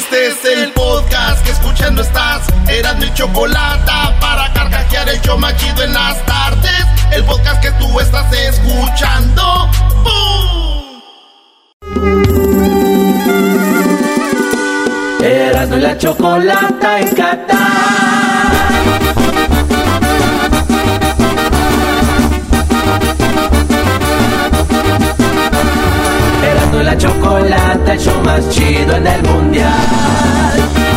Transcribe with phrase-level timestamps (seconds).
[0.00, 2.46] Este es el podcast que escuchando estás.
[2.68, 6.86] Eran mi chocolate para carcajear el yo machido en las tardes.
[7.12, 9.68] El podcast que tú estás escuchando.
[10.02, 11.02] ¡Bum!
[15.22, 19.09] Erasmo y la chocolata en Erasmo
[26.82, 30.89] la chocolata, el show más chido en el mundial.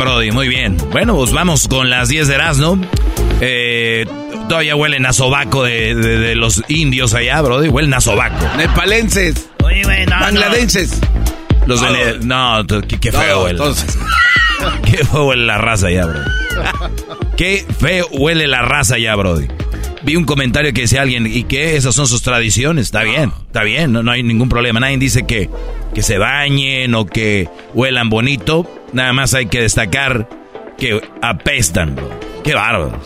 [0.00, 0.76] Brody, muy bien.
[0.90, 2.80] Bueno, pues vamos con las 10 de Erasmo.
[3.40, 4.06] Eh,
[4.48, 7.68] todavía huelen a sobaco de, de- de los indios allá, Brody.
[7.68, 8.44] Huelen a sobaco.
[8.56, 9.48] Nepalenses.
[9.62, 10.20] Oye, güey, no, no.
[10.22, 11.00] Bangladenses.
[11.66, 11.96] Los de Todo.
[11.96, 13.60] Ne- No, t- qué, qué feo huele.
[14.84, 16.30] Qué feo huele la raza allá, Brody.
[17.36, 19.46] Qué feo huele la raza allá, Brody.
[20.02, 21.76] Vi un comentario que decía alguien, ¿y qué?
[21.76, 22.86] Esas son sus tradiciones.
[22.86, 24.80] Está bien, está bien, no, no hay ningún problema.
[24.80, 25.48] Nadie dice que,
[25.94, 28.66] que se bañen o que huelan bonito.
[28.92, 30.28] Nada más hay que destacar
[30.78, 32.10] que apestan, bro.
[32.44, 33.02] Qué bárbaros.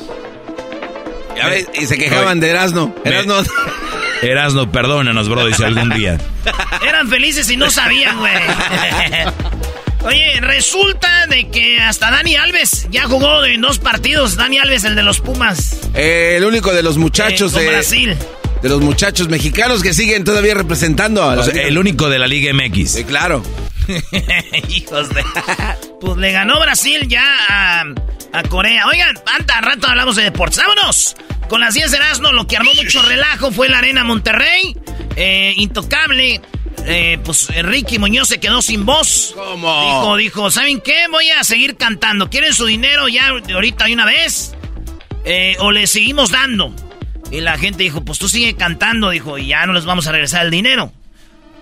[1.37, 2.95] Ya ves, y se quejaban de Erasmo.
[3.05, 3.35] Me- Erasmo.
[4.23, 6.19] Erasno, perdónanos, bro, dice algún día.
[6.89, 8.33] Eran felices y no sabían, güey.
[10.05, 14.37] Oye, resulta de que hasta Dani Alves ya jugó en dos partidos.
[14.37, 15.81] Dani Alves, el de los Pumas.
[15.95, 18.17] Eh, el único de los muchachos Eh, con de, Brasil.
[18.63, 21.67] De los muchachos mexicanos que siguen todavía representando a O la sea, liga.
[21.69, 22.91] el único de la Liga MX.
[22.91, 23.43] Sí, claro.
[24.69, 25.25] Hijos de.
[26.01, 27.85] Pues le ganó Brasil ya a,
[28.35, 28.87] a Corea.
[28.89, 30.59] Oigan, anta rato hablamos de deportes.
[30.59, 31.17] ¡Vámonos!
[31.49, 34.77] Con las 10 de Erasmo, lo que armó mucho relajo fue la Arena Monterrey.
[35.17, 36.43] Eh, intocable.
[36.87, 39.33] Eh, pues Ricky Muñoz se quedó sin voz.
[39.35, 39.81] ¿Cómo?
[39.87, 41.07] Dijo, dijo, ¿saben qué?
[41.11, 42.29] Voy a seguir cantando.
[42.29, 44.55] ¿Quieren su dinero ya de ahorita de una vez?
[45.25, 46.75] Eh, ¿O le seguimos dando?
[47.35, 49.11] Y la gente dijo, pues tú sigue cantando.
[49.11, 50.93] Dijo, y ya no les vamos a regresar el dinero.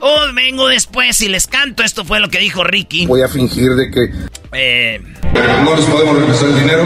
[0.01, 1.83] O vengo después y les canto.
[1.83, 3.07] Esto fue lo que dijo Ricky.
[3.07, 4.11] Voy a fingir de que
[4.53, 5.01] Eh,
[5.65, 6.85] no les podemos regresar el dinero.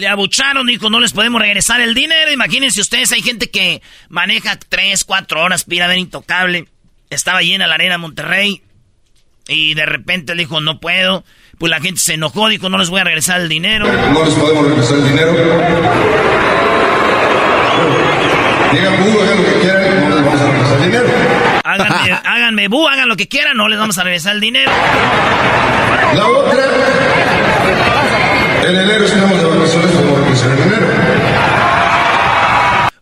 [0.00, 2.32] le abucharon, dijo, no les podemos regresar el dinero.
[2.32, 6.66] Imagínense ustedes, hay gente que maneja 3, 4 horas para ir a ver Intocable.
[7.10, 8.62] Estaba llena la arena Monterrey.
[9.48, 11.24] Y de repente le dijo, no puedo.
[11.58, 13.86] Pues la gente se enojó, dijo, no les voy a regresar el dinero.
[14.12, 15.32] No les podemos regresar el dinero.
[18.72, 21.08] Digan, "Bu, hagan lo que quieran, no les vamos a regresar el dinero.
[21.64, 24.70] Háganme, háganme bu, hagan lo que quieran, no les vamos a regresar el dinero.
[26.14, 26.64] La otra,
[28.68, 30.86] en enero estamos de vacaciones, podemos regresar el dinero.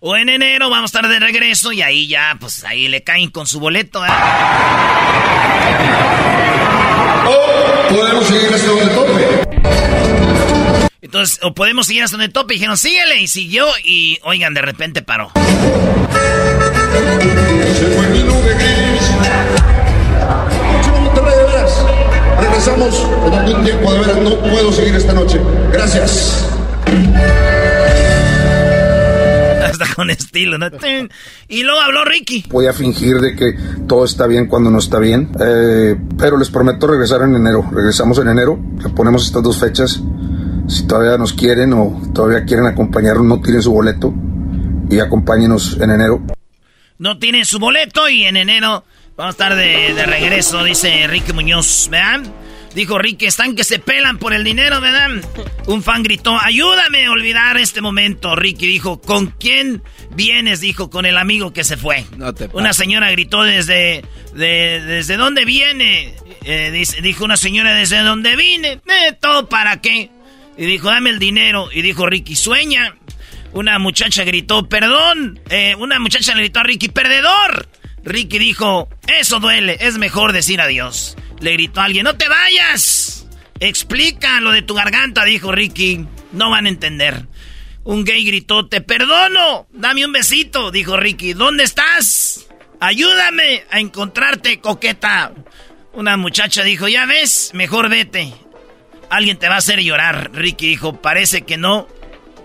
[0.00, 3.30] O en enero vamos a estar de regreso y ahí ya, pues ahí le caen
[3.30, 4.04] con su boleto.
[4.04, 4.08] ¿eh?
[7.94, 9.24] Podemos seguir hasta donde tope.
[11.00, 12.54] Entonces, o podemos seguir hasta donde tope.
[12.54, 13.20] Y dijeron, síguele.
[13.20, 13.66] Y siguió.
[13.84, 15.30] Y oigan, de repente paró.
[17.74, 19.10] Se fue mi nube gris.
[20.72, 21.86] Próximo Monterrey, de veras.
[22.40, 24.16] Regresamos en algún tiempo, de veras.
[24.16, 25.40] No puedo seguir esta noche.
[25.72, 26.48] Gracias.
[29.94, 30.66] Con estilo, ¿no?
[31.48, 32.44] Y luego habló Ricky.
[32.48, 33.54] Voy a fingir de que
[33.86, 35.30] todo está bien cuando no está bien.
[35.40, 37.68] Eh, pero les prometo regresar en enero.
[37.72, 38.58] Regresamos en enero.
[38.82, 40.00] Le ponemos estas dos fechas.
[40.68, 44.12] Si todavía nos quieren o todavía quieren acompañarnos, no tiren su boleto.
[44.90, 46.22] y acompáñenos en enero.
[46.98, 48.84] No tiene su boleto y en enero
[49.16, 52.22] vamos a estar de, de regreso, dice Enrique Muñoz, ¿verdad?
[52.74, 55.10] Dijo Ricky, están que se pelan por el dinero, ¿verdad?
[55.66, 58.34] Un fan gritó, ayúdame a olvidar este momento.
[58.34, 59.82] Ricky dijo, ¿con quién
[60.16, 60.60] vienes?
[60.60, 62.04] Dijo, con el amigo que se fue.
[62.52, 64.04] una señora gritó desde,
[64.34, 66.16] ¿desde dónde viene?
[66.44, 68.80] Eh, dijo una señora, ¿desde dónde vine?
[68.86, 70.10] Eh, ¿Todo para qué?
[70.58, 71.68] Y dijo, dame el dinero.
[71.72, 72.96] Y dijo Ricky, sueña.
[73.52, 75.38] Una muchacha gritó, perdón.
[75.48, 77.68] Eh, una muchacha le gritó a Ricky, perdedor.
[78.04, 81.16] Ricky dijo, eso duele, es mejor decir adiós.
[81.40, 83.26] Le gritó a alguien, no te vayas.
[83.60, 86.06] Explica lo de tu garganta, dijo Ricky.
[86.32, 87.26] No van a entender.
[87.84, 89.66] Un gay gritó, te perdono.
[89.72, 91.32] Dame un besito, dijo Ricky.
[91.32, 92.46] ¿Dónde estás?
[92.80, 95.32] Ayúdame a encontrarte, coqueta.
[95.92, 98.34] Una muchacha dijo, ya ves, mejor vete.
[99.10, 100.30] Alguien te va a hacer llorar.
[100.34, 101.88] Ricky dijo, parece que no,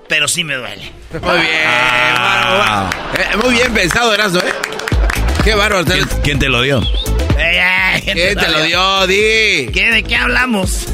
[0.07, 0.91] pero sí me duele.
[1.11, 2.89] Muy bien, ah.
[3.17, 4.53] eh, muy bien pensado, Erasmo, ¿eh?
[5.43, 5.85] Qué bárbaro.
[6.23, 6.81] ¿Quién, te lo dio?
[8.03, 9.67] ¿Quién, te, lo dio, Di?
[9.73, 10.85] ¿Qué, ¿De qué hablamos?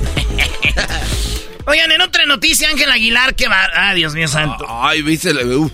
[1.65, 3.57] Oigan, en otra noticia, Ángel Aguilar, que va.
[3.75, 4.65] Ah, Dios mío santo.
[4.69, 5.31] Ay, viste.
[5.33, 5.71] Uh.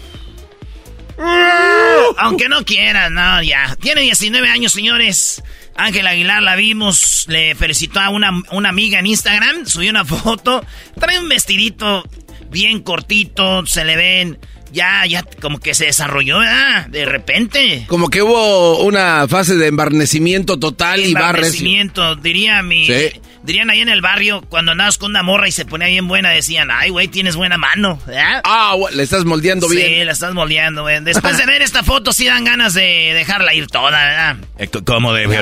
[2.17, 3.75] Aunque no quiera, no, ya.
[3.79, 5.43] Tiene 19 años, señores.
[5.75, 10.63] Ángel Aguilar la vimos, le felicitó a una, una amiga en Instagram, subió una foto.
[10.99, 12.03] Trae un vestidito
[12.49, 14.39] bien cortito, se le ven
[14.71, 16.87] ya, ya como que se desarrolló, ¿verdad?
[16.87, 17.85] De repente.
[17.87, 21.47] Como que hubo una fase de embarnecimiento total y barres.
[21.47, 22.85] Embarnecimiento, diría mi...
[22.85, 23.21] Sí.
[23.43, 26.29] Dirían ahí en el barrio, cuando andabas con una morra y se ponía bien buena,
[26.29, 28.41] decían, ay, güey, tienes buena mano, ¿verdad?
[28.43, 29.87] Ah, le estás moldeando bien.
[29.87, 31.03] Sí, la estás moldeando, güey.
[31.03, 34.37] Después de ver esta foto, sí dan ganas de dejarla ir toda, ¿verdad?
[34.85, 35.41] ¿Cómo de, bro?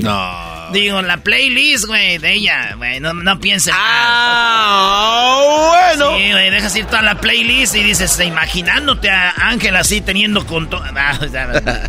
[0.00, 0.60] No.
[0.72, 5.40] Digo, la playlist, güey, de ella, güey, no, no pienses Ah,
[5.96, 6.16] bueno.
[6.16, 10.70] Sí, güey, dejas ir toda la playlist y dices, imaginándote a Ángel así teniendo con
[10.70, 10.84] todo.
[10.94, 11.18] Ah,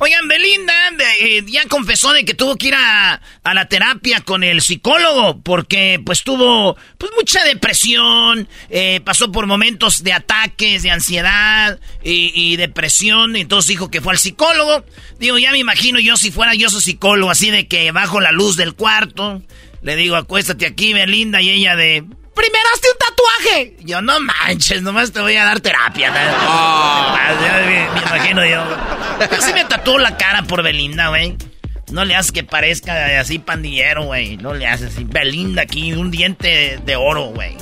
[0.00, 0.72] Oigan, Belinda
[1.20, 4.91] eh, ya confesó de que tuvo que ir a, a, la terapia con el psicólogo
[5.42, 12.32] porque pues tuvo pues mucha depresión, eh, pasó por momentos de ataques, de ansiedad y,
[12.34, 14.84] y depresión, entonces dijo que fue al psicólogo.
[15.18, 18.32] Digo, ya me imagino yo si fuera yo su psicólogo, así de que bajo la
[18.32, 19.42] luz del cuarto,
[19.82, 22.04] le digo, acuéstate aquí, Belinda, y ella de,
[22.34, 23.76] primero hazte un tatuaje.
[23.80, 26.12] Yo, no manches, nomás te voy a dar terapia.
[26.44, 27.16] Oh.
[27.66, 28.62] Me, imagino yo.
[29.30, 31.36] Yo sí me tatuó la cara por Belinda, güey.
[31.92, 34.36] No le haces que parezca así pandillero, güey.
[34.38, 35.04] No le haces así.
[35.04, 37.56] Belinda aquí, un diente de oro, güey.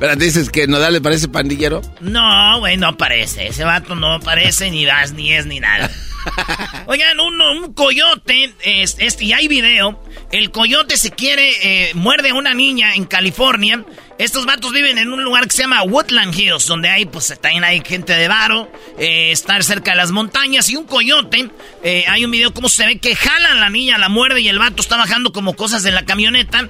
[0.00, 1.82] ¿Pero dices que Nodal le parece pandillero?
[2.00, 3.48] No, güey, no parece.
[3.48, 5.90] Ese vato no parece ni vas, ni es, ni nada.
[6.86, 10.00] Oigan, un, un coyote, este, y hay video.
[10.30, 13.82] El coyote se quiere, eh, muerde a una niña en California.
[14.18, 17.64] Estos vatos viven en un lugar que se llama Woodland Hills, donde hay, pues, también
[17.64, 20.68] hay gente de varo, eh, estar cerca de las montañas.
[20.68, 21.48] Y un coyote,
[21.82, 24.48] eh, hay un video como se ve que jalan a la niña, la muerde y
[24.48, 26.68] el vato está bajando como cosas en la camioneta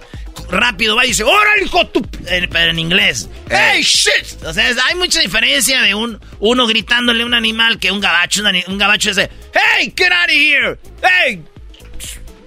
[0.51, 2.03] rápido va y dice, ¡Órale, hijo tu!
[2.03, 3.29] Pero en inglés.
[3.51, 4.43] ¡Hey, shit!
[4.45, 8.43] O sea, hay mucha diferencia de un uno gritándole a un animal que un gabacho.
[8.69, 10.79] Un gabacho dice, ¡Hey, get out of here!
[11.03, 11.43] ¡Hey!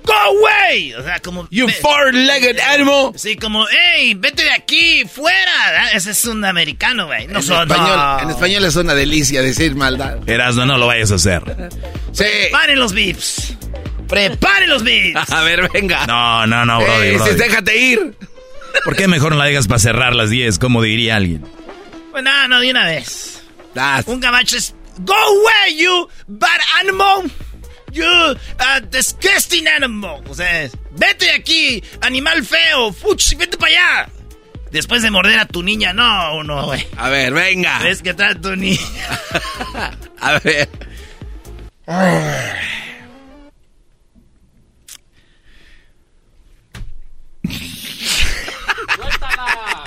[0.03, 0.93] ¡Go away!
[0.93, 1.47] O sea, como...
[1.49, 3.11] You four-legged animal.
[3.15, 5.89] Sí, como, ¡Hey, vete de aquí, fuera!
[5.93, 7.27] Ese es un americano, güey.
[7.27, 10.17] No en, español, en español es una delicia decir maldad.
[10.27, 11.69] Erasmo, no lo vayas a hacer.
[12.11, 12.25] sí.
[12.51, 13.55] Paren los beeps.
[14.11, 15.31] ¡Prepare los beats!
[15.31, 16.05] A ver, venga.
[16.05, 17.35] No, no, no, brody, brody.
[17.35, 18.13] déjate ir.
[18.83, 21.45] ¿Por qué mejor no la digas para cerrar las 10, como diría alguien?
[22.11, 23.41] Pues nada, no, de una vez.
[24.05, 24.75] Un gabacho es...
[24.99, 27.31] Go away, you bad animal.
[27.91, 28.35] You uh,
[28.89, 30.21] disgusting animal.
[30.29, 32.93] O sea, vete de aquí, animal feo.
[32.93, 34.09] Fuch, vete para allá.
[34.71, 36.87] Después de morder a tu niña, no, no, güey.
[36.97, 37.79] A ver, venga.
[37.79, 38.79] ¿Ves qué tal tu niña?
[40.19, 40.69] a ver.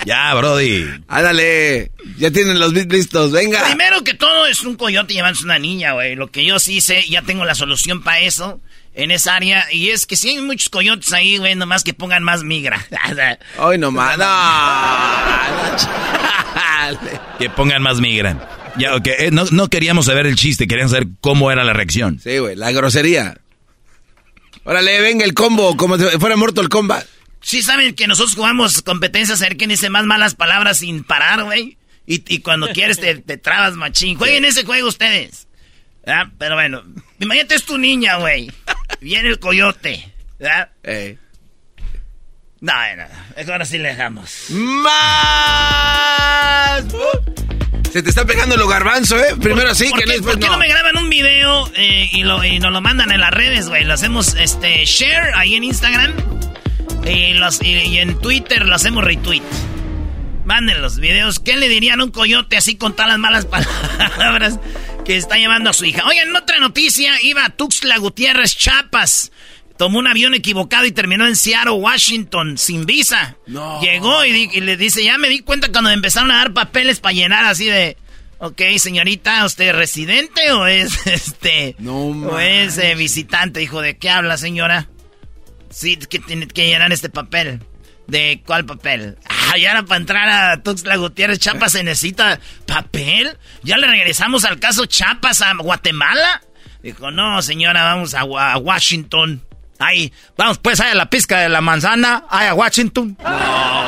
[0.04, 0.84] Ya, Brody.
[1.08, 1.90] Ándale.
[2.18, 3.64] Ya tienen los bits listos, venga.
[3.64, 6.14] Primero que todo es un coyote llevándose una niña, güey.
[6.14, 8.61] Lo que yo sí sé, ya tengo la solución para eso
[8.94, 9.66] en esa área.
[9.73, 12.87] Y es que si hay muchos coyotes ahí, güey, nomás que pongan más migra.
[13.58, 14.18] Hoy nomás.
[14.18, 14.26] No.
[17.38, 18.49] que pongan más migra.
[18.76, 19.06] Ya, ok.
[19.06, 22.20] Eh, no, no queríamos saber el chiste, queríamos saber cómo era la reacción.
[22.20, 23.38] Sí, güey, la grosería.
[24.64, 27.04] Órale, venga el combo, como si fuera muerto el combat.
[27.44, 31.44] Sí saben que nosotros jugamos competencias a ver quién dice más malas palabras sin parar,
[31.44, 31.76] güey.
[32.06, 34.16] Y, cuando quieres te, trabas machín.
[34.16, 35.46] Jueguen ese juego ustedes.
[36.06, 36.28] ¿verdad?
[36.38, 36.82] Pero bueno,
[37.18, 38.50] imagínate es tu niña, güey.
[39.00, 40.10] Viene el coyote.
[40.38, 40.70] ¿verdad?
[40.84, 41.18] Eh.
[42.60, 43.04] No, no,
[43.36, 44.46] mejor así le dejamos.
[44.48, 44.94] ¡Más!
[47.92, 49.36] Se te está pegando lo garbanzo, ¿eh?
[49.40, 50.56] Primero así, ¿Por que qué, ¿por qué no.
[50.56, 53.84] me graban un video eh, y, lo, y nos lo mandan en las redes, güey?
[53.84, 56.14] Lo hacemos este, share ahí en Instagram
[57.06, 59.42] y, los, y, y en Twitter lo hacemos retweet.
[60.44, 61.40] Manden los videos.
[61.40, 63.46] ¿Qué le dirían a un coyote así con todas las malas
[64.16, 64.58] palabras
[65.04, 66.06] que está llevando a su hija?
[66.06, 69.32] Oigan, en otra noticia, iba a Tuxtla Gutiérrez, Chapas.
[69.76, 73.37] Tomó un avión equivocado y terminó en Seattle, Washington, sin visa.
[73.46, 73.80] No.
[73.80, 77.14] Llegó y, le dice, ya me di cuenta cuando me empezaron a dar papeles para
[77.14, 77.96] llenar así de...
[78.38, 81.75] Ok, señorita, ¿usted es residente o es este...
[81.78, 83.61] No o es eh, visitante?
[83.61, 84.88] Dijo, ¿de qué habla, señora?
[85.75, 87.61] Sí, que tiene que llenar este papel.
[88.07, 89.16] ¿De cuál papel?
[89.28, 93.37] Ah, ya era para entrar a Tuxtla Gutiérrez, Chiapas se necesita papel.
[93.62, 96.43] ¿Ya le regresamos al caso Chiapas a Guatemala?
[96.83, 99.43] Dijo, no, señora, vamos a, Wa- a Washington.
[99.78, 103.16] Ahí, vamos pues ahí a la pizca de la manzana, ahí a Washington.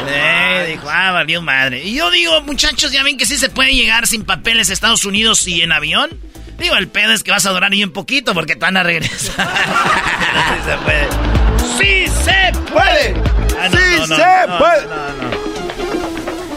[0.09, 1.85] Eh, dijo, ah, valió madre.
[1.85, 5.05] Y yo digo, muchachos, ya ven que sí se puede llegar sin papeles a Estados
[5.05, 6.11] Unidos y en avión.
[6.59, 8.83] Digo, el pedo es que vas a durar ahí un poquito porque te van a
[8.83, 9.35] regresar.
[9.47, 11.46] Sí se puede.
[11.79, 13.15] ¡Sí se puede!
[13.59, 14.87] Ah, no, ¡Sí no, no, se no, puede!
[14.87, 14.97] no,
[15.31, 15.47] no.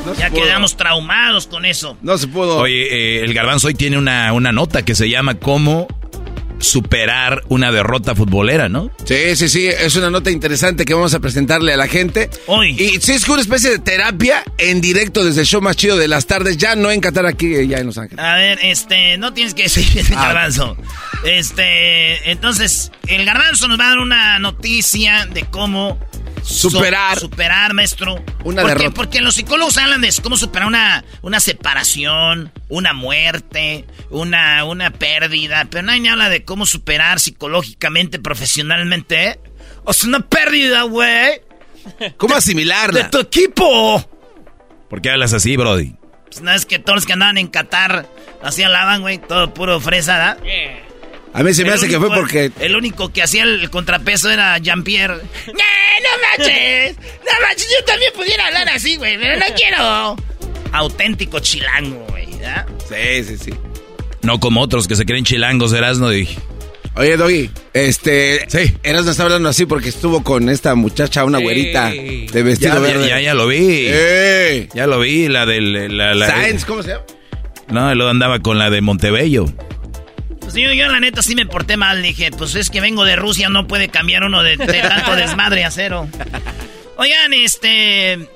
[0.06, 0.42] No se Ya pudo.
[0.44, 1.98] quedamos traumados con eso.
[2.02, 2.58] No se pudo.
[2.58, 5.88] Oye, eh, el garbanzo hoy tiene una, una nota que se llama cómo
[6.60, 8.92] superar una derrota futbolera, ¿no?
[9.06, 12.30] Sí, sí, sí, es una nota interesante que vamos a presentarle a la gente.
[12.48, 12.72] Hoy.
[12.80, 16.08] Y sí, es una especie de terapia en directo desde el show más chido de
[16.08, 18.24] las tardes, ya no en Qatar, aquí, eh, ya en Los Ángeles.
[18.24, 20.26] A ver, este, no tienes que decir el Ah.
[20.28, 20.78] garbanzo.
[21.24, 25.98] Este, entonces, el garbanzo nos va a dar una noticia de cómo
[26.44, 27.16] Superar.
[27.16, 28.24] su- superar, maestro.
[28.44, 28.96] Una porque, derrota.
[28.96, 35.66] Porque los psicólogos hablan de cómo superar una, una separación, una muerte, una, una pérdida,
[35.70, 39.40] pero nadie habla de cómo superar psicológicamente, profesionalmente.
[39.84, 41.42] O sea, una pérdida, güey,
[42.18, 43.10] ¿Cómo de asimilarla?
[43.10, 44.10] tu equipo.
[44.90, 45.96] ¿Por qué hablas así, Brody?
[46.26, 48.08] Pues no es que todos los que andaban en Qatar
[48.44, 50.38] así hablaban, güey, todo puro fresa, ¿da?
[51.34, 52.52] A mí se me El hace que fue porque...
[52.60, 55.16] El único que hacía el contrapeso era Jean-Pierre.
[55.48, 56.98] ¡No, no manches!
[56.98, 57.68] ¡No manches!
[57.80, 60.16] Yo también pudiera hablar así, güey, pero no quiero.
[60.72, 62.19] Auténtico chilango, güey.
[62.40, 62.66] ¿Ya?
[62.88, 63.54] Sí, sí, sí.
[64.22, 66.14] No como otros que se creen chilangos, Erasno.
[66.14, 66.28] Y...
[66.96, 68.46] Oye, Doggy, este...
[68.50, 68.76] Sí.
[68.84, 72.80] Eras no está hablando así porque estuvo con esta muchacha, una güerita de vestido Ya,
[72.80, 73.02] verde.
[73.08, 73.88] ya, ya, ya lo vi.
[74.74, 75.96] Ya lo vi, la del...
[75.98, 77.04] La, la- Sainz, ¿cómo se llama?
[77.70, 79.46] No, luego andaba con la de Montebello.
[80.42, 82.02] Pues yo, yo, la neta, sí me porté mal.
[82.02, 85.64] Dije, pues es que vengo de Rusia, no puede cambiar uno de, de tanto desmadre
[85.64, 86.08] a cero.
[86.98, 88.28] Oigan, este...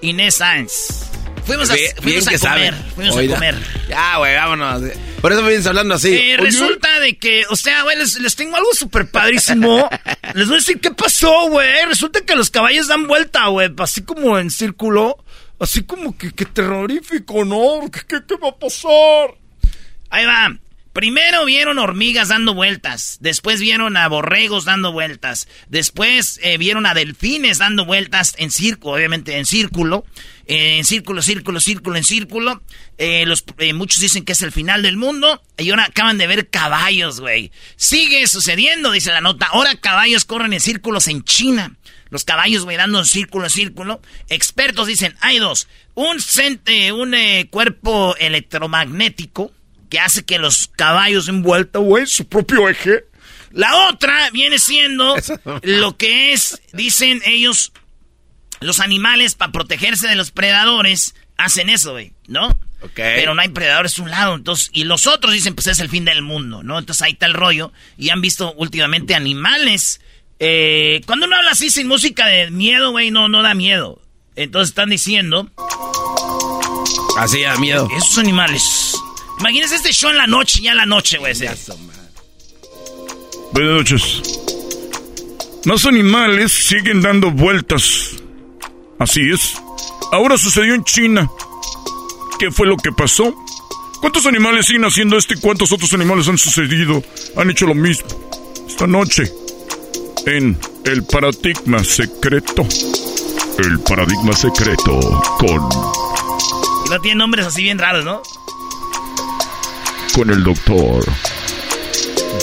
[0.00, 1.10] Inés Sáenz.
[1.48, 2.38] Fuimos a, Bien- fuimos bien a comer.
[2.38, 2.74] saben.
[2.94, 3.32] Fuimos Oiga.
[3.34, 3.54] a comer.
[3.88, 4.82] Ya, güey, vámonos.
[5.20, 6.14] Por eso me vienes hablando así.
[6.14, 9.88] Eh, resulta de que, o sea, güey, les, les tengo algo súper padrísimo.
[10.34, 11.84] les voy a decir qué pasó, güey.
[11.86, 15.16] Resulta que los caballos dan vuelta, güey, así como en círculo.
[15.58, 17.90] Así como que, que terrorífico, ¿no?
[17.90, 19.34] ¿Qué, qué, qué va a pasar?
[20.10, 20.56] Ahí va.
[20.98, 26.94] Primero vieron hormigas dando vueltas, después vieron a borregos dando vueltas, después eh, vieron a
[26.94, 30.04] delfines dando vueltas en círculo, obviamente en círculo,
[30.46, 32.64] eh, en círculo, círculo, círculo, en círculo.
[32.98, 33.24] Eh,
[33.74, 37.52] muchos dicen que es el final del mundo y ahora acaban de ver caballos, güey.
[37.76, 39.46] Sigue sucediendo, dice la nota.
[39.52, 41.76] Ahora caballos corren en círculos en China.
[42.10, 44.02] Los caballos, güey, dando círculo, en círculo.
[44.28, 45.68] Expertos dicen, hay dos.
[45.94, 47.14] Un, cent- eh, un
[47.50, 49.52] cuerpo electromagnético
[49.88, 53.04] que hace que los caballos den vuelta, güey, su propio eje.
[53.50, 55.16] La otra viene siendo
[55.62, 57.72] lo que es, dicen ellos,
[58.60, 62.48] los animales para protegerse de los predadores hacen eso, güey, ¿no?
[62.80, 62.92] Ok.
[62.94, 65.88] Pero no hay predadores a un lado, entonces, y los otros dicen, pues es el
[65.88, 66.78] fin del mundo, ¿no?
[66.78, 67.72] Entonces ahí está el rollo.
[67.96, 70.00] Y han visto últimamente animales.
[70.38, 74.00] eh, cuando uno habla así sin música de miedo, güey, no, no da miedo.
[74.36, 75.50] Entonces están diciendo,
[77.18, 77.88] Así da miedo.
[77.96, 78.94] esos animales.
[79.40, 81.32] Imagínense este show en la noche, ya en la noche, güey.
[81.32, 81.48] ese.
[83.52, 84.22] Buenas noches.
[85.64, 88.16] Más animales siguen dando vueltas.
[88.98, 89.54] Así es.
[90.12, 91.30] Ahora sucedió en China.
[92.38, 93.34] ¿Qué fue lo que pasó?
[94.00, 97.02] ¿Cuántos animales siguen haciendo esto y cuántos otros animales han sucedido?
[97.36, 98.08] Han hecho lo mismo.
[98.66, 99.30] Esta noche.
[100.26, 102.66] En El Paradigma Secreto.
[103.58, 105.00] El Paradigma Secreto
[105.38, 105.68] con,
[106.88, 108.22] no tiene nombres así bien raros, ¿no?
[110.14, 111.04] Con el doctor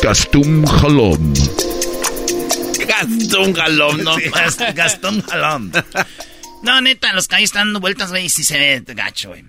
[0.02, 1.34] Gastum Jalom.
[2.88, 4.16] Gastón galón, no.
[4.20, 5.72] Sí, Gast- Gastón Jalón.
[6.64, 9.46] No, neta, los caballos están dando vueltas, güey, sí se ve gacho, güey.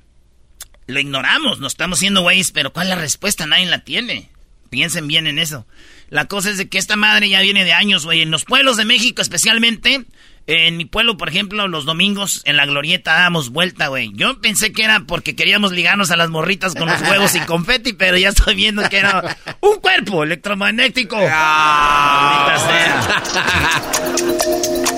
[0.87, 3.47] Lo ignoramos, nos estamos haciendo güeyes, pero ¿cuál es la respuesta?
[3.47, 4.31] Nadie la tiene.
[4.71, 5.67] piensen bien en eso.
[6.11, 8.23] La cosa es de que esta madre ya viene de años, güey.
[8.23, 10.05] En los pueblos de México especialmente,
[10.47, 14.13] en mi pueblo, por ejemplo, los domingos en la glorieta dábamos vuelta, güey.
[14.15, 17.93] Yo pensé que era porque queríamos ligarnos a las morritas con los huevos y confeti,
[17.93, 21.19] pero ya estoy viendo que era un cuerpo electromagnético.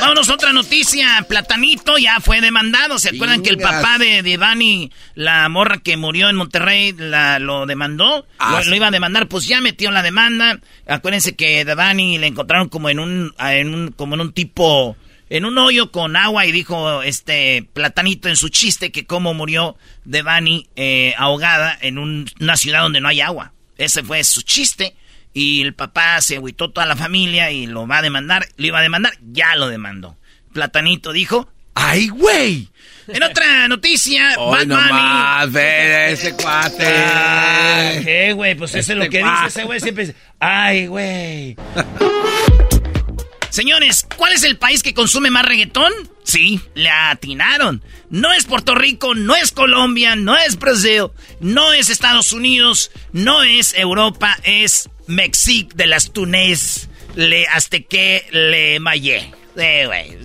[0.00, 1.24] Vámonos, otra noticia.
[1.28, 2.98] Platanito ya fue demandado.
[2.98, 7.66] ¿Se acuerdan que el papá de, de la morra que murió en Monterrey, la, lo
[7.66, 8.26] demandó?
[8.38, 10.60] Ah, lo, iba a demandar, pues ya metió la demanda.
[10.86, 14.96] Acuérdense que Devani le encontraron como en un, en un, como en un tipo,
[15.28, 19.76] en un hoyo con agua y dijo este Platanito en su chiste que cómo murió
[20.04, 23.52] Devani eh, ahogada en una ciudad donde no hay agua.
[23.78, 24.94] Ese fue su chiste.
[25.32, 28.46] Y el papá se agüitó toda la familia y lo va a demandar.
[28.56, 30.16] Lo iba a demandar, ya lo demandó.
[30.52, 32.68] Platanito dijo, ¡ay, güey!
[33.06, 35.60] En otra noticia, Hoy Bad Bunny...
[36.12, 36.86] ese cuate.
[36.86, 38.54] Ah, ¿Qué, güey?
[38.54, 39.80] Pues eso es lo este que dice ese güey.
[39.80, 41.56] Siempre dice, ¡ay, güey!
[43.50, 45.92] Señores, ¿cuál es el país que consume más reggaetón?
[46.24, 47.82] Sí, le atinaron.
[48.08, 51.08] No es Puerto Rico, no es Colombia, no es Brasil,
[51.40, 58.80] no es Estados Unidos, no es Europa, es Mexic de las Túnez, le azteque, le
[58.80, 59.32] mayé.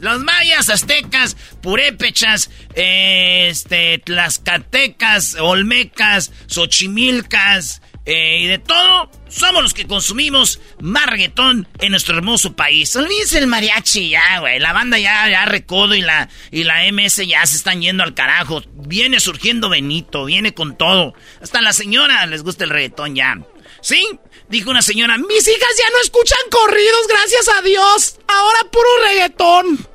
[0.01, 9.88] Los mayas, aztecas, purépechas, este, tlaxcatecas, olmecas, xochimilcas, eh, y de todo, somos los que
[9.88, 12.96] consumimos más reggaetón en nuestro hermoso país.
[12.96, 14.60] Olvídense el mariachi ya, güey.
[14.60, 18.14] La banda ya, ya recodo y la, y la MS ya se están yendo al
[18.14, 18.62] carajo.
[18.74, 21.16] Viene surgiendo Benito, viene con todo.
[21.42, 23.40] Hasta la señora les gusta el reggaetón ya.
[23.82, 24.08] ¿Sí?
[24.50, 28.20] Dijo una señora, mis hijas ya no escuchan corridos, gracias a Dios.
[28.28, 29.95] Ahora puro reggaetón.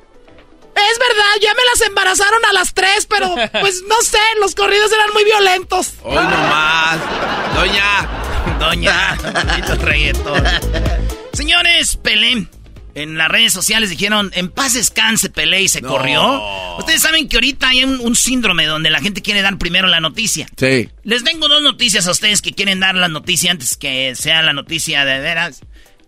[0.75, 4.91] Es verdad, ya me las embarazaron a las tres, pero pues no sé, los corridos
[4.91, 5.93] eran muy violentos.
[6.03, 6.97] Hoy nomás.
[7.55, 8.57] Doña.
[8.59, 9.17] Doña.
[9.81, 10.43] reggaetón.
[11.33, 12.47] Señores, Pelé
[12.93, 16.77] en las redes sociales dijeron, en paz descanse Pelé y se corrió.
[16.77, 20.47] Ustedes saben que ahorita hay un, síndrome donde la gente quiere dar primero la noticia.
[20.57, 20.89] Sí.
[21.03, 24.53] Les tengo dos noticias a ustedes que quieren dar la noticia antes que sea la
[24.53, 25.61] noticia de veras.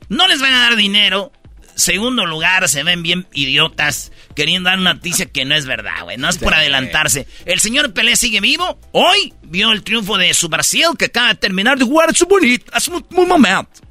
[0.09, 1.31] No les van a dar dinero.
[1.75, 6.17] Segundo lugar, se ven bien idiotas queriendo dar una noticia que no es verdad, güey.
[6.17, 7.27] No es por adelantarse.
[7.45, 8.79] El señor Pelé sigue vivo.
[8.91, 12.65] Hoy vio el triunfo de su Brasil que acaba de terminar de jugar su bonito
[12.73, 13.81] hace un momento.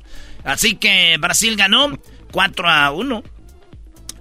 [0.45, 1.99] Así que Brasil ganó
[2.31, 3.23] 4 a 1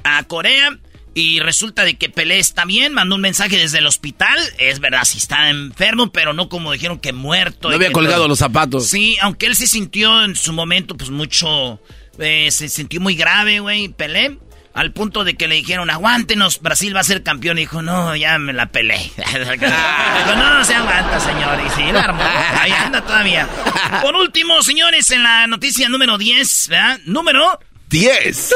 [0.03, 0.77] a Corea.
[1.13, 4.39] Y resulta de que Pelé está bien, mandó un mensaje desde el hospital.
[4.57, 7.67] Es verdad, sí está enfermo, pero no como dijeron que muerto.
[7.69, 8.87] No había colgado los zapatos.
[8.87, 11.81] Sí, aunque él se sintió en su momento, pues mucho.
[12.19, 14.37] Eh, se sintió muy grave, güey, Pelé.
[14.73, 17.57] Al punto de que le dijeron, aguántenos, Brasil va a ser campeón.
[17.57, 18.97] Y dijo, no, ya me la pelé.
[19.17, 21.59] dijo, no, se aguanta, señor.
[21.65, 22.23] Y sí, la armó.
[22.23, 23.49] Ahí anda todavía.
[24.01, 26.99] Por último, señores, en la noticia número 10, ¿verdad?
[27.05, 28.53] Número 10.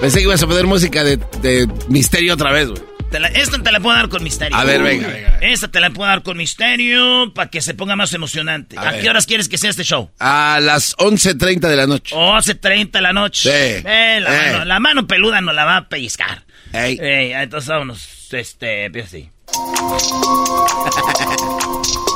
[0.00, 2.95] Pensé que ibas a poner música de, de misterio otra vez, güey.
[3.24, 4.56] Esta te la puedo dar con misterio.
[4.56, 5.38] A ver, venga, venga.
[5.40, 8.76] Esta te la puedo dar con misterio para que se ponga más emocionante.
[8.78, 10.10] ¿A, qué horas quieres que sea este show?
[10.18, 12.14] A las 11.30 de la noche.
[12.14, 13.50] 11.30 de la noche.
[13.50, 13.82] Sí.
[13.86, 16.44] Eh, la, Mano, la, Mano, peluda nos la va a pellizcar.
[16.72, 16.98] Ey.
[17.32, 19.30] entonces vámonos, este, así.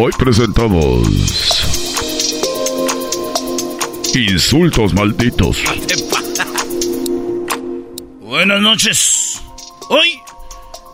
[0.00, 1.08] Hoy presentamos
[4.14, 5.58] Insultos malditos.
[8.28, 9.42] Buenas noches.
[9.88, 10.20] Hoy,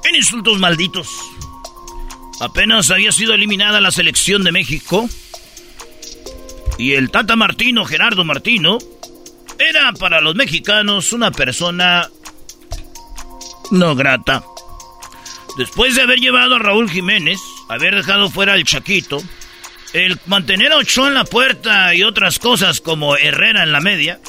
[0.09, 1.09] en Insultos malditos,
[2.41, 5.11] apenas había sido eliminada la selección de México
[6.79, 8.79] y el Tata Martino, Gerardo Martino,
[9.59, 12.09] era para los mexicanos una persona
[13.73, 14.45] no grata.
[15.59, 19.21] Después de haber llevado a Raúl Jiménez, haber dejado fuera al Chaquito,
[19.93, 24.21] el mantener a Ochoa en la puerta y otras cosas como Herrera en la media,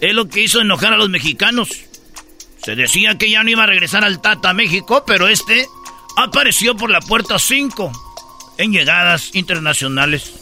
[0.00, 1.87] es lo que hizo enojar a los mexicanos.
[2.68, 5.66] Se decía que ya no iba a regresar al Tata a México, pero este
[6.18, 7.90] apareció por la puerta 5
[8.58, 10.34] en llegadas internacionales.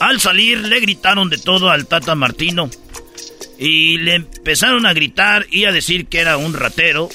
[0.00, 2.68] Al salir le gritaron de todo al Tata Martino
[3.60, 7.10] y le empezaron a gritar y a decir que era un ratero,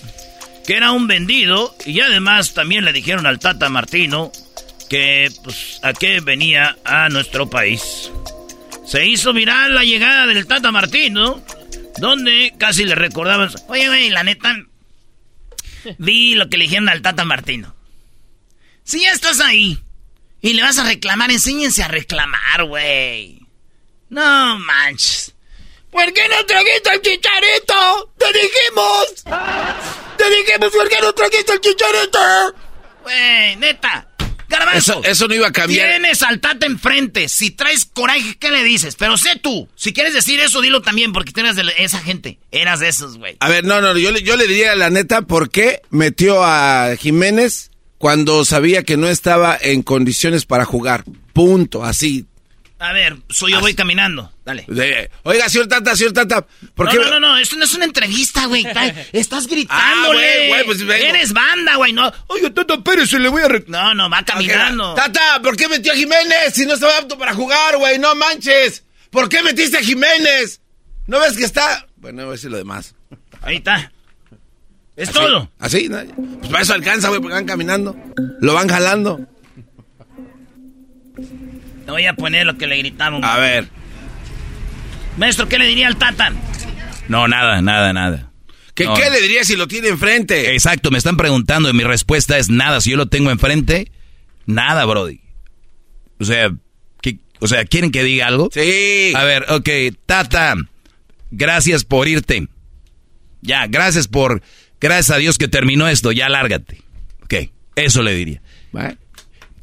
[0.66, 4.32] que era un vendido y además también le dijeron al Tata Martino
[4.90, 8.10] que pues a qué venía a nuestro país.
[8.86, 11.42] Se hizo viral la llegada del Tata Martino,
[11.98, 14.56] donde casi le recordaban, oye güey, la neta,
[15.98, 17.76] vi lo que le dijeron al Tata Martino.
[18.84, 19.80] Si ya estás ahí
[20.42, 23.40] y le vas a reclamar, enséñense a reclamar, güey.
[24.10, 25.34] No manches.
[25.92, 28.14] ¿Por qué no trajiste al chicharito?
[28.18, 29.24] ¡Te dijimos!
[30.18, 32.20] te dijimos por qué no trajiste el chicharito?
[33.04, 34.08] Güey, neta.
[34.52, 35.00] Garbanzo.
[35.00, 35.88] Eso, eso no iba a cambiar.
[35.88, 37.28] Tienes al Tata enfrente.
[37.28, 38.96] Si traes coraje, ¿qué le dices?
[38.96, 39.68] Pero sé tú.
[39.76, 42.38] Si quieres decir eso, dilo también, porque tú eras de esa gente.
[42.52, 43.38] Eras de esos, güey.
[43.40, 47.72] A ver, no, no, yo, yo le diría la neta por qué metió a Jiménez
[47.98, 51.04] cuando sabía que no estaba en condiciones para jugar.
[51.34, 52.26] Punto, así.
[52.82, 54.34] A ver, soy yo voy caminando.
[54.44, 54.66] Dale.
[54.68, 56.98] De- Oiga, señor Tata, señor Tata, ¿por no, qué?
[56.98, 58.66] no, no, no, esto no es una entrevista, güey.
[58.66, 60.18] Está- Estás Ah, gritándole.
[60.18, 61.06] güey, güey, pues vengo.
[61.06, 62.12] Eres banda, güey, no.
[62.26, 63.48] Oiga, Tata Pérez, le voy a...
[63.48, 64.96] re- No, no, va caminando.
[64.96, 68.00] Tata, ¿por qué metió a Jiménez si no estaba apto para jugar, güey?
[68.00, 68.84] No manches.
[69.12, 70.60] ¿Por qué metiste a Jiménez?
[71.06, 71.86] ¿No ves que está...?
[71.98, 72.96] Bueno, voy a decir lo demás.
[73.44, 73.92] Ahí está.
[74.96, 75.52] Es Así, todo.
[75.60, 76.00] Así, ¿no?
[76.40, 77.96] Pues para eso alcanza, güey, porque van caminando.
[78.40, 79.20] Lo van jalando.
[81.92, 83.22] Te voy a poner lo que le gritaron.
[83.26, 83.68] A ver.
[85.18, 86.32] Maestro, ¿qué le diría al Tata?
[87.10, 88.32] No, nada, nada, nada.
[88.74, 88.94] ¿Qué, No.
[88.94, 90.54] ¿Qué le diría si lo tiene enfrente?
[90.54, 92.80] Exacto, me están preguntando y mi respuesta es nada.
[92.80, 93.92] Si yo lo tengo enfrente,
[94.46, 95.20] nada, Brody.
[96.22, 96.50] O sea,
[97.02, 98.48] ¿qué- o sea, ¿quieren que diga algo?
[98.54, 99.12] Sí.
[99.14, 99.68] A ver, ok,
[100.06, 100.56] Tata,
[101.30, 102.48] gracias por irte.
[103.42, 104.42] Ya, gracias por,
[104.80, 106.82] gracias a Dios que terminó esto, ya lárgate.
[107.24, 107.34] Ok,
[107.76, 108.42] eso le diría.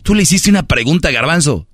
[0.03, 1.67] Tú le hiciste una pregunta, Garbanzo.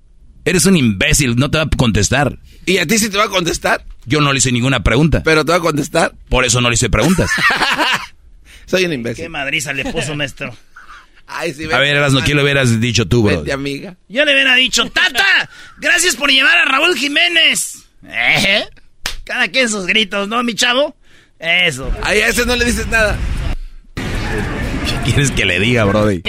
[0.45, 2.37] Eres un imbécil, no te va a contestar.
[2.67, 3.83] ¿Y a ti sí te va a contestar?
[4.05, 5.23] Yo no le hice ninguna pregunta.
[5.23, 6.13] ¿Pero te va a contestar?
[6.29, 7.29] Por eso no le hice preguntas.
[8.67, 9.29] Soy un ¿Qué imbécil.
[9.29, 10.55] madriza le puso, maestro?
[11.27, 13.39] Ay, sí, A ver, Erasno, ¿qué le hubieras dicho tú, bro?
[13.39, 13.95] Vete, amiga.
[14.07, 17.85] Yo le hubiera dicho, Tata, gracias por llevar a Raúl Jiménez.
[18.07, 18.63] ¿Eh?
[19.23, 20.95] Cada quien sus gritos, ¿no, mi chavo?
[21.39, 21.91] Eso.
[22.03, 23.17] Ay, a ese no le dices nada.
[23.95, 26.21] ¿Qué quieres que le diga, Brody?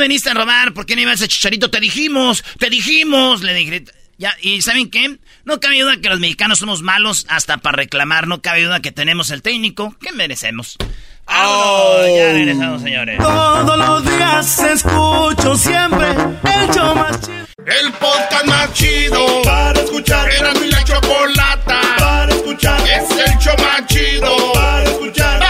[0.00, 1.70] Veniste a robar, ¿por qué no ibas a Chicharito?
[1.70, 3.84] Te dijimos, te dijimos, le dije.
[4.18, 5.18] Ya, ¿y saben qué?
[5.44, 8.92] No cabe duda que los mexicanos somos malos hasta para reclamar, no cabe duda que
[8.92, 10.76] tenemos el técnico que merecemos.
[11.26, 12.04] ¡Oh!
[12.06, 13.18] Ya regresamos, señores.
[13.18, 17.46] Todos los días escucho siempre el show más chido.
[17.66, 20.28] El podcast más chido para escuchar.
[20.30, 22.80] Era mi la chocolata para escuchar.
[22.88, 25.49] Es el show más chido para escuchar.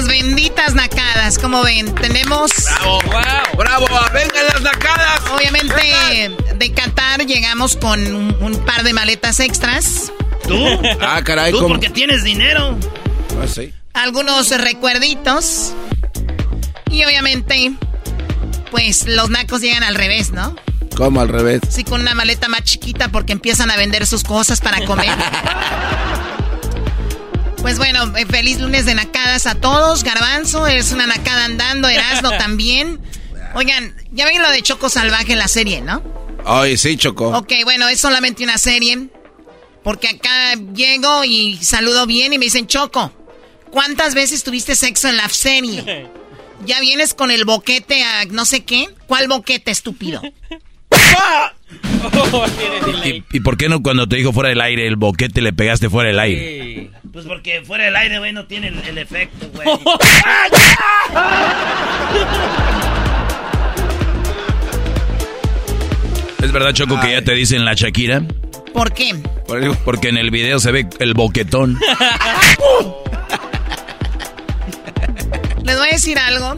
[0.00, 2.50] Las benditas nacadas, como ven, tenemos...
[2.80, 3.00] ¡Bravo!
[3.58, 3.86] ¡Bravo!
[4.14, 5.20] ¡Vengan las nacadas!
[5.30, 10.10] Obviamente de Qatar llegamos con un, un par de maletas extras.
[10.48, 10.56] ¿Tú?
[11.02, 11.68] Ah, caray, Tú ¿cómo?
[11.74, 12.78] porque tienes dinero.
[13.42, 13.74] Ah, sí.
[13.92, 15.74] algunos recuerditos.
[16.90, 17.72] Y obviamente,
[18.70, 20.56] pues los nacos llegan al revés, ¿no?
[20.96, 21.60] ¿Cómo al revés?
[21.68, 25.10] Sí, con una maleta más chiquita porque empiezan a vender sus cosas para comer.
[27.62, 30.02] Pues bueno, eh, feliz lunes de nacadas a todos.
[30.02, 31.88] Garbanzo, es una nacada andando.
[31.88, 33.00] Erasno también.
[33.54, 36.02] Oigan, ya ven lo de Choco Salvaje en la serie, ¿no?
[36.46, 37.28] Ay, sí, Choco.
[37.36, 39.08] Ok, bueno, es solamente una serie.
[39.82, 43.12] Porque acá llego y saludo bien y me dicen, Choco,
[43.70, 46.08] ¿cuántas veces tuviste sexo en la serie?
[46.66, 48.86] Ya vienes con el boquete a no sé qué.
[49.06, 50.20] ¿Cuál boquete, estúpido?
[53.04, 55.88] ¿Y, ¿Y por qué no cuando te dijo fuera del aire el boquete le pegaste
[55.90, 56.90] fuera del aire?
[57.12, 59.68] Pues porque fuera del aire, güey, no tiene el, el efecto, güey.
[66.42, 68.22] ¿Es verdad, Choco, que ya te dicen la Shakira?
[68.72, 69.14] ¿Por qué?
[69.84, 71.78] Porque en el video se ve el boquetón.
[75.64, 76.56] Les voy a decir algo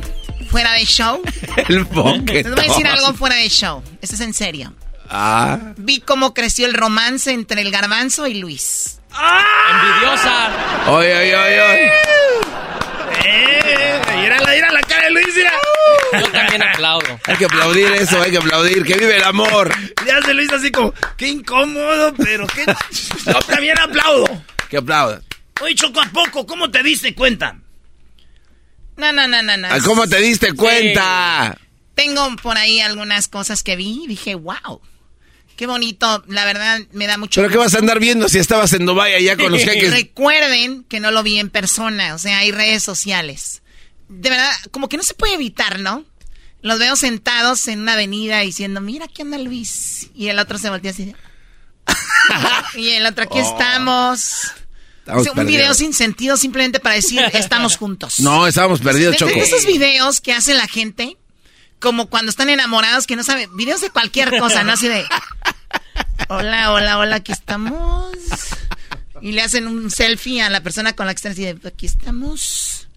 [0.52, 1.22] fuera de show.
[1.68, 1.78] El.
[1.78, 3.82] Les voy a decir algo fuera de show.
[4.00, 4.72] Esto es en serio.
[5.08, 5.58] Ah.
[5.76, 9.00] Vi cómo creció el romance entre el garbanzo y Luis.
[9.10, 10.50] Envidiosa.
[10.88, 11.90] Oye, oye, oye, oye.
[13.24, 14.00] ¡Eh!
[14.16, 15.52] Mira la, mira la cara de Luis, mira.
[16.12, 17.20] Yo también aplaudo.
[17.26, 18.84] Hay que aplaudir eso, hay que aplaudir.
[18.84, 19.74] Que vive el amor.
[20.06, 22.64] Ya se Luis así como, qué incómodo, pero qué...
[23.26, 24.26] Yo también aplaudo.
[24.68, 25.20] Que aplauda.
[25.60, 26.46] Oye, Choco, ¿a poco?
[26.46, 27.56] ¿Cómo te diste cuenta?
[28.96, 29.68] No, no, no, no, no.
[29.70, 31.56] Ah, ¿Cómo te diste cuenta?
[31.94, 34.80] Tengo por ahí algunas cosas que vi y dije, wow.
[35.56, 38.72] Qué bonito, la verdad me da mucho ¿Pero qué vas a andar viendo si estabas
[38.72, 39.90] en Dubái allá con los jeques?
[39.92, 43.62] Recuerden que no lo vi en persona, o sea, hay redes sociales.
[44.08, 46.04] De verdad, como que no se puede evitar, ¿no?
[46.62, 50.08] Los veo sentados en una avenida diciendo, mira, aquí anda Luis.
[50.14, 51.14] Y el otro se voltea así.
[52.76, 53.52] y el otro, aquí Oh.
[53.52, 54.52] estamos.
[55.02, 55.76] Estamos O sea, un video perdidos.
[55.78, 58.20] sin sentido simplemente para decir, estamos juntos.
[58.20, 59.32] No, estábamos perdidos, Choco.
[59.34, 61.16] esos videos que hace la gente,
[61.80, 64.72] como cuando están enamorados, que no saben, videos de cualquier cosa, ¿no?
[64.72, 65.04] Así de,
[66.28, 68.12] hola, hola, hola, aquí estamos.
[69.20, 71.86] Y le hacen un selfie a la persona con la que están así de, aquí
[71.86, 72.88] estamos.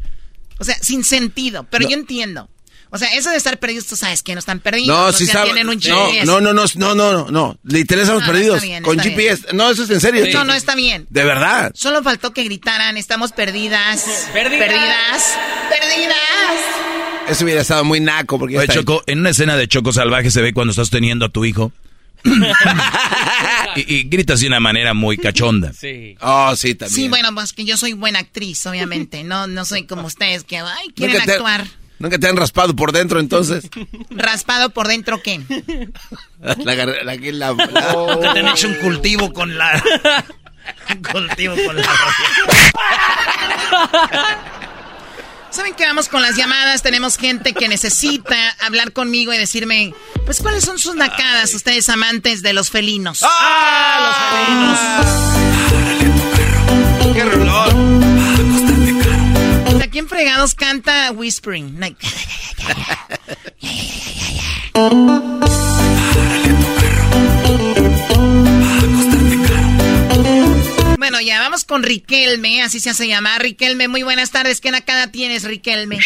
[0.60, 2.50] O sea, sin sentido, pero yo entiendo.
[2.96, 4.88] O sea, eso de estar perdidos, tú sabes que no están perdidos.
[4.88, 6.26] No, sí tienen un No, GPS.
[6.26, 7.60] no, no, no, no, no, no, no.
[7.64, 8.56] Literal estamos No, no, perdidos.
[8.58, 9.48] está bien, con GPS.
[9.54, 10.26] No, eso es en serio.
[10.26, 10.44] No, Choco.
[10.46, 11.06] no está bien.
[11.10, 11.72] De verdad.
[11.76, 14.06] Solo faltó que gritaran, estamos perdidas.
[14.34, 14.68] Perdidas.
[14.70, 15.38] Perdidas.
[15.70, 17.30] Perdidas.
[17.30, 20.42] Eso hubiera estado muy naco porque Oye, Choco, en una escena de Choco Salvaje se
[20.42, 21.72] ve cuando estás teniendo a tu hijo.
[23.76, 25.74] y, y gritas de una manera muy cachonda.
[25.74, 26.16] Sí.
[26.22, 26.96] Oh, sí, también.
[26.96, 29.24] Sí, bueno, pues que yo soy buena actriz, obviamente.
[29.24, 31.66] No, no soy como ustedes que ay, quieren Nunca te- actuar.
[32.00, 33.70] Nunca te han raspado por dentro, entonces.
[34.10, 35.42] Raspado por dentro, ¿qué?
[36.42, 39.82] La, la, la, Nunca te han hecho un cultivo con la...
[40.90, 41.90] un cultivo con la...
[45.50, 46.82] ¿Saben que vamos con las llamadas?
[46.82, 49.94] Tenemos gente que necesita hablar conmigo y decirme,
[50.26, 53.20] pues, ¿cuáles son sus nacadas, ustedes amantes de los felinos?
[53.24, 55.02] ¡Ah,
[57.14, 57.95] ¡Qué rolón!
[59.96, 61.80] ¿A quién fregados canta Whispering?
[70.98, 73.42] Bueno, ya vamos con Riquelme, así se hace llamar.
[73.42, 74.60] Riquelme, muy buenas tardes.
[74.60, 76.00] ¿Qué nacada tienes, Riquelme?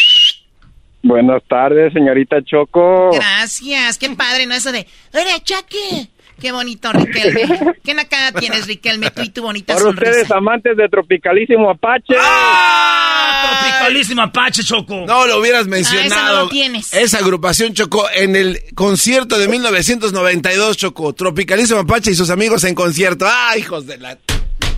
[1.02, 3.10] Buenas tardes, señorita Choco.
[3.12, 4.54] Gracias, qué padre, ¿no?
[4.54, 6.10] Eso de, ¡Hola, Chaque!
[6.40, 7.74] Qué bonito, Riquelme.
[7.84, 9.10] ¿Qué nacada tienes, Riquelme?
[9.10, 10.10] Tú y tu bonita Para sonrisa.
[10.10, 12.14] ustedes, amantes de Tropicalísimo Apache.
[12.18, 13.58] ¡Ah!
[13.60, 15.04] Tropicalísimo Apache, Choco.
[15.06, 16.06] No lo hubieras Ah, mencionado.
[16.06, 16.92] esa no lo tienes.
[16.94, 21.12] Esa agrupación chocó en el concierto de 1992, Chocó.
[21.12, 23.26] Tropicalísimo Apache y sus amigos en concierto.
[23.28, 24.16] ¡Ah, hijos de la...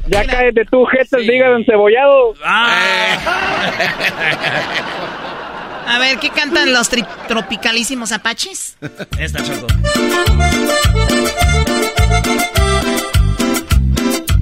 [0.08, 2.34] Ya cállate tú, jetas, digan encebollado.
[2.44, 3.70] Ah.
[5.86, 6.88] A ver, ¿qué cantan los
[7.28, 8.76] tropicalísimos apaches?
[9.18, 9.66] Esta, Choco.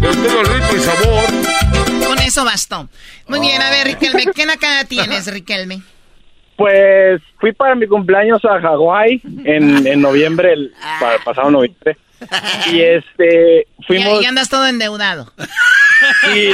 [0.01, 1.25] Todo rico y sabor.
[2.07, 2.89] Con eso bastó.
[3.29, 5.83] Muy bien, a ver, Riquelme, ¿qué nacada tienes, Riquelme?
[6.57, 11.97] Pues fui para mi cumpleaños a Hawái en, en noviembre, el pa- pasado noviembre.
[12.73, 14.23] Y este, Y, fuimos.
[14.23, 15.33] y andas todo endeudado.
[16.35, 16.51] y-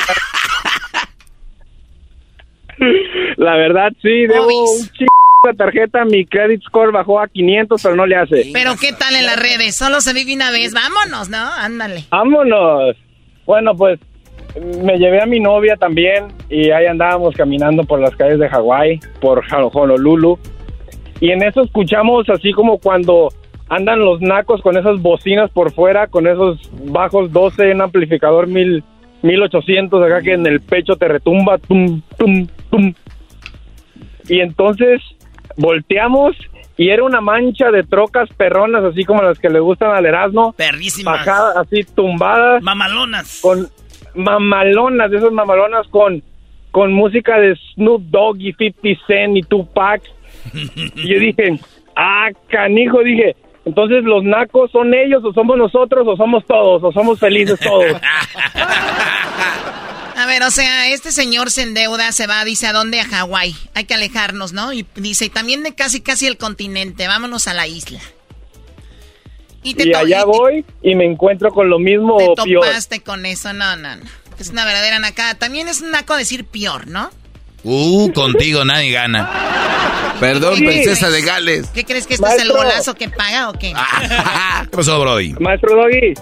[3.37, 4.83] la verdad, sí, debo Obis.
[4.83, 5.09] un chingo
[5.51, 6.05] de tarjeta.
[6.05, 8.51] Mi credit score bajó a 500, pero no le hace.
[8.53, 9.75] Pero ¿qué tal en las redes?
[9.75, 10.73] Solo se vive una vez.
[10.75, 11.39] Vámonos, ¿no?
[11.39, 12.05] Ándale.
[12.11, 12.97] Vámonos.
[13.47, 14.01] Bueno, pues
[14.83, 19.01] me llevé a mi novia también y ahí andábamos caminando por las calles de Hawái,
[19.21, 20.39] por Honolulu.
[21.21, 23.29] Y en eso escuchamos así como cuando
[23.69, 26.59] andan los nacos con esas bocinas por fuera, con esos
[26.91, 28.85] bajos 12, un amplificador mil,
[29.23, 32.95] 1800 acá que en el pecho te retumba, tum, tum, tum.
[34.29, 35.01] Y entonces
[35.57, 36.37] volteamos
[36.77, 40.53] y era una mancha de trocas perronas, así como las que le gustan al Erasmo.
[40.53, 41.27] Perrísimas.
[41.27, 42.63] Bajadas, así tumbadas.
[42.63, 43.41] Mamalonas.
[43.41, 43.69] Con
[44.15, 46.23] mamalonas, esas mamalonas con,
[46.71, 50.03] con música de Snoop Dogg y 50 Cent y Tupac.
[50.97, 51.59] Y yo dije,
[51.97, 53.35] ah, canijo, dije,
[53.65, 57.87] entonces los nacos son ellos o somos nosotros o somos todos o somos felices todos.
[60.27, 62.99] A ver, o sea, este señor se endeuda, se va, dice, ¿a dónde?
[62.99, 63.55] A Hawái.
[63.75, 64.73] Hay que alejarnos, ¿no?
[64.73, 68.01] Y dice, y también de casi, casi el continente, vámonos a la isla.
[69.63, 72.35] Y te Y allá y te- voy y me encuentro con lo mismo Te o
[72.35, 72.65] peor.
[72.67, 74.03] topaste con eso, no, no, no.
[74.41, 75.37] Es una verdadera nacada.
[75.37, 77.09] También es un naco decir peor, ¿no?
[77.63, 79.31] Uh, contigo nadie gana.
[80.19, 80.67] Perdón, Sí.
[80.67, 81.69] princesa de Gales.
[81.73, 83.73] ¿Qué crees que este es el golazo que paga o qué?
[84.63, 85.35] ¿Qué pasó, Brody?
[85.35, 86.15] Maestro Doggy,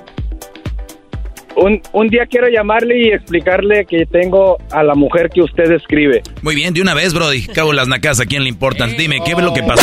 [1.57, 6.23] un, un día quiero llamarle y explicarle que tengo a la mujer que usted escribe.
[6.43, 7.47] Muy bien, de una vez, Brody.
[7.47, 8.97] Cabo las nacas, ¿a quién le importan?
[8.97, 9.83] Dime, ¿qué es lo que pasó?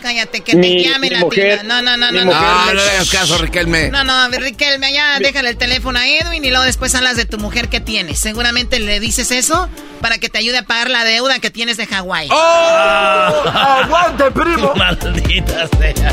[0.00, 1.24] Cállate, que te Mi- llamen mi a ti.
[1.24, 2.24] mujer- No, no, no, no.
[2.24, 2.32] mujer- no.
[2.34, 3.88] Ah, no le hagas caso, Riquelme.
[3.90, 7.38] No, no, Riquelme, ya déjale el teléfono a Edwin y luego después hablas de tu
[7.38, 8.18] mujer que tienes.
[8.18, 9.68] Seguramente le dices eso
[10.00, 12.28] para que te ayude a pagar la deuda que tienes de Hawái.
[12.32, 12.34] ¡Oh!
[13.54, 14.72] ¡Aguante, primo!
[14.74, 16.12] Maldita sea.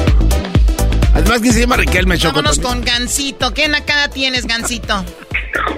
[1.13, 2.35] Además, ¿quién se llama Riquelme, Choco?
[2.35, 3.53] Vámonos con Gancito.
[3.53, 5.03] ¿Qué nacada tienes, Gancito?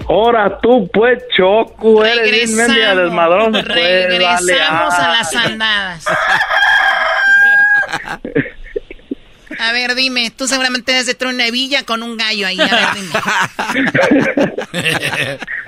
[0.08, 5.16] Ahora tú, pues, Choco, eres bien desmadrosa, pues, regresamos dale, a ah.
[5.18, 6.06] las andadas.
[9.60, 12.60] A ver, dime, tú seguramente eres de Tronevilla con un gallo ahí.
[12.60, 13.12] A ver, dime.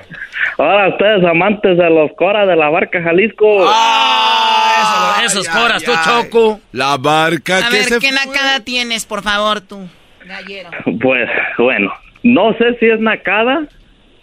[0.58, 3.66] Ahora ustedes amantes de los coras de la barca Jalisco.
[3.68, 5.98] Ah, Esos ay, coras, tú, ay.
[6.24, 6.60] Choco.
[6.72, 8.26] La barca A que ver, se ¿qué fue.
[8.26, 9.88] nacada tienes, por favor, tú?
[10.26, 10.70] Gallero.
[11.02, 11.92] Pues bueno,
[12.24, 13.68] no sé si es Nakada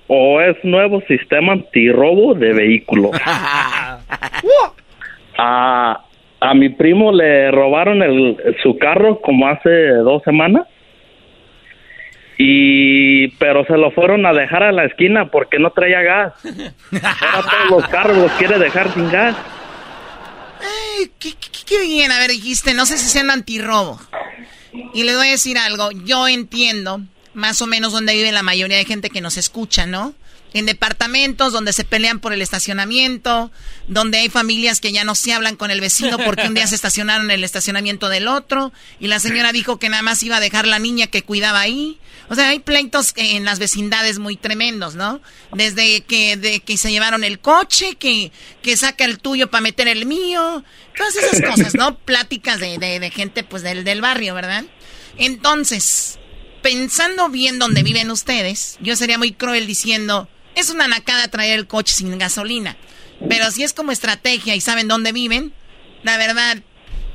[0.06, 3.10] o es nuevo sistema antirrobo de vehículos.
[5.38, 6.00] a,
[6.40, 10.66] a mi primo le robaron el, su carro como hace dos semanas.
[12.42, 16.32] Y pero se lo fueron a dejar a la esquina porque no traía gas.
[17.32, 19.36] Ahora todos los carros los quiere dejar sin gas.
[20.60, 22.10] Ay, ¿qué, qué, qué- qué bien?
[22.12, 24.00] A ver, dijiste, no sé si sean antirrobo.
[24.94, 27.00] Y le voy a decir algo, yo entiendo
[27.34, 30.14] más o menos dónde vive la mayoría de gente que nos escucha, ¿no?
[30.52, 33.52] En departamentos donde se pelean por el estacionamiento,
[33.86, 36.74] donde hay familias que ya no se hablan con el vecino porque un día se
[36.80, 40.40] estacionaron en el estacionamiento del otro y la señora dijo que nada más iba a
[40.40, 41.98] dejar la niña que cuidaba ahí.
[42.28, 45.20] O sea, hay pleitos en las vecindades muy tremendos, ¿no?
[45.52, 48.30] Desde que, de que se llevaron el coche, que,
[48.62, 50.64] que saca el tuyo para meter el mío,
[50.96, 51.98] todas esas cosas, ¿no?
[51.98, 54.64] Pláticas de, de, de gente pues del, del barrio, ¿verdad?
[55.16, 56.18] Entonces,
[56.62, 61.66] pensando bien dónde viven ustedes, yo sería muy cruel diciendo, es una nacada traer el
[61.66, 62.76] coche sin gasolina.
[63.28, 65.52] Pero si es como estrategia y saben dónde viven,
[66.02, 66.58] la verdad,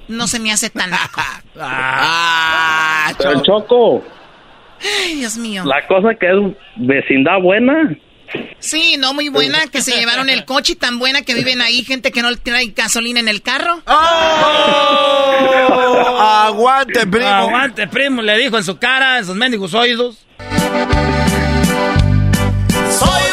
[0.08, 1.22] no se me hace tan naco.
[1.60, 4.04] Ah, El Choco,
[5.04, 5.64] Ay, Dios mío.
[5.66, 6.36] la cosa que es
[6.76, 7.96] vecindad buena.
[8.60, 11.84] Sí, no muy buena, que se llevaron el coche y tan buena que viven ahí
[11.86, 13.82] gente que no trae gasolina en el carro.
[13.86, 13.92] ¡Oh!
[16.20, 17.28] Aguante, primo.
[17.28, 20.26] Aguante, primo, le dijo en su cara, en sus mendigos oídos.
[22.90, 23.24] Soy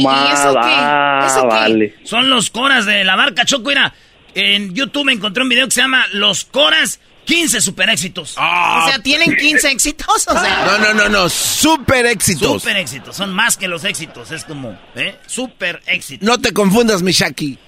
[0.00, 0.58] ¿Y eso qué?
[0.62, 1.46] ah, ¿Eso qué?
[1.48, 1.94] vale.
[2.04, 3.68] Son los coras de la barca Choco.
[3.68, 3.92] Mira,
[4.34, 8.32] en YouTube me encontré un video que se llama Los coras 15 super éxitos.
[8.32, 10.64] O sea, tienen 15 éxitos, o sea.
[10.66, 11.28] No, no, no, no.
[11.28, 12.62] Super éxitos.
[12.62, 15.16] Super éxitos, son más que los éxitos, es como, ¿eh?
[15.26, 16.26] Super éxitos.
[16.26, 17.58] No te confundas, mi Shaki.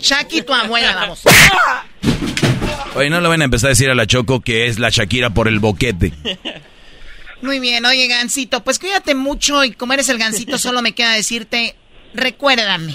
[0.00, 1.22] Shaki, tu abuela, vamos.
[2.94, 5.30] Oye, no le van a empezar a decir a la Choco que es la Shakira
[5.30, 6.12] por el boquete.
[7.42, 11.12] Muy bien, oye, Gancito, pues cuídate mucho y como eres el Gancito, solo me queda
[11.12, 11.74] decirte,
[12.14, 12.94] recuérdame.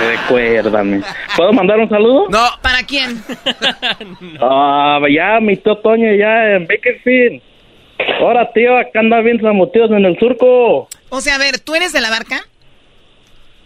[0.00, 1.02] Recuérdame.
[1.36, 2.28] ¿Puedo mandar un saludo?
[2.28, 2.48] No.
[2.62, 3.22] ¿Para quién?
[4.42, 7.42] Ah, ya, mi tío Toño, ya en Bakersfield.
[8.20, 10.88] Ahora, tío, acá anda bien zamoteos en el surco.
[11.10, 12.42] O sea, a ver, ¿tú eres de la barca?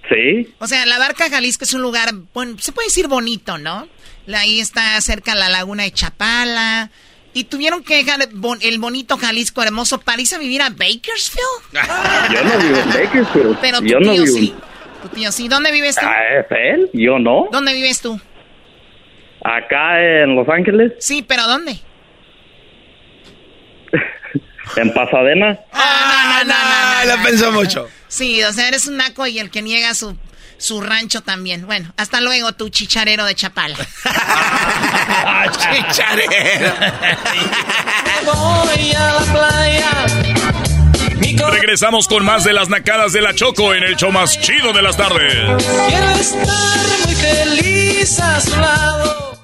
[0.08, 0.52] Sí.
[0.58, 3.88] O sea, la barca Jalisco es un lugar, bueno, se puede decir bonito, ¿no?
[4.32, 6.90] Ahí está cerca la laguna de Chapala.
[7.34, 8.20] Y tuvieron que dejar
[8.62, 11.72] el bonito Jalisco hermoso para irse a vivir a Bakersfield.
[12.32, 13.58] Yo no vivo en Bakersfield.
[13.60, 14.26] Pero tu yo tío no vivo.
[14.26, 14.54] sí.
[15.02, 15.48] Tu tío sí.
[15.48, 16.06] ¿Dónde vives tú?
[16.06, 16.90] Ah, ¿es él?
[16.92, 17.48] Yo no.
[17.50, 18.18] ¿Dónde vives tú?
[19.44, 21.78] Acá en Los Ángeles, Sí, pero ¿dónde?
[24.76, 25.58] en Pasadena.
[25.72, 27.58] Ah, no, no, no, no, lo no, pensó no, no.
[27.60, 27.88] mucho.
[28.08, 30.16] Sí, o sea, eres un naco y el que niega su,
[30.64, 31.66] su rancho también.
[31.66, 33.76] Bueno, hasta luego, tu chicharero de Chapala.
[35.52, 36.72] Chicharero.
[38.24, 39.90] Voy a la playa.
[41.50, 44.82] Regresamos con más de las nacadas de la Choco en el show más chido de
[44.82, 45.34] las tardes.
[45.88, 49.43] quiero estar muy feliz a su lado.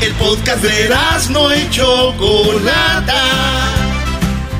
[0.00, 0.94] El podcast de
[1.30, 3.22] no y Chocolata.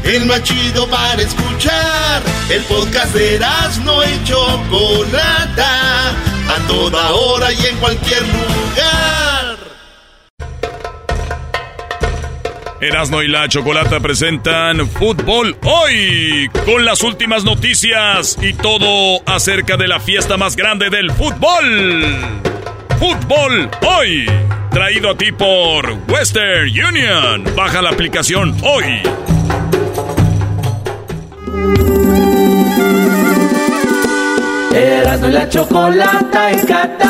[0.02, 2.22] El más chido para escuchar.
[2.48, 3.38] El podcast de
[3.84, 6.10] no y Chocolata.
[6.48, 9.56] A toda hora y en cualquier lugar.
[12.80, 19.88] Erasno y la Chocolata presentan Fútbol Hoy con las últimas noticias y todo acerca de
[19.88, 22.44] la fiesta más grande del fútbol.
[22.98, 24.26] Fútbol Hoy.
[24.70, 27.44] Traído a ti por Western Union.
[27.54, 29.02] Baja la aplicación hoy.
[34.74, 37.06] Erasmo la chocolata en Qatar.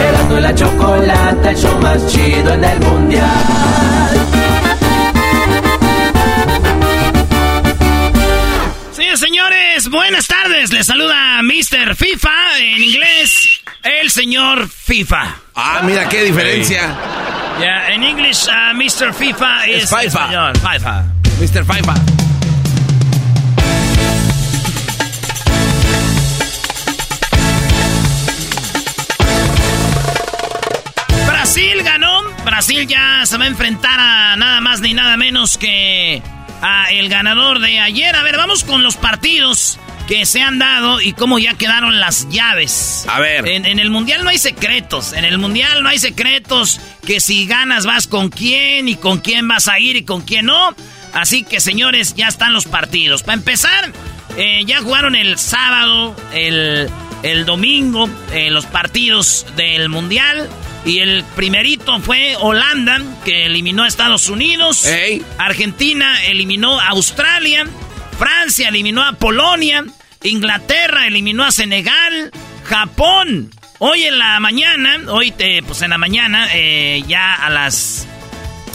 [0.00, 4.11] Erasmo la chocolata, el show más chido en el mundial.
[9.82, 10.72] Señores, buenas tardes.
[10.72, 11.96] Les saluda Mr.
[11.96, 15.36] FIFA en inglés, el señor FIFA.
[15.54, 16.94] Ah, mira qué diferencia.
[17.60, 19.14] Ya, en inglés, uh, Mr.
[19.14, 20.52] FIFA es, FIFA.
[20.54, 21.04] FIFA.
[21.40, 21.64] Mr.
[21.64, 21.94] FIFA.
[31.26, 32.22] Brasil ganó.
[32.44, 36.22] Brasil ya se va a enfrentar a nada más ni nada menos que
[36.62, 38.16] a el ganador de ayer.
[38.16, 42.28] A ver, vamos con los partidos que se han dado y cómo ya quedaron las
[42.28, 43.04] llaves.
[43.08, 43.46] A ver.
[43.48, 45.12] En, el Mundial no hay secretos.
[45.12, 49.46] En el Mundial no hay secretos que si ganas vas con quién y con quién
[49.48, 50.74] vas a ir y con quién no.
[51.12, 53.22] Así que, señores, ya están los partidos.
[53.22, 53.92] Para empezar,
[54.36, 56.88] eh, ya jugaron el sábado, el,
[57.22, 60.48] el domingo, eh, los partidos del Mundial.
[60.84, 64.86] Y el primerito fue Holanda, que eliminó a Estados Unidos.
[65.38, 67.66] Argentina eliminó a Australia.
[68.18, 69.84] Francia eliminó a Polonia.
[70.22, 72.32] Inglaterra eliminó a Senegal.
[72.64, 73.50] Japón.
[73.78, 78.06] Hoy en la mañana, hoy te, pues en la mañana, eh, ya a las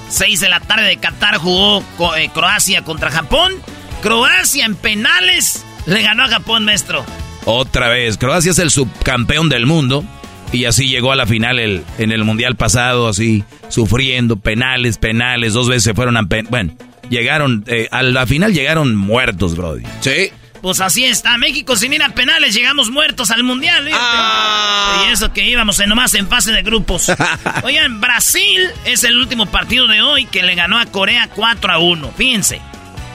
[0.09, 1.83] 6 de la tarde de Qatar jugó
[2.15, 3.53] eh, Croacia contra Japón.
[4.01, 7.05] Croacia en penales le ganó a Japón, maestro.
[7.45, 10.03] Otra vez, Croacia es el subcampeón del mundo.
[10.51, 15.53] Y así llegó a la final el, en el mundial pasado, así, sufriendo, penales, penales,
[15.53, 16.27] dos veces se fueron a...
[16.49, 16.73] bueno,
[17.09, 19.83] llegaron, eh, a la final llegaron muertos, Brody.
[20.01, 20.31] Sí.
[20.61, 23.87] Pues así está, México sin ir a penales llegamos muertos al mundial.
[23.93, 25.05] Ah.
[25.07, 27.11] Y eso que íbamos en nomás en fase de grupos.
[27.63, 31.77] Oigan, Brasil es el último partido de hoy que le ganó a Corea 4 a
[31.77, 32.11] 1.
[32.17, 32.61] Fíjense,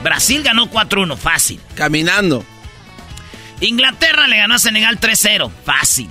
[0.04, 1.60] Brasil ganó 4 a 1, fácil.
[1.74, 2.44] Caminando.
[3.60, 6.10] Inglaterra le ganó a Senegal 3-0, fácil.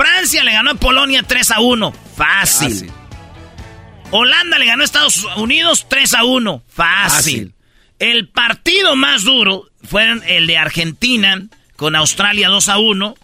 [0.00, 1.92] Francia le ganó a Polonia 3 a 1.
[2.16, 2.90] Fácil.
[4.10, 6.62] Holanda le ganó a Estados Unidos 3 a 1.
[6.66, 7.52] Fácil.
[7.98, 11.42] El partido más duro fue el de Argentina
[11.76, 13.14] con Australia 2 a 1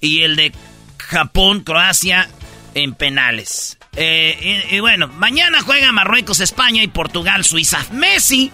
[0.00, 0.52] y el de
[0.96, 2.30] Japón, Croacia
[2.72, 3.76] en penales.
[3.96, 7.84] Eh, y, bueno, mañana juega Marruecos, España y Portugal, Suiza.
[7.92, 8.50] Messi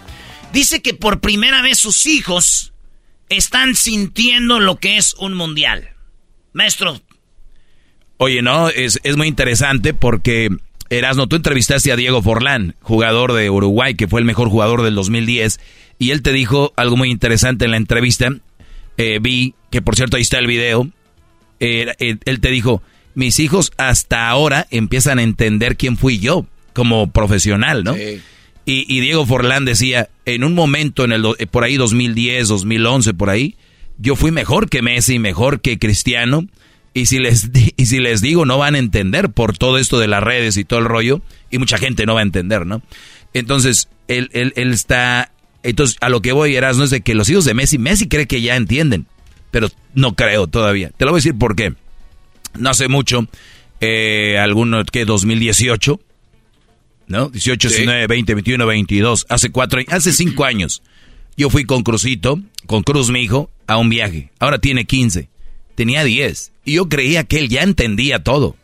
[0.52, 2.72] dice que por primera vez sus hijos
[3.28, 5.90] están sintiendo lo que es un mundial.
[6.52, 7.00] Maestro,
[8.18, 10.48] Oye, no, es, es muy interesante porque,
[10.90, 14.96] Erasno, tú entrevistaste a Diego Forlán, jugador de Uruguay, que fue el mejor jugador del
[14.96, 15.60] 2010,
[16.00, 18.32] y él te dijo algo muy interesante en la entrevista.
[18.96, 20.88] Eh, vi que, por cierto, ahí está el video.
[21.60, 22.82] Eh, eh, él te dijo,
[23.14, 27.96] mis hijos hasta ahora empiezan a entender quién fui yo como profesional, ¿no?
[27.96, 28.20] Y,
[28.64, 33.54] y, Diego Forlán decía, en un momento, en el por ahí 2010, 2011, por ahí,
[33.96, 36.46] yo fui mejor que Messi, mejor que Cristiano,
[36.98, 40.08] y si, les y si les digo, no van a entender por todo esto de
[40.08, 42.82] las redes y todo el rollo, y mucha gente no va a entender, ¿no?
[43.34, 45.32] Entonces, él, él, él está...
[45.62, 48.08] Entonces, a lo que voy, Eras, no es de que los hijos de Messi, Messi
[48.08, 49.06] cree que ya entienden,
[49.50, 50.90] pero no creo todavía.
[50.96, 51.74] Te lo voy a decir por qué.
[52.58, 53.26] No hace mucho,
[53.80, 56.00] eh, alguno, que 2018,
[57.08, 57.28] ¿no?
[57.30, 60.82] 18, 19, 20, 21, 22, hace cuatro hace cinco años.
[61.36, 64.30] Yo fui con Cruzito, con Cruz, mi hijo, a un viaje.
[64.38, 65.28] Ahora tiene 15.
[65.78, 66.50] Tenía 10.
[66.64, 68.56] Y yo creía que él ya entendía todo.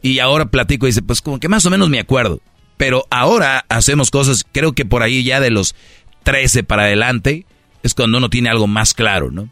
[0.00, 2.40] Y ahora platico y dice, pues como que más o menos me acuerdo.
[2.78, 5.74] Pero ahora hacemos cosas, creo que por ahí ya de los
[6.22, 7.44] 13 para adelante
[7.82, 9.50] es cuando uno tiene algo más claro, ¿no?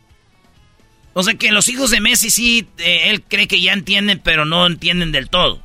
[1.12, 4.46] O sea que los hijos de Messi sí, eh, él cree que ya entienden, pero
[4.46, 5.60] no entienden del todo.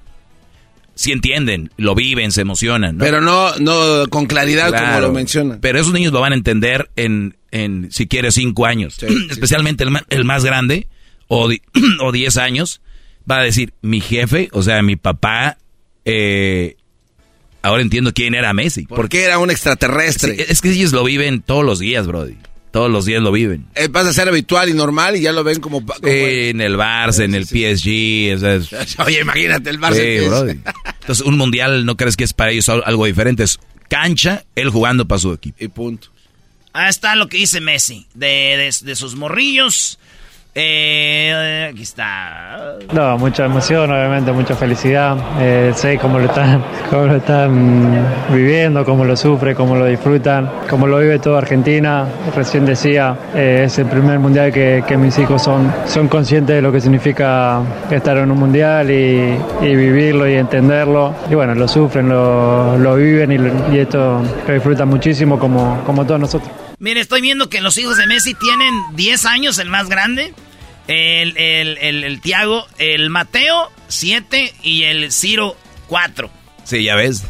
[0.93, 2.97] Sí entienden, lo viven, se emocionan.
[2.97, 3.05] ¿no?
[3.05, 5.61] Pero no, no con claridad como lo mencionan.
[5.61, 9.01] Pero esos niños lo van a entender en, en si quiere, cinco años.
[9.29, 10.87] Especialmente El, el, más grande,
[11.29, 11.49] o,
[12.01, 12.81] o diez años,
[13.29, 15.57] va a decir, mi jefe, o sea, mi papá,
[16.03, 16.75] eh,
[17.61, 18.85] ahora entiendo quién era Messi.
[18.85, 20.35] Porque era un extraterrestre.
[20.35, 22.35] Sí, es que ellos lo viven todos los días, Brody.
[22.71, 23.65] Todos los días lo viven.
[23.73, 25.83] Eh, pasa a ser habitual y normal y ya lo ven como...
[25.83, 28.35] como eh, en el Barça, en el PSG.
[28.35, 28.99] O sea, es...
[28.99, 29.95] Oye, imagínate el Barça.
[29.95, 30.59] Sí, Brody.
[31.01, 33.43] Entonces, un mundial no crees que es para ellos algo diferente.
[33.43, 35.57] Es cancha, él jugando para su equipo.
[35.59, 36.09] Y punto.
[36.73, 38.05] Ahí está lo que dice Messi.
[38.13, 39.98] De, de, de sus morrillos.
[40.61, 42.75] Eh, aquí está.
[42.91, 45.15] No, mucha emoción, obviamente, mucha felicidad.
[45.39, 50.49] Eh, sé cómo lo están, cómo lo están viviendo, cómo lo sufre, cómo lo disfrutan,
[50.69, 52.05] cómo lo vive toda Argentina.
[52.35, 56.61] Recién decía, eh, es el primer mundial que, que, mis hijos son, son conscientes de
[56.61, 61.15] lo que significa estar en un mundial y, y vivirlo y entenderlo.
[61.29, 66.05] Y bueno, lo sufren, lo, lo viven y, y, esto lo disfrutan muchísimo como, como
[66.05, 66.51] todos nosotros.
[66.79, 70.33] Mire, estoy viendo que los hijos de Messi tienen 10 años, el más grande.
[70.89, 75.55] El, el, el, el Tiago, el Mateo, 7 y el Ciro,
[75.87, 76.31] 4.
[76.63, 77.23] Sí, ya ves.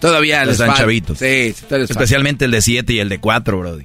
[0.00, 1.18] Todavía les están chavitos.
[1.18, 3.84] Sí, sí Especialmente el de 7 y el de 4, brody.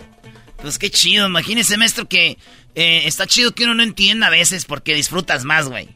[0.62, 1.28] Pues qué chido.
[1.28, 2.38] Imagínese, maestro, que
[2.74, 5.90] eh, está chido que uno no entienda a veces porque disfrutas más, güey.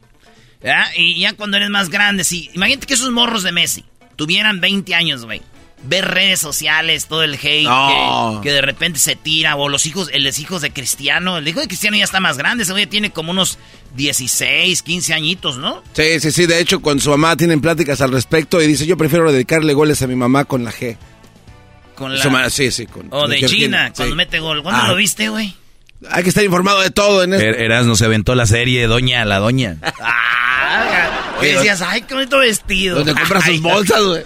[0.94, 2.50] Y ya cuando eres más grande, sí.
[2.52, 5.40] Imagínate que esos morros de Messi tuvieran 20 años, güey
[5.84, 8.40] ver redes sociales, todo el hate no.
[8.40, 11.60] que, que, de repente se tira, o los hijos, los hijos de Cristiano, el hijo
[11.60, 13.58] de Cristiano ya está más grande, ese tiene como unos
[13.96, 15.82] 16, 15 añitos, ¿no?
[15.92, 18.96] Sí, sí, sí, de hecho con su mamá tienen pláticas al respecto y dice, yo
[18.96, 20.96] prefiero dedicarle goles a mi mamá con la G.
[21.94, 22.24] Con la...
[22.24, 22.86] Mamá, sí, sí.
[22.86, 24.62] Con, o de China, cuando mete gol.
[24.62, 24.88] ¿Cuándo ah.
[24.88, 25.54] lo viste, güey?
[26.10, 27.44] Hay que estar informado de todo en esto.
[27.44, 29.76] Er Erasmo se aventó la serie Doña la Doña.
[30.00, 32.96] ah, y decías, ay, qué bonito vestido.
[32.96, 34.22] ¿Dónde compras sus bolsas, güey?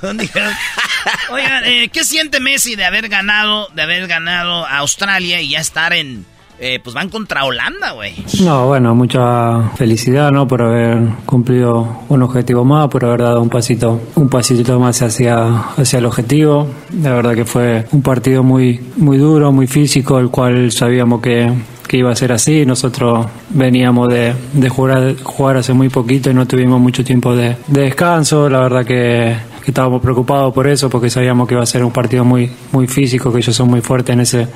[1.31, 5.61] Oigan, eh, ¿qué siente Messi de haber ganado, de haber ganado a Australia y ya
[5.61, 6.27] estar en,
[6.59, 8.15] eh, pues van contra Holanda, güey?
[8.43, 10.47] No, bueno, mucha felicidad, ¿no?
[10.49, 15.71] Por haber cumplido un objetivo más, por haber dado un pasito, un pasito más hacia,
[15.77, 16.67] hacia el objetivo.
[17.03, 21.53] La verdad que fue un partido muy, muy duro, muy físico, el cual sabíamos que
[21.87, 22.67] que iba a ser así.
[22.67, 27.57] Nosotros veníamos de, de jugar, jugar hace muy poquito y no tuvimos mucho tiempo de,
[27.69, 28.49] de descanso.
[28.49, 29.37] La verdad que,
[29.67, 32.87] que, estábamos preocupados por eso, porque sabíamos que iba a ser un partido muy, muy
[32.87, 34.49] físico, que ellos son muy fuertes en ese,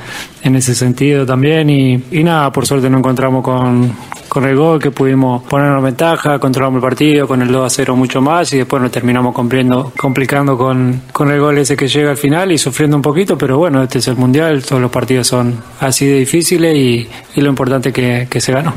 [0.43, 1.69] en ese sentido también.
[1.69, 3.93] Y, y nada, por suerte nos encontramos con,
[4.29, 7.97] con el gol, que pudimos ponernos ventaja, controlamos el partido con el 2 a 0
[7.97, 12.11] mucho más y después nos terminamos complicando, complicando con, con el gol ese que llega
[12.11, 15.27] al final y sufriendo un poquito, pero bueno, este es el Mundial, todos los partidos
[15.27, 18.75] son así de difíciles y, y lo importante que, que se ganó.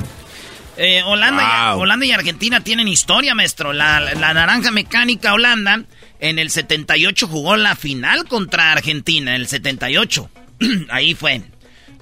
[0.78, 1.78] Eh, Holanda, wow.
[1.78, 3.74] y, Holanda y Argentina tienen historia, maestro.
[3.74, 5.84] La, la, naranja mecánica Holanda
[6.24, 10.30] en el 78 jugó la final contra Argentina, el 78.
[10.90, 11.42] Ahí fue.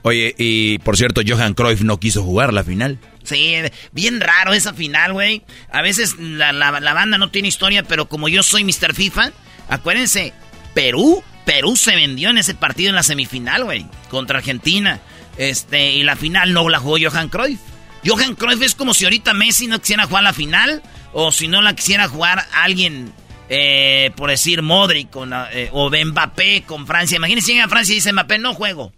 [0.04, 3.00] Oye, y por cierto, Johan Cruyff no quiso jugar la final.
[3.24, 3.56] Sí,
[3.92, 5.42] bien raro esa final, güey.
[5.72, 8.94] A veces la, la, la, banda no tiene historia, pero como yo soy Mr.
[8.94, 9.32] FIFA,
[9.68, 10.34] acuérdense,
[10.76, 15.02] Perú, Perú se vendió en ese partido en la semifinal, güey, contra Argentina.
[15.38, 17.60] Este, y la final no la jugó Johan Cruyff.
[18.06, 21.64] Johan Cruyff es como si ahorita Messi no quisiera jugar la final, o si no
[21.64, 23.14] la quisiera jugar alguien,
[23.54, 27.18] eh, por decir Modric con, eh, o Mbappé con Francia.
[27.18, 28.94] Imagínense llega a Francia y dice Mbappé, no juego.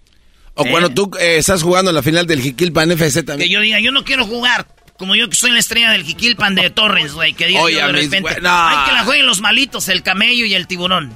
[0.53, 3.49] O eh, cuando tú eh, estás jugando la final del Jiquilpan FC también.
[3.49, 4.67] Que yo diga, yo no quiero jugar.
[4.95, 7.33] Como yo que soy la estrella del Jiquilpan de Torres, güey.
[7.33, 8.41] Que diga Oye, yo de repente.
[8.41, 8.67] No.
[8.67, 11.11] Hay que la jueguen los malitos, el camello y el tiburón.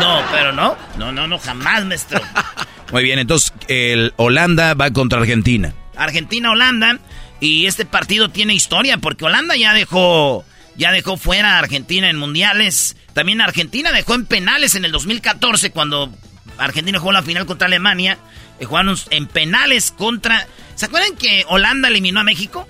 [0.00, 0.74] No, pero no.
[0.96, 2.18] No, no, no, jamás, maestro.
[2.92, 5.74] Muy bien, entonces el Holanda va contra Argentina.
[5.96, 6.98] Argentina-Holanda.
[7.40, 10.44] Y este partido tiene historia porque Holanda ya dejó,
[10.80, 12.96] ya dejó fuera a Argentina en mundiales.
[13.12, 16.10] También Argentina dejó en penales en el 2014 cuando
[16.56, 18.16] Argentina jugó la final contra Alemania.
[18.58, 20.48] Eh, jugaron en penales contra...
[20.76, 22.66] ¿Se acuerdan que Holanda eliminó a México?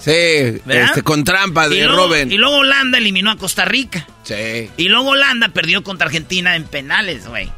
[0.00, 2.32] Sí, este, con trampa de y luego, Robin.
[2.32, 4.04] Y luego Holanda eliminó a Costa Rica.
[4.24, 4.68] Sí.
[4.76, 7.52] Y luego Holanda perdió contra Argentina en penales, güey.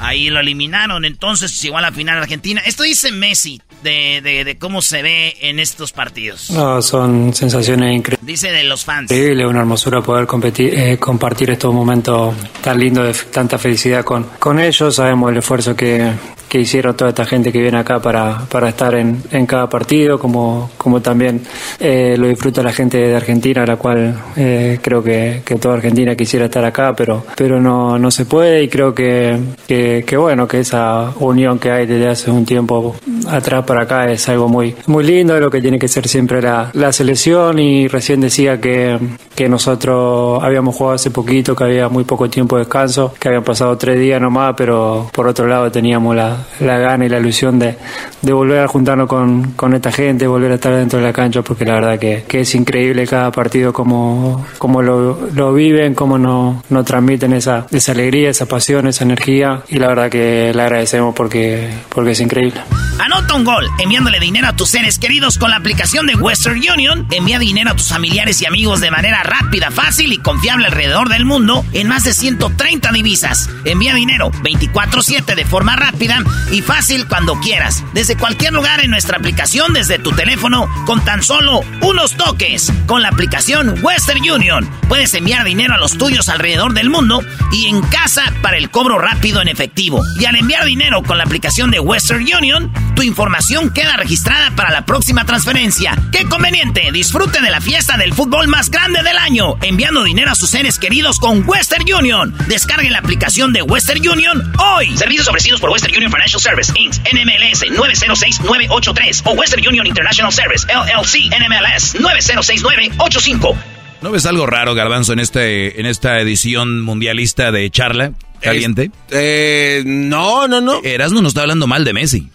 [0.00, 2.60] Ahí lo eliminaron, entonces llegó a la final Argentina.
[2.64, 6.50] Esto dice Messi de, de, de cómo se ve en estos partidos.
[6.50, 8.26] No, son sensaciones increíbles.
[8.26, 9.10] Dice de los fans.
[9.10, 14.24] Increíble, una hermosura poder competir, eh, compartir estos momentos tan lindos de tanta felicidad con,
[14.38, 14.96] con ellos.
[14.96, 16.10] Sabemos el esfuerzo que,
[16.48, 20.18] que hicieron toda esta gente que viene acá para, para estar en, en cada partido,
[20.18, 21.42] como, como también
[21.78, 26.14] eh, lo disfruta la gente de Argentina, la cual eh, creo que, que toda Argentina
[26.16, 30.60] quisiera estar acá, pero, pero no, no se puede y creo que, que, bueno, que
[30.60, 32.96] esa unión que hay desde hace un tiempo
[33.28, 36.70] atrás para acá es algo muy, muy lindo, lo que tiene que ser siempre la,
[36.72, 37.58] la selección.
[37.58, 38.98] Y recién decía que,
[39.34, 43.44] que nosotros habíamos jugado hace poquito, que había muy poco tiempo de descanso, que habían
[43.44, 47.58] pasado tres días nomás, pero por otro lado teníamos la, la gana y la ilusión
[47.58, 47.76] de,
[48.22, 51.42] de volver a juntarnos con, con esta gente, volver a estar dentro de la cancha,
[51.42, 56.18] porque la verdad que, que es increíble cada partido como, como lo, lo viven, cómo
[56.18, 60.62] nos, nos transmiten esa, esa alegría, esa pasión, esa energía y la verdad que le
[60.62, 62.60] agradecemos porque, porque es increíble.
[62.98, 67.06] Anota un gol enviándole dinero a tus seres queridos con la aplicación de Western Union.
[67.10, 71.24] Envía dinero a tus familiares y amigos de manera rápida, fácil y confiable alrededor del
[71.24, 73.48] mundo en más de 130 divisas.
[73.64, 77.84] Envía dinero 24/7 de forma rápida y fácil cuando quieras.
[77.92, 82.72] Desde cualquier lugar en nuestra aplicación, desde tu teléfono, con tan solo unos toques.
[82.86, 87.22] Con la aplicación Western Union puedes enviar dinero a los tuyos alrededor del mundo
[87.52, 90.02] y en casa para el cobro rápido en efectivo.
[90.18, 94.70] Y al enviar dinero con la aplicación de Western Union, tu información queda registrada para
[94.70, 95.96] la próxima transferencia.
[96.12, 96.90] ¡Qué conveniente!
[96.92, 100.78] Disfrute de la fiesta del fútbol más grande del año, enviando dinero a sus seres
[100.78, 102.34] queridos con Western Union.
[102.48, 104.96] Descargue la aplicación de Western Union hoy.
[104.96, 110.66] Servicios ofrecidos por Western Union Financial Service, Inc., NMLS 906983 o Western Union International Service,
[110.66, 113.56] LLC, NMLS 906985.
[114.02, 118.90] ¿No ves algo raro, Garbanzo, en este en esta edición mundialista de charla caliente?
[119.10, 120.80] Eh, no, no, no.
[120.82, 122.30] Erasmo nos está hablando mal de Messi.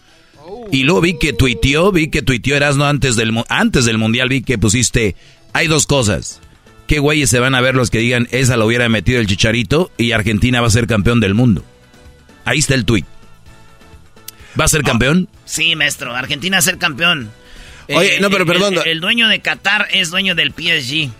[0.71, 4.43] Y luego vi que tuiteó, vi que tuiteó Erasmo antes del, antes del mundial, vi
[4.43, 5.15] que pusiste,
[5.51, 6.39] hay dos cosas.
[6.87, 9.91] ¿Qué güeyes se van a ver los que digan, esa lo hubiera metido el chicharito
[9.97, 11.65] y Argentina va a ser campeón del mundo?
[12.45, 13.05] Ahí está el tuit.
[14.59, 15.27] ¿Va a ser campeón?
[15.45, 17.31] Sí, maestro, Argentina va a ser campeón.
[17.89, 18.75] Oye, no, pero perdón.
[18.75, 21.11] El, el dueño de Qatar es dueño del PSG.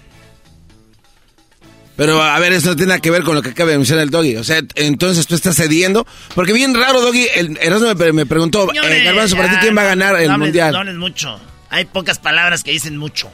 [1.96, 4.04] Pero a ver, eso no tiene nada que ver con lo que acaba de mencionar
[4.04, 4.38] el Doggy.
[4.38, 6.08] O sea, entonces tú estás cediendo.
[6.34, 7.28] Porque bien raro, Doggy.
[7.36, 10.28] El, Erasmo me, me preguntó, Señores, eh, Garbanzo, ¿para ti quién va a ganar el
[10.28, 10.74] no hables- mundial?
[10.74, 11.40] No hables mucho.
[11.70, 13.32] Hay pocas palabras que dicen mucho.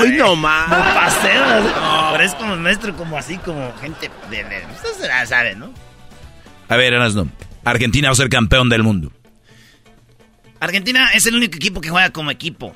[0.00, 0.68] Hoy no más.
[0.68, 1.44] Paseo.
[2.12, 4.42] Pero es como maestro, como así, como gente de...
[4.74, 5.72] ustedes se la saben, ¿no?
[6.68, 7.28] A ver, Erasmo,
[7.64, 9.12] Argentina va a ser campeón del mundo.
[10.60, 12.74] Argentina es el único equipo que juega como equipo.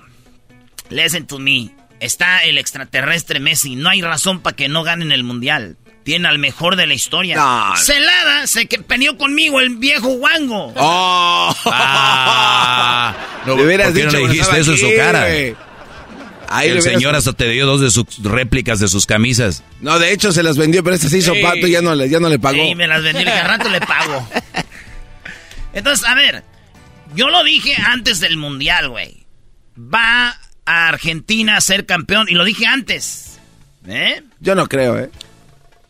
[0.90, 1.70] Listen to me.
[2.00, 3.76] Está el extraterrestre Messi.
[3.76, 5.76] No hay razón para que no ganen el mundial.
[6.02, 7.36] Tiene al mejor de la historia.
[7.36, 7.76] No.
[7.76, 10.72] Celada se que peleó conmigo el viejo Wango.
[10.76, 11.54] ¡Oh!
[11.66, 13.14] Ah,
[13.46, 15.22] no, Le hubieras ¿por qué no dicho le cuando dijiste eso en su cara?
[15.24, 19.62] Ahí le el hubieras- señor hasta te dio dos de sus réplicas de sus camisas.
[19.80, 21.42] No, de hecho se las vendió, pero este se hizo Sí.
[21.42, 22.62] pato y ya no le, ya no le pagó.
[22.62, 23.24] Sí, me las vendí.
[23.24, 24.28] Le dije, al rato le pago.
[25.74, 26.42] Entonces, a ver.
[27.14, 29.24] Yo lo dije antes del mundial, güey.
[29.78, 32.26] Va a Argentina a ser campeón.
[32.28, 33.38] Y lo dije antes.
[33.86, 34.22] ¿Eh?
[34.40, 35.10] Yo no creo, ¿eh?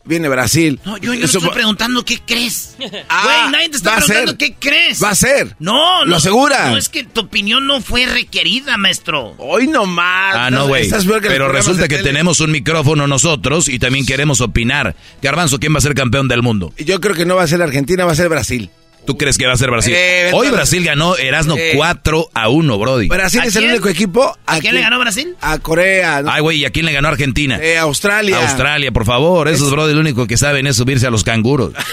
[0.07, 0.79] Viene Brasil.
[0.85, 2.75] No, yo, yo Eso estoy preguntando qué crees.
[3.09, 4.37] Ah, Güey, nadie te está va a preguntando ser.
[4.37, 5.03] qué crees.
[5.03, 5.55] Va a ser.
[5.57, 6.15] No, ¿Lo no.
[6.17, 6.69] asegura?
[6.69, 9.33] No, es que tu opinión no fue requerida, maestro.
[9.39, 10.35] Hoy no más.
[10.35, 10.87] Ah, no, güey.
[11.23, 12.09] Pero resulta que tele.
[12.09, 14.95] tenemos un micrófono nosotros y también queremos opinar.
[15.23, 16.71] Garbanzo, ¿quién va a ser campeón del mundo?
[16.77, 18.69] Yo creo que no va a ser Argentina, va a ser Brasil.
[19.05, 19.93] ¿Tú crees que va a ser Brasil?
[19.95, 21.73] Eh, Hoy Brasil ganó Erasno Eh.
[21.75, 23.07] 4 a 1, Brody.
[23.07, 24.35] Brasil ¿A es el único equipo.
[24.45, 25.35] ¿A quién le ganó Brasil?
[25.41, 26.21] A Corea.
[26.23, 26.31] ¿no?
[26.31, 27.57] Ay, güey, ¿y a quién le ganó Argentina?
[27.61, 28.37] Eh, Australia.
[28.41, 29.47] Australia, por favor.
[29.47, 31.73] Esos, Brody, lo único que saben es subirse a los canguros.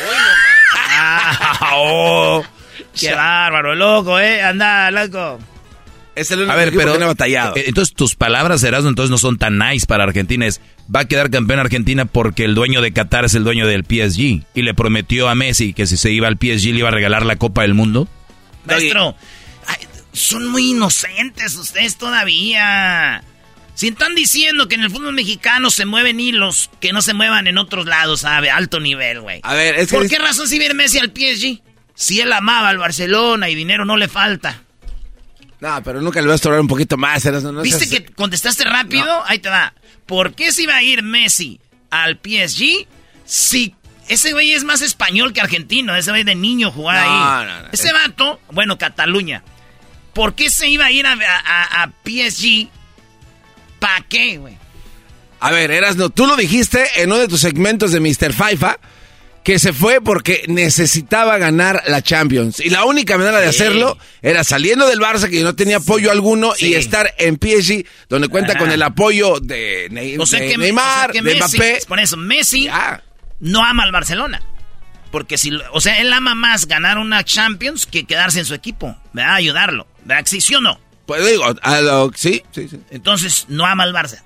[0.95, 2.45] Ah, oh,
[2.99, 4.43] qué bárbaro, loco, ¿eh?
[4.43, 5.39] Anda, loco.
[6.15, 7.57] Es el único A ver, equipo pero que no ha batallado.
[7.57, 10.47] eh, entonces tus palabras, Erasmo, entonces no son tan nice para Argentina.
[10.47, 10.61] Es,
[10.95, 14.45] va a quedar campeón Argentina porque el dueño de Qatar es el dueño del PSG
[14.55, 17.25] y le prometió a Messi que si se iba al PSG le iba a regalar
[17.25, 18.09] la Copa del Mundo.
[18.67, 19.17] Maestro,
[19.67, 19.77] ay,
[20.13, 23.25] son muy inocentes ustedes todavía.
[23.75, 27.47] Si están diciendo que en el fútbol mexicano se mueven hilos que no se muevan
[27.47, 28.51] en otros lados, ¿sabe?
[28.51, 29.41] Alto nivel, güey.
[29.43, 31.63] A ver, es que ¿Por es- qué razón si viene Messi al PSG?
[31.95, 34.63] Si él amaba al Barcelona y dinero no le falta.
[35.63, 37.25] No, pero nunca le vas a estorbar un poquito más.
[37.25, 39.07] No ¿Viste seas- que contestaste rápido?
[39.27, 39.73] Ahí te va.
[40.07, 42.89] ¿Por qué se iba a ir Messi al PSG
[43.25, 43.73] si
[44.09, 45.95] ese güey es más español que argentino?
[45.95, 47.67] Ese güey de niño jugaba No, ahí.
[47.71, 49.45] Ese vato, bueno, Cataluña.
[50.15, 52.69] ¿Por qué se iba a ir a, a- a PSG?
[53.79, 54.57] ¿Para qué, güey?
[55.39, 58.33] A ver, Erasno, tú lo dijiste en uno de tus segmentos de Mr.
[58.33, 58.79] Faifa
[59.45, 62.61] que se fue porque necesitaba ganar la Champions.
[62.61, 63.61] Y la única manera de Sí.
[63.62, 68.28] hacerlo era saliendo del Barça, que no tenía apoyo alguno, y estar en PSG, donde
[68.28, 68.61] cuenta Ajá.
[68.61, 71.57] con el apoyo de, Ney- O sea de que, Neymar, o sea que de Messi,
[71.57, 71.78] Mbappé.
[71.88, 72.68] Por eso, Messi
[73.40, 74.40] no ama al Barcelona.
[75.11, 78.97] Porque si, o sea, él ama más ganar una Champions que quedarse en su equipo,
[79.12, 79.34] ¿verdad?
[79.34, 80.24] Ayudarlo, ¿verdad?
[80.26, 80.80] ¿Sí, sí o no?
[81.05, 82.80] Pues digo, a lo- sí, sí, sí.
[82.90, 84.22] Entonces, no ama al Barça.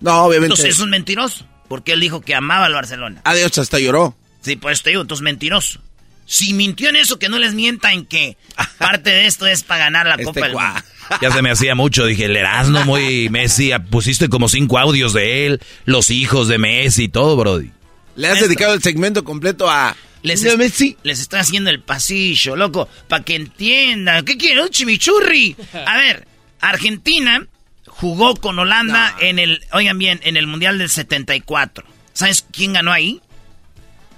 [0.00, 0.52] No, obviamente.
[0.52, 3.22] Entonces es un mentiroso, porque él dijo que amaba al Barcelona.
[3.24, 4.14] Adiós, hasta lloró.
[4.42, 5.80] Sí, pues te digo, entonces mentiroso.
[6.26, 8.36] Si mintió en eso, que no les mienta en que
[8.78, 10.80] parte de esto es para ganar la Este Copa del Mundo.
[11.20, 15.46] Ya se me hacía mucho, dije, el Erasmo muy Messi, pusiste como cinco audios de
[15.46, 17.70] él, los hijos de Messi y todo, Brody.
[18.16, 19.94] Le has dedicado el segmento completo a...
[20.22, 20.96] Les, ¿De est- Messi?
[21.02, 24.24] les estoy haciendo el pasillo, loco, para que entiendan.
[24.24, 24.60] ¿Qué quieren?
[24.62, 25.56] ¿Un chimichurri?
[25.86, 26.26] A ver,
[26.60, 27.46] Argentina
[27.86, 31.84] jugó con Holanda en el, oigan bien, en el Mundial del 74.
[32.14, 33.20] ¿Sabes quién ganó ahí?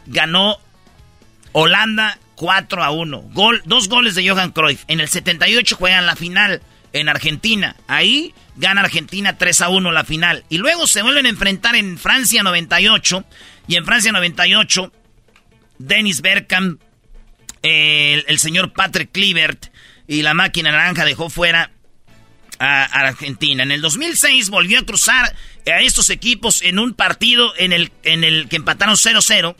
[0.07, 0.59] Ganó
[1.53, 3.31] Holanda 4 a 1.
[3.33, 4.85] Gol, dos goles de Johan Cruyff.
[4.89, 7.77] En el 78 juegan la final en Argentina.
[7.87, 10.45] Ahí gana Argentina 3 a 1 la final.
[10.49, 13.25] Y luego se vuelven a enfrentar en Francia 98.
[13.67, 14.93] Y en Francia 98,
[15.79, 16.81] Dennis Bergkamp,
[17.63, 19.67] el, el señor Patrick Kluivert
[20.07, 21.71] y la máquina naranja dejó fuera
[22.59, 23.63] a, a Argentina.
[23.63, 25.35] En el 2006 volvió a cruzar
[25.67, 29.57] a estos equipos en un partido en el, en el que empataron 0-0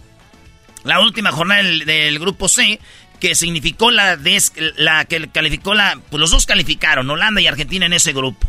[0.85, 2.79] la última jornada del, grupo C,
[3.21, 7.93] que significó la, des- que calificó la, pues los dos calificaron, Holanda y Argentina en
[7.95, 8.49] ese grupo.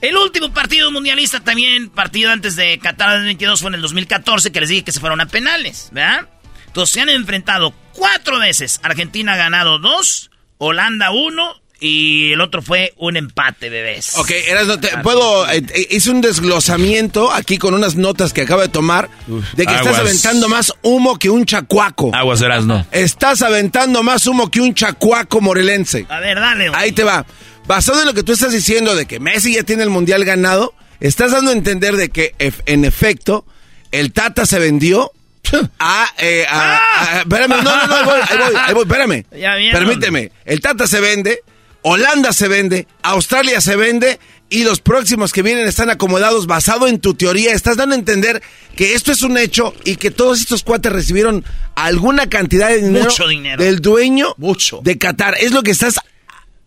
[0.00, 4.60] El último partido mundialista también, partido antes de Qatar 2022, fue en el 2014, que
[4.60, 6.26] les dije que se fueron a penales, ¿verdad?
[6.66, 8.80] Entonces se han enfrentado cuatro veces.
[8.82, 14.16] Argentina ha ganado dos, Holanda uno, y el otro fue un empate, bebés.
[14.18, 15.48] Ok, Erasmo, te- puedo.
[15.50, 19.08] eh, eh, hice un desglosamiento aquí con unas notas que acabo de tomar
[19.54, 20.00] de que estás aguas.
[20.00, 22.14] aventando más humo que un chacuaco.
[22.14, 22.86] Aguas Erasmo.
[22.92, 26.06] Estás aventando más humo que un chacuaco morelense.
[26.08, 26.68] A ver, dale.
[26.68, 26.80] güey.
[26.80, 27.24] Ahí te va.
[27.66, 30.74] Basado en lo que tú estás diciendo de que Messi ya tiene el mundial ganado,
[31.00, 32.34] estás dando a entender de que
[32.66, 33.44] en efecto
[33.92, 35.12] el Tata se vendió
[35.78, 36.78] a, eh, a-
[37.16, 39.24] a- espérame, no, no, no, ahí voy, ahí voy, ahí voy, espérame.
[39.72, 40.32] Permíteme.
[40.44, 41.40] El Tata se vende,
[41.82, 44.18] Holanda se vende, Australia se vende
[44.50, 47.52] y los próximos que vienen están acomodados basado en tu teoría.
[47.52, 48.42] Estás dando a entender
[48.76, 51.44] que esto es un hecho y que todos estos cuates recibieron
[51.76, 53.62] alguna cantidad de dinero, Mucho dinero.
[53.62, 54.34] del dueño
[54.82, 55.36] de Qatar.
[55.40, 56.00] Es lo que estás,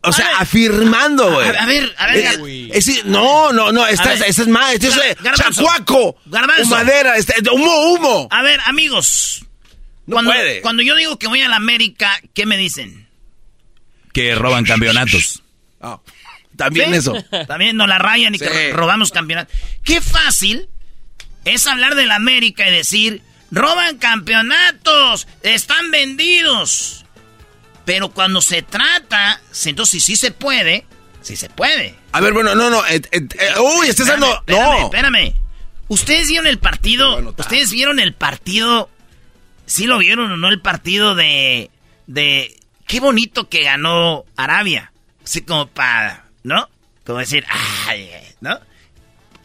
[0.01, 1.47] o sea, afirmando, güey.
[1.49, 2.39] A, a ver, a ver.
[2.47, 4.29] Eh, es no, no, no, estás, ver.
[4.29, 5.61] estás mal, esto es eh, Garbanzo.
[5.63, 6.63] chacuaco, Garbanzo.
[6.63, 8.27] humadera, este, humo, humo.
[8.31, 9.45] A ver, amigos.
[10.05, 10.61] No cuando, puede.
[10.61, 13.07] cuando yo digo que voy a la América, ¿qué me dicen?
[14.13, 15.41] Que roban campeonatos.
[16.55, 16.97] También ¿Sí?
[16.97, 17.15] eso.
[17.47, 18.45] También nos la rayan y Sí.
[18.45, 19.53] que robamos campeonatos.
[19.83, 20.69] Qué fácil
[21.45, 27.05] es hablar de la América y decir, roban campeonatos, están vendidos.
[27.85, 30.85] Pero cuando se trata, entonces si sí se puede,
[31.21, 31.95] sí se puede.
[32.13, 34.85] A ver, bueno, no, no, eh, eh, eh, uy, estás dando, espérame, no.
[34.85, 35.33] espérame.
[35.89, 38.89] Ustedes vieron el partido, ustedes vieron el partido,
[39.65, 41.69] sí lo vieron o no el partido de,
[42.07, 42.55] de,
[42.85, 44.91] qué bonito que ganó Arabia.
[45.23, 46.69] Así como para, ¿no?
[47.05, 47.45] Como decir,
[47.87, 48.09] ay,
[48.41, 48.59] ¿no?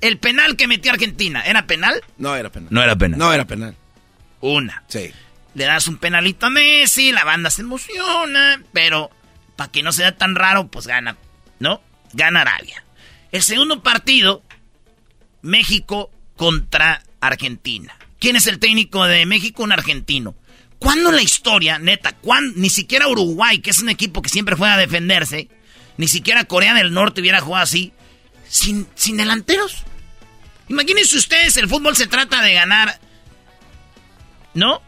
[0.00, 2.02] El penal que metió Argentina, ¿era penal?
[2.18, 2.68] No era penal.
[2.70, 3.16] No era pena.
[3.16, 3.74] No era penal.
[4.40, 4.84] Una.
[4.88, 5.10] Sí.
[5.54, 9.10] Le das un penalito a Messi, la banda se emociona, pero
[9.56, 11.16] para que no sea tan raro, pues gana,
[11.58, 11.80] ¿no?
[12.12, 12.84] Gana Arabia.
[13.32, 14.42] El segundo partido,
[15.42, 17.96] México contra Argentina.
[18.20, 19.62] ¿Quién es el técnico de México?
[19.62, 20.34] Un argentino.
[20.78, 24.54] ¿Cuándo en la historia, neta, cuán- ni siquiera Uruguay, que es un equipo que siempre
[24.56, 25.48] juega a defenderse,
[25.96, 27.92] ni siquiera Corea del Norte hubiera jugado así,
[28.48, 29.82] sin, sin delanteros?
[30.68, 33.00] Imagínense ustedes, el fútbol se trata de ganar,
[34.54, 34.82] ¿no?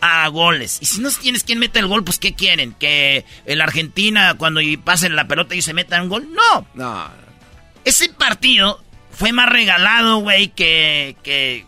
[0.00, 0.78] A goles.
[0.80, 2.72] Y si no tienes quien mete el gol, pues ¿qué quieren?
[2.74, 6.28] ¿Que el Argentina cuando pasen la pelota y se metan un gol?
[6.32, 6.66] No.
[6.74, 7.10] No.
[7.84, 11.66] Ese partido fue más regalado, güey, que, que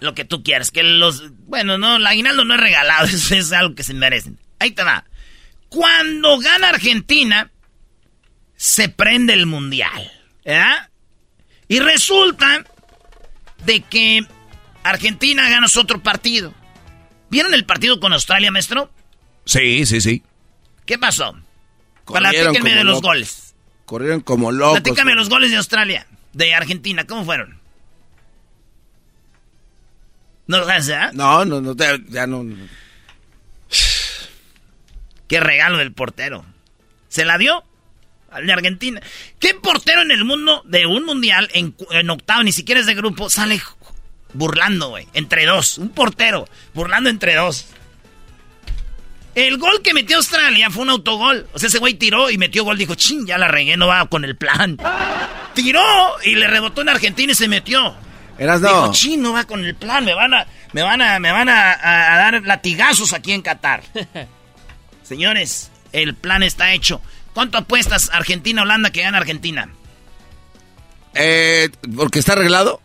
[0.00, 0.70] lo que tú quieras.
[0.70, 1.30] Que los...
[1.46, 4.38] Bueno, no, el aguinaldo no es regalado, eso es algo que se merecen.
[4.58, 5.04] Ahí te va.
[5.68, 7.50] Cuando gana Argentina,
[8.56, 10.10] se prende el mundial.
[10.44, 10.90] ¿Verdad?
[11.68, 12.64] Y resulta
[13.64, 14.26] de que
[14.82, 16.52] Argentina gana otro partido.
[17.30, 18.90] ¿Vieron el partido con Australia, maestro?
[19.44, 20.22] Sí, sí, sí.
[20.84, 21.36] ¿Qué pasó?
[22.04, 23.54] Platíquenme de los goles.
[23.84, 24.80] Corrieron como locos.
[24.80, 27.59] Platícame los goles de Australia, de Argentina, ¿cómo fueron?
[30.50, 31.14] ¿No lo sabes?
[31.14, 31.76] No, no, no,
[32.08, 32.42] ya, no.
[32.42, 32.56] no.
[35.28, 36.44] Qué regalo del portero.
[37.08, 37.62] ¿Se la dio?
[38.32, 39.00] Al de Argentina.
[39.38, 43.30] ¿Qué portero en el mundo de un mundial, en, octavo, ni siquiera es de grupo,
[43.30, 43.62] sale
[44.32, 45.06] burlando, güey.
[45.14, 45.78] Entre dos.
[45.78, 46.48] Un portero.
[46.74, 47.68] Burlando entre dos.
[49.36, 51.46] El gol que metió Australia fue un autogol.
[51.52, 52.76] O sea, ese güey tiró y metió gol.
[52.76, 54.78] Dijo, ching, ya la regué, no va con el plan.
[55.54, 55.80] Tiró
[56.24, 58.09] y le rebotó en Argentina y se metió.
[58.40, 58.92] Eras Dijo, no.
[58.92, 60.04] ching, no va con el plan.
[60.04, 63.42] Me van a, me van a, me van a, a- a dar latigazos aquí en
[63.42, 63.82] Qatar.
[65.04, 67.00] Señores, el plan está hecho.
[67.34, 69.68] ¿Cuánto apuestas Argentina-Holanda que gana Argentina?
[71.14, 72.80] Eh, ¿Porque está arreglado?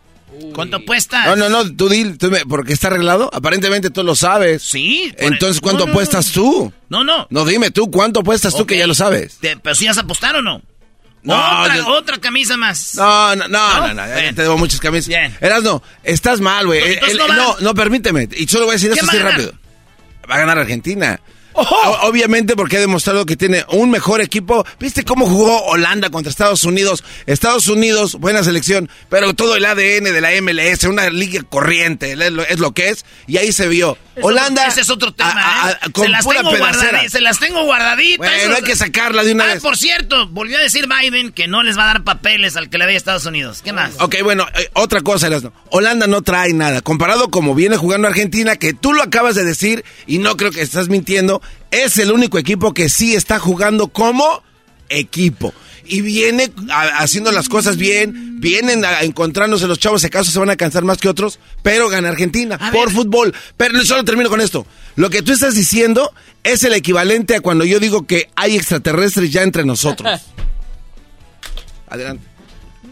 [0.54, 1.26] ¿Cuánto apuestas?
[1.26, 3.30] No, no, no, tú di, tú me- porque está arreglado.
[3.34, 4.62] Aparentemente tú lo sabes.
[4.64, 5.14] Sí.
[5.18, 6.74] Entonces, ¿cuánto no, no, apuestas tú?
[6.90, 7.28] No, no.
[7.30, 9.38] No, dime tú, ¿cuánto apuestas tú que ya lo sabes?
[9.38, 10.62] Te- ¿Pero si vas a apostar o no?
[11.26, 12.96] No, otra, yo- otra camisa más.
[12.96, 14.04] No, no, no, ¿No?
[14.06, 15.08] te debo muchas camisas.
[15.08, 15.36] Bien.
[15.42, 17.00] Eras no, estás mal, güey.
[17.36, 18.30] No, no permíteme.
[18.38, 19.54] Y solo voy a decir ¿Quién esto va así rápido.
[20.30, 21.20] Va a ganar Argentina.
[21.56, 24.66] O- obviamente porque ha demostrado que tiene un mejor equipo.
[24.80, 27.04] ¿Viste cómo jugó Holanda contra Estados Unidos?
[27.26, 32.32] Estados Unidos, buena selección, pero todo el ADN de la MLS, una liga corriente, es
[32.32, 33.98] lo, es lo que es, y ahí se vio.
[34.22, 34.66] Holanda.
[34.68, 35.78] ese es otro tema, a- a- ¿eh?
[35.92, 38.18] con se, las pura tengo se las tengo guardaditas.
[38.18, 39.62] Bueno, hay que sacarla de una ah, vez.
[39.64, 42.78] por cierto, volvió a decir Biden que no les va a dar papeles al que
[42.78, 43.62] le dé a Estados Unidos.
[43.64, 43.96] ¿Qué más?
[44.00, 45.30] Ok, bueno, eh, otra cosa.
[45.70, 46.82] Holanda no trae nada.
[46.82, 50.62] Comparado como viene jugando Argentina, que tú lo acabas de decir y no creo que
[50.62, 54.44] estás mintiendo, es el único equipo que sí está jugando como
[54.90, 55.54] equipo.
[55.88, 56.52] Y viene
[56.98, 60.84] haciendo las cosas bien, vienen a, encontrándose los chavos, si acaso se van a cansar
[60.84, 63.34] más que otros, pero gana Argentina por fútbol.
[63.56, 64.66] Pero solo termino con esto.
[64.96, 66.12] Lo que tú estás diciendo
[66.44, 70.22] es el equivalente a cuando yo digo que hay extraterrestres ya entre nosotros.
[71.88, 72.35] Adelante.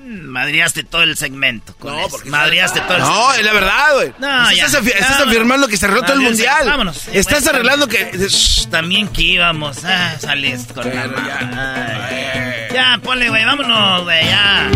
[0.06, 1.74] Madriaste todo el segmento.
[1.78, 3.34] Con no, porque Madriaste todo el No, segmento.
[3.40, 4.14] es la verdad, güey.
[4.20, 4.92] No, estás, ya.
[4.92, 6.66] estás afirmando que se arregló todo el mundial.
[6.66, 7.08] Vámonos.
[7.14, 8.12] Estás Bueno, arreglando que.
[8.30, 9.84] Shh, También que íbamos.
[9.86, 11.04] Ah, sales con la.
[12.10, 12.68] Ay.
[12.74, 13.46] Ya, ponle, güey.
[13.46, 14.26] Vámonos, güey.
[14.26, 14.70] Ya.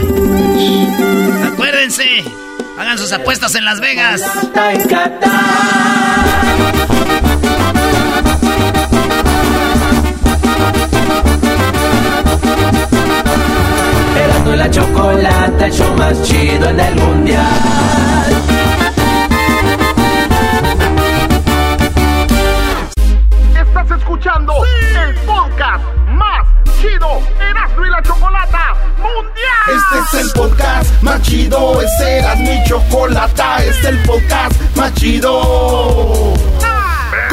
[1.54, 2.24] Acuérdense.
[2.80, 4.22] Hagan sus apuestas en Las Vegas.
[14.58, 17.46] La chocolata, el show más chido en el mundial.
[23.56, 24.54] Estás escuchando
[25.06, 26.48] el podcast más
[26.82, 29.68] chido Erasmo y la Chocolata Mundial.
[29.78, 34.94] Este es el podcast más chido, este era mi chocolata, este es el podcast más
[34.96, 36.34] chido.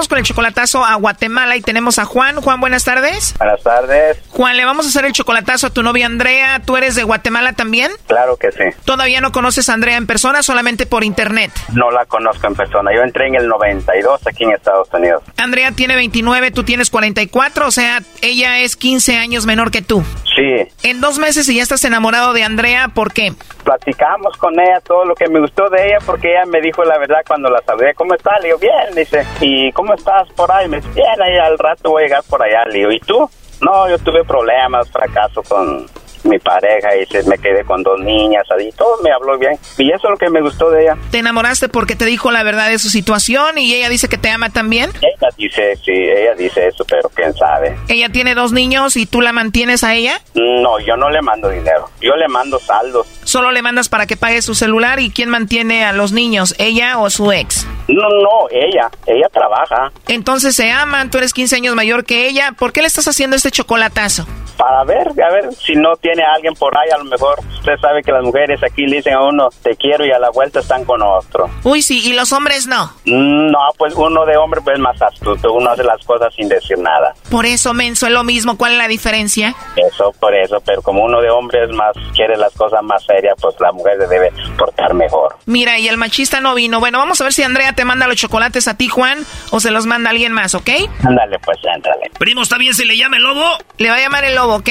[0.00, 2.40] vamos con el chocolatazo a Guatemala y tenemos a Juan.
[2.40, 3.34] Juan, buenas tardes.
[3.36, 4.18] Buenas tardes.
[4.30, 6.62] Juan, le vamos a hacer el chocolatazo a tu novia Andrea.
[6.64, 7.92] ¿Tú eres de Guatemala también?
[8.06, 8.64] Claro que sí.
[8.86, 11.50] Todavía no conoces a Andrea en persona, solamente por internet.
[11.74, 12.94] No la conozco en persona.
[12.94, 15.22] Yo entré en el 92 aquí en Estados Unidos.
[15.36, 20.02] Andrea tiene 29, tú tienes 44, o sea, ella es 15 años menor que tú.
[20.34, 20.66] Sí.
[20.82, 23.34] En dos meses y ya estás enamorado de Andrea, ¿por qué?
[23.64, 26.96] Platicamos con ella todo lo que me gustó de ella porque ella me dijo la
[26.98, 27.92] verdad cuando la saludé.
[27.94, 28.40] ¿Cómo estás?
[28.40, 28.94] Le digo, bien.
[28.96, 30.68] Dice, ¿y cómo estás por ahí?
[30.68, 32.64] Me bien, ahí al rato voy a llegar por allá.
[32.66, 33.28] Le digo, ¿y tú?
[33.60, 35.86] No, yo tuve problemas, fracaso con,
[36.24, 39.58] mi pareja y se, me quedé con dos niñas, y todo me habló bien.
[39.78, 40.96] Y eso es lo que me gustó de ella.
[41.10, 44.30] ¿Te enamoraste porque te dijo la verdad de su situación y ella dice que te
[44.30, 44.90] ama también?
[45.00, 47.76] Ella dice, sí, ella dice eso, pero quién sabe.
[47.88, 50.20] ¿Ella tiene dos niños y tú la mantienes a ella?
[50.34, 53.06] No, yo no le mando dinero, yo le mando saldos.
[53.24, 56.98] Solo le mandas para que pague su celular y quién mantiene a los niños, ella
[56.98, 57.66] o su ex?
[57.88, 59.92] No, no, ella, ella trabaja.
[60.08, 63.36] Entonces se aman, tú eres 15 años mayor que ella, ¿por qué le estás haciendo
[63.36, 64.26] este chocolatazo?
[64.60, 67.72] Para ver, a ver, si no tiene a alguien por ahí, a lo mejor usted
[67.80, 70.60] sabe que las mujeres aquí le dicen a uno, te quiero y a la vuelta
[70.60, 71.48] están con otro.
[71.64, 72.92] Uy, sí, ¿y los hombres no?
[73.06, 77.14] No, pues uno de hombre pues más astuto, uno hace las cosas sin decir nada.
[77.30, 79.54] Por eso, menso, es lo mismo, ¿cuál es la diferencia?
[79.76, 83.36] Eso, por eso, pero como uno de hombre es más, quiere las cosas más serias,
[83.40, 85.36] pues la mujer se debe portar mejor.
[85.46, 86.80] Mira, y el machista no vino.
[86.80, 89.70] Bueno, vamos a ver si Andrea te manda los chocolates a ti, Juan, o se
[89.70, 90.68] los manda alguien más, ¿ok?
[91.02, 92.10] Ándale, pues, ándale.
[92.18, 93.44] Primo, ¿está bien si le llama el lobo?
[93.78, 94.68] Le va a llamar el lobo, ¿ok?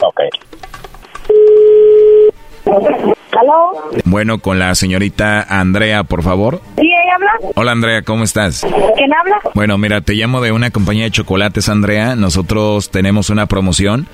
[0.00, 0.20] Ok.
[3.38, 3.90] ¿Aló?
[4.04, 6.60] Bueno, con la señorita Andrea, por favor.
[6.78, 7.32] ¿Sí, ella habla?
[7.54, 8.60] Hola Andrea, ¿cómo estás?
[8.96, 9.40] ¿Quién habla?
[9.54, 12.14] Bueno, mira, te llamo de una compañía de chocolates, Andrea.
[12.14, 14.06] Nosotros tenemos una promoción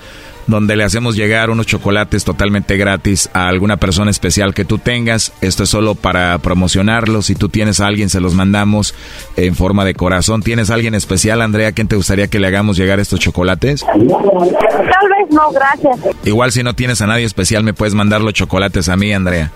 [0.49, 5.33] donde le hacemos llegar unos chocolates totalmente gratis a alguna persona especial que tú tengas.
[5.41, 7.27] Esto es solo para promocionarlos.
[7.27, 8.95] Si tú tienes a alguien, se los mandamos
[9.37, 10.43] en forma de corazón.
[10.43, 11.73] ¿Tienes a alguien especial, Andrea?
[11.73, 13.85] ¿Quién te gustaría que le hagamos llegar estos chocolates?
[13.85, 15.99] Tal vez no, gracias.
[16.25, 19.53] Igual si no tienes a nadie especial, me puedes mandar los chocolates a mí, Andrea.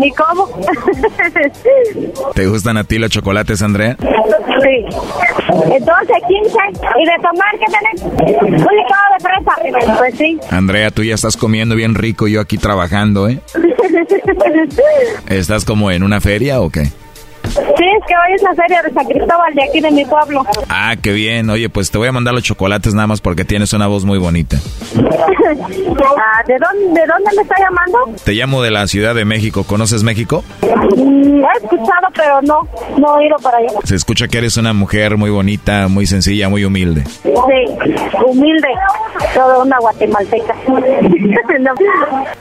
[0.00, 0.48] ¿Y cómo?
[2.34, 3.96] ¿Te gustan a ti los chocolates, Andrea?
[3.98, 4.84] sí.
[5.72, 6.58] Entonces, 15.
[6.98, 8.02] ¿Y de tomar qué tenés?
[8.40, 9.96] Un licuado de fresa.
[9.98, 10.38] Pues sí.
[10.50, 13.40] Andrea, tú ya estás comiendo bien rico, yo aquí trabajando, ¿eh?
[15.28, 16.90] ¿Estás como en una feria o qué?
[17.48, 20.44] Sí, es que hoy es la feria de San Cristóbal de aquí de mi pueblo.
[20.68, 21.48] Ah, qué bien.
[21.50, 24.18] Oye, pues te voy a mandar los chocolates nada más porque tienes una voz muy
[24.18, 24.56] bonita.
[26.20, 27.98] Ah, ¿de, dónde, ¿De dónde me está llamando?
[28.22, 29.64] Te llamo de la Ciudad de México.
[29.64, 30.44] ¿Conoces México?
[30.96, 32.68] Mm, he escuchado, pero no,
[32.98, 33.68] no he ido para allá.
[33.84, 37.04] Se escucha que eres una mujer muy bonita, muy sencilla, muy humilde.
[37.22, 37.30] Sí,
[38.26, 38.68] humilde,
[39.34, 40.54] toda una guatemalteca.
[41.58, 41.72] No.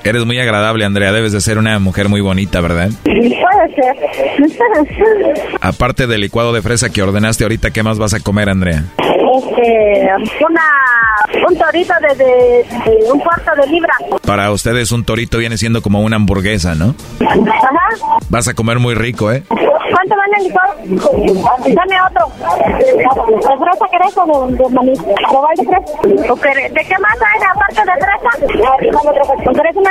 [0.03, 1.11] Eres muy agradable, Andrea.
[1.11, 2.89] Debes de ser una mujer muy bonita, ¿verdad?
[3.03, 3.95] Puede ser.
[5.61, 8.83] Aparte del licuado de fresa que ordenaste ahorita, ¿qué más vas a comer, Andrea?
[8.97, 10.09] Este,
[10.47, 10.61] una,
[11.47, 12.25] un torito de, de,
[13.03, 13.93] de un cuarto de libra.
[14.25, 16.95] Para ustedes un torito viene siendo como una hamburguesa, ¿no?
[17.19, 18.17] Ajá.
[18.29, 19.43] Vas a comer muy rico, ¿eh?
[19.47, 20.15] ¿Cuánto
[21.75, 22.31] Dame otro.
[22.77, 23.57] ¿De
[24.47, 24.93] de, de maní?
[25.29, 26.33] ¿Probal de fresa?
[26.33, 29.49] ¿O querés- ¿De qué más hay aparte de fresa?
[29.49, 29.87] ¿O querés una.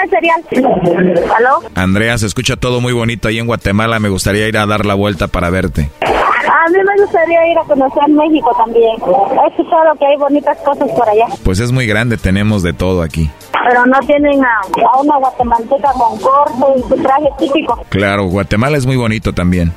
[1.74, 3.98] Andrea, se escucha todo muy bonito ahí en Guatemala.
[3.98, 5.90] Me gustaría ir a dar la vuelta para verte.
[6.66, 8.96] A mí me gustaría ir a conocer México también.
[8.96, 11.26] He escuchado que hay bonitas cosas por allá.
[11.44, 13.30] Pues es muy grande, tenemos de todo aquí.
[13.68, 14.60] Pero no tienen a,
[14.92, 17.80] a una guatemalteca con corte y su traje típico.
[17.88, 19.72] Claro, Guatemala es muy bonito también.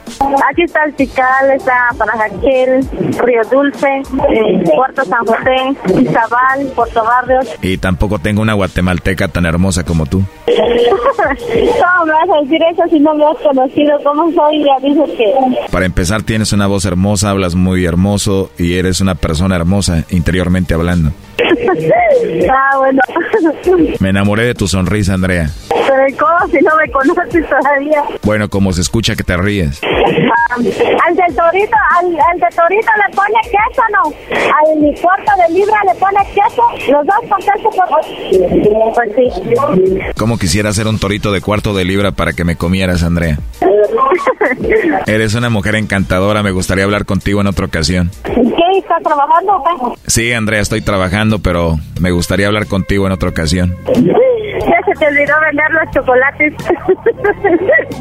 [0.50, 2.88] Aquí está el Tikal, está Panajaquel,
[3.20, 3.88] Río Dulce,
[4.30, 7.48] eh, Puerto San José, Izabal, Puerto Barrios.
[7.62, 10.24] Y tampoco tengo una guatemalteca tan hermosa como tú.
[10.48, 13.98] ¿Cómo me vas a decir eso si no me has conocido?
[14.04, 14.64] ¿Cómo soy?
[14.64, 15.34] Ya dices que...
[15.72, 20.74] Para empezar, tienes una voz hermosa, hablas muy hermoso y eres una persona hermosa interiormente
[20.74, 21.12] hablando.
[22.52, 23.02] ah, bueno.
[24.00, 25.50] Me enamoré de tu sonrisa, Andrea.
[25.70, 28.04] Pero ¿y ¿cómo si no me conoces todavía?
[28.24, 29.82] Bueno, como se escucha que te ríes.
[30.50, 34.14] Al del torito, al, al de torito le pone queso, ¿no?
[34.32, 36.92] Al cuarto de libra le pone queso.
[36.92, 37.90] Los dos con queso por...
[38.96, 40.12] Pues sí.
[40.18, 43.38] ¿Cómo quisiera ser un torito de cuarto de libra para que me comieras, Andrea?
[45.08, 48.10] Eres una mujer encantadora, me gustaría hablar contigo en otra ocasión.
[48.24, 48.34] ¿Qué?
[48.78, 49.64] ¿Estás trabajando o
[49.96, 50.00] qué?
[50.08, 53.76] Sí, Andrea, estoy trabajando, pero me gustaría hablar contigo en otra ocasión.
[53.86, 56.54] Ya se te olvidó vender los chocolates.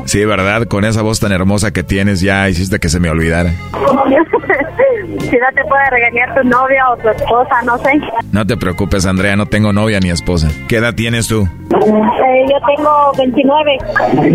[0.05, 0.63] Sí, ¿verdad?
[0.69, 3.51] Con esa voz tan hermosa que tienes ya hiciste que se me olvidara.
[3.51, 8.01] si no te puede regañar tu novia o tu esposa, no sé.
[8.33, 10.49] No te preocupes, Andrea, no tengo novia ni esposa.
[10.69, 11.49] ¿Qué edad tienes tú?
[11.75, 13.79] Eh, yo tengo 29.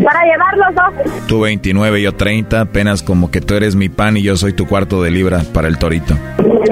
[0.04, 0.94] Para llevar los dos.
[1.28, 4.66] Tú 29, yo 30, apenas como que tú eres mi pan y yo soy tu
[4.68, 6.16] cuarto de libra para el torito.
[6.38, 6.66] ¿Cuánto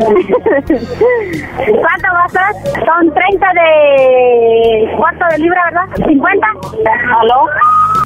[2.13, 2.41] va a ser?
[2.86, 5.88] Son 30 de cuarto de libra, ¿verdad?
[6.07, 6.38] ¿50?
[7.21, 7.45] ¿Aló?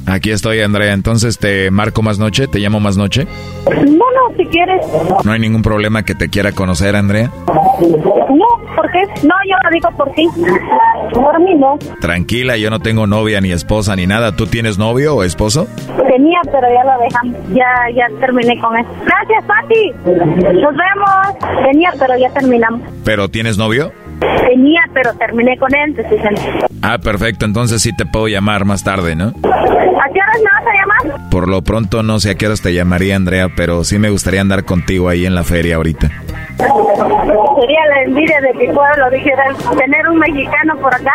[0.06, 0.92] Aquí estoy, Andrea.
[0.92, 3.26] Entonces te marco más noche, te llamo más noche.
[3.66, 4.84] No, no, si quieres.
[5.24, 7.30] No hay ningún problema que te quiera conocer, Andrea.
[7.46, 9.00] No, ¿por qué?
[9.26, 10.28] No, yo lo digo por ti.
[11.12, 11.78] Por mí no.
[12.00, 14.36] Tranquila, yo no tengo novia ni esposa ni nada.
[14.36, 15.66] ¿Tú tienes novio o esposo?
[16.08, 17.54] Tenía, pero ya lo dejamos.
[17.54, 18.88] Ya, ya terminé con eso.
[19.04, 19.92] Gracias, Pati.
[20.60, 21.64] Nos vemos.
[21.64, 22.80] Tenía, pero ya terminamos.
[23.04, 23.92] ¿Pero tienes novio?
[24.20, 25.94] Tenía, pero terminé con él.
[26.82, 27.44] Ah, perfecto.
[27.44, 29.26] Entonces sí te puedo llamar más tarde, ¿no?
[29.26, 31.30] ¿A qué horas me vas a llamar?
[31.30, 34.40] Por lo pronto no sé a qué horas te llamaría, Andrea, pero sí me gustaría
[34.40, 36.08] andar contigo ahí en la feria ahorita.
[36.58, 39.44] Sería la envidia de mi pueblo, dijera,
[39.76, 41.14] tener un mexicano por acá.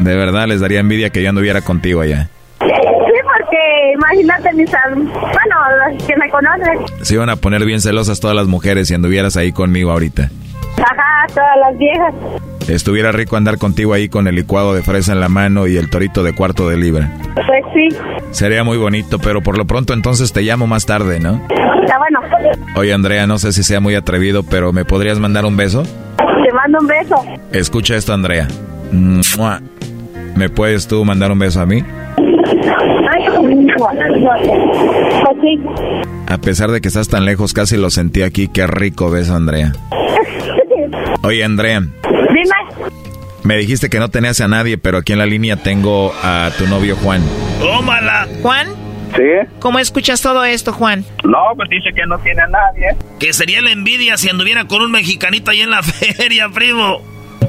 [0.00, 2.28] De verdad les daría envidia que yo anduviera contigo allá.
[2.60, 4.70] Sí, porque imagínate mis...
[4.70, 5.56] Bueno,
[5.88, 6.78] los que me conocen.
[7.02, 10.30] Se iban a poner bien celosas todas las mujeres si anduvieras ahí conmigo ahorita.
[10.78, 12.14] Ajá, todas las viejas.
[12.68, 15.90] Estuviera rico andar contigo ahí con el licuado de fresa en la mano y el
[15.90, 17.10] torito de cuarto de libra.
[17.34, 17.88] Pues sí.
[18.30, 21.40] Sería muy bonito, pero por lo pronto entonces te llamo más tarde, ¿no?
[21.82, 22.20] Está bueno.
[22.76, 25.82] Oye, Andrea, no sé si sea muy atrevido, pero ¿me podrías mandar un beso?
[25.82, 27.24] Te mando un beso.
[27.52, 28.46] Escucha esto, Andrea.
[28.92, 29.60] ¡Mua!
[30.36, 31.82] ¿Me puedes tú mandar un beso a mí?
[35.22, 35.60] Pues sí.
[36.28, 38.48] A pesar de que estás tan lejos, casi lo sentí aquí.
[38.48, 39.72] Qué rico beso, Andrea.
[41.22, 41.80] Oye, Andrea.
[41.80, 42.92] Dime.
[43.44, 46.66] Me dijiste que no tenías a nadie, pero aquí en la línea tengo a tu
[46.66, 47.22] novio Juan.
[47.60, 48.28] ¡Tómala!
[48.40, 48.68] ¿Juan?
[49.16, 49.22] Sí.
[49.58, 51.04] ¿Cómo escuchas todo esto, Juan?
[51.24, 52.96] No, pues dice que no tiene a nadie.
[53.18, 57.02] Que sería la envidia si anduviera con un mexicanito ahí en la feria, primo.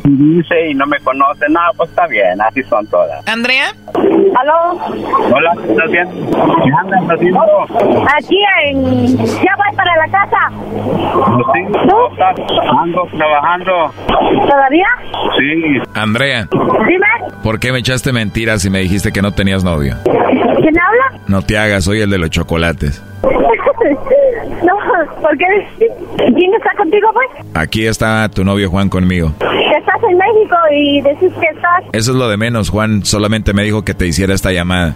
[0.04, 1.46] Dice y no me conoce.
[1.50, 3.26] No, pues está bien, así son todas.
[3.28, 3.74] ¿Andrea?
[3.96, 4.78] ¿Aló?
[5.34, 6.08] Hola, ¿estás bien?
[6.64, 7.42] ¿Qué andas haciendo?
[8.18, 9.18] Aquí en...
[9.18, 10.50] Ya voy para la casa.
[10.52, 12.36] Sí, ¿cómo estás?
[12.80, 13.94] Ando trabajando.
[14.50, 14.88] ¿Todavía?
[15.38, 15.82] Sí.
[15.94, 17.08] Andrea, Dime.
[17.44, 19.96] ¿por qué me echaste mentiras y me dijiste que no tenías novio?
[20.04, 21.22] ¿Quién habla?
[21.28, 23.02] No te hagas, soy el de los chocolates.
[24.64, 25.46] no, ¿por qué?
[26.18, 27.46] ¿Quién está contigo, pues?
[27.54, 29.32] Aquí está tu novio Juan conmigo.
[29.40, 31.84] Estás en México y decís que estás...
[31.92, 34.96] Eso es lo de menos, Juan solamente me dijo que te hiciera esta llamada.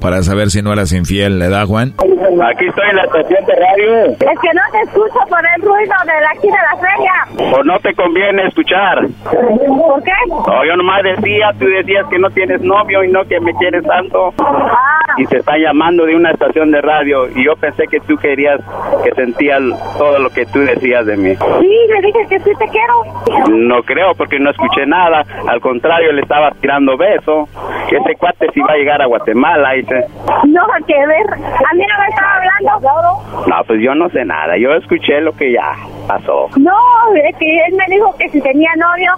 [0.00, 1.92] Para saber si no eras infiel, ¿le da Juan?
[1.98, 4.04] Aquí estoy en la estación de radio.
[4.06, 7.52] Es que no te escucho por el ruido de la- aquí de la feria.
[7.56, 8.98] O no te conviene escuchar.
[9.24, 10.12] ¿Por qué?
[10.28, 13.84] No, yo nomás decía, tú decías que no tienes novio y no que me quieres
[13.84, 14.32] tanto.
[14.38, 18.16] Ah, Y te está llamando de una estación de radio y yo pensé que tú
[18.16, 18.58] querías
[19.04, 19.60] que sentías
[19.98, 21.34] todo lo que tú decías de mí.
[21.34, 23.48] sí, le dije que sí te quiero.
[23.50, 25.24] No creo porque no escuché nada.
[25.46, 27.46] Al contrario, le estabas tirando beso.
[27.90, 29.41] Que ese cuate si va a llegar a Guatemala,
[29.74, 30.06] dice.
[30.48, 31.26] No, que ver.
[31.32, 33.46] A mí no me estaba hablando.
[33.46, 34.56] No, pues yo no sé nada.
[34.56, 36.48] Yo escuché lo que ya pasó.
[36.56, 36.72] No,
[37.14, 39.12] es que él me dijo que si tenía novio.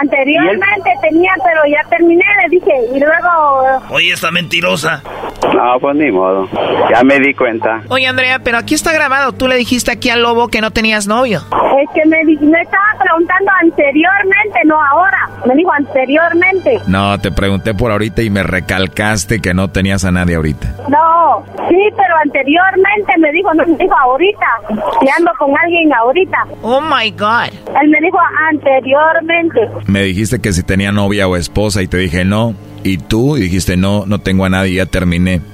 [0.00, 2.72] Anteriormente tenía, pero ya terminé, le dije.
[2.94, 3.80] Y luego...
[3.90, 5.02] Oye, esta mentirosa.
[5.54, 6.48] No, pues ni modo.
[6.90, 7.82] Ya me di cuenta.
[7.88, 9.32] Oye, Andrea, pero aquí está grabado.
[9.32, 11.40] Tú le dijiste aquí al lobo que no tenías novio.
[11.82, 15.28] Es que me, di- me estaba preguntando anteriormente, no ahora.
[15.46, 16.80] Me dijo anteriormente.
[16.86, 20.68] No, te pregunté por ahorita y me recalcaste que no tenías a nadie ahorita.
[20.88, 24.46] No, sí, pero anteriormente me dijo, no me dijo ahorita.
[25.02, 26.38] Y ando con alguien ahorita.
[26.62, 27.52] Oh my God.
[27.82, 28.18] Él me dijo
[28.50, 29.60] anteriormente.
[29.86, 32.54] Me dijiste que si tenía novia o esposa y te dije no.
[32.84, 35.40] Y tú dijiste no, no tengo a nadie, ya terminé.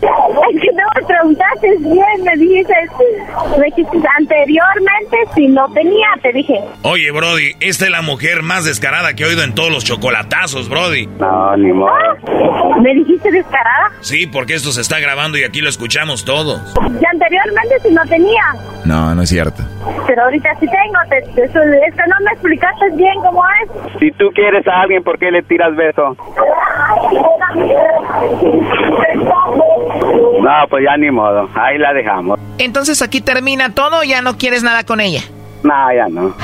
[0.49, 0.83] Es que no
[1.19, 2.75] preguntaste bien, me dijiste,
[3.59, 6.61] me dijiste anteriormente si no tenía, te dije.
[6.83, 10.69] Oye, Brody, esta es la mujer más descarada que he oído en todos los chocolatazos,
[10.69, 11.07] Brody.
[11.19, 11.93] No, ni modo.
[12.81, 13.91] ¿Me dijiste descarada?
[14.01, 16.61] Sí, porque esto se está grabando y aquí lo escuchamos todos.
[17.01, 18.45] Y anteriormente si no tenía.
[18.85, 19.63] No, no es cierto.
[20.07, 23.99] Pero ahorita sí tengo, te, te- es que no me explicaste bien cómo es.
[24.01, 26.17] Si tú quieres a alguien, ¿por qué le tiras beso?
[30.41, 31.49] No, pues ya ni modo.
[31.55, 32.39] Ahí la dejamos.
[32.59, 35.23] Entonces aquí termina todo, ya no quieres nada con ella.
[35.63, 36.35] No, ya no.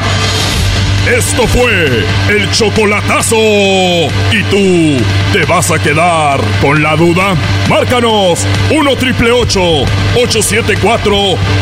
[1.06, 3.36] Esto fue el chocolatazo.
[3.36, 5.04] ¿Y tú
[5.34, 7.34] te vas a quedar con la duda?
[7.68, 11.14] Márcanos 1 triple 874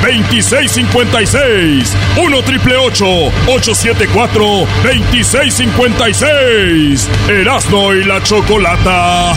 [0.03, 1.97] 2656.
[2.25, 4.45] 1 triple 874
[4.85, 7.11] 2656.
[7.29, 9.33] Erasno y la chocolata.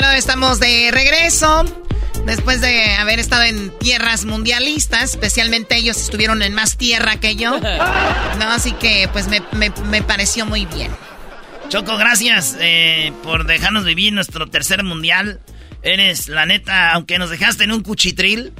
[0.00, 1.64] Bueno, estamos de regreso.
[2.24, 7.58] Después de haber estado en tierras mundialistas, especialmente ellos estuvieron en más tierra que yo.
[8.38, 10.90] No, así que pues me, me- me pareció muy bien.
[11.68, 15.40] Choco, gracias eh, por dejarnos vivir nuestro tercer mundial.
[15.82, 18.54] Eres, la neta, aunque nos dejaste en un cuchitril,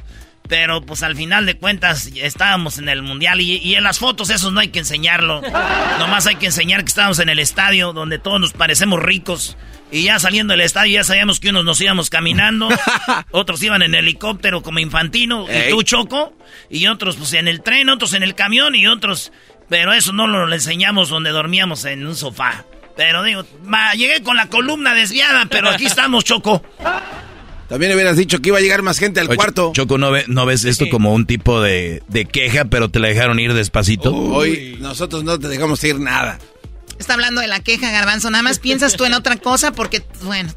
[0.48, 4.28] pero pues al final de cuentas estábamos en el mundial y, y en las fotos
[4.28, 5.40] esos no hay que enseñarlo.
[5.98, 9.56] Nomás hay que enseñar que estábamos en el estadio donde todos nos parecemos ricos.
[9.92, 12.68] Y ya saliendo del estadio ya sabíamos que unos nos íbamos caminando,
[13.32, 16.32] otros iban en helicóptero como infantino, y tú choco,
[16.68, 19.32] y otros pues en el tren, otros en el camión y otros...
[19.68, 22.64] Pero eso no lo enseñamos donde dormíamos en un sofá.
[22.96, 26.60] Pero digo, ma, llegué con la columna desviada, pero aquí estamos, Choco.
[27.68, 29.70] También hubieras dicho que iba a llegar más gente al Oye, cuarto.
[29.72, 33.06] Choco, ¿no, ve- no ves esto como un tipo de, de queja, pero te la
[33.06, 34.12] dejaron ir despacito?
[34.12, 36.40] Hoy nosotros no te dejamos ir nada.
[37.00, 38.30] Está hablando de la queja, Garbanzo.
[38.30, 40.54] Nada más piensas tú en otra cosa porque, bueno,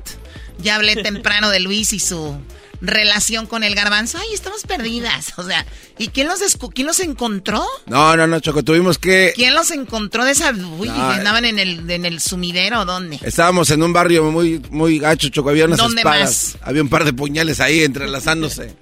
[0.59, 2.37] ya hablé temprano de Luis y su
[2.81, 4.17] relación con el Garbanzo.
[4.17, 5.33] Ay, estamos perdidas.
[5.37, 5.65] O sea,
[5.97, 6.41] ¿y quién los,
[6.75, 7.65] quién los encontró?
[7.85, 9.31] No, no, no, Choco, tuvimos que...
[9.35, 10.51] ¿Quién los encontró de esa...
[10.51, 13.19] Uy, No, andaban en el, en el sumidero dónde?
[13.23, 16.57] Estábamos en un barrio muy, muy gacho, Choco, había unas ¿Dónde espadas.
[16.61, 18.75] Había un par de puñales ahí entrelazándose.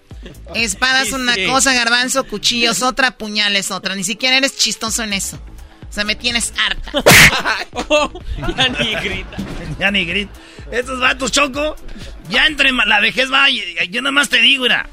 [0.56, 1.46] Espadas una Sí.
[1.46, 3.96] cosa, Garbanzo, cuchillos otra, puñales otra.
[3.96, 5.40] Ni siquiera eres chistoso en eso.
[5.92, 6.92] O sea, me tienes harta.
[8.58, 9.38] ya ni grita.
[9.78, 10.32] Ya ni grita.
[10.72, 11.76] Estos vatos, Choco,
[12.30, 13.48] ya entre la vejez va.
[13.50, 14.88] Yo nada más te digo, mira.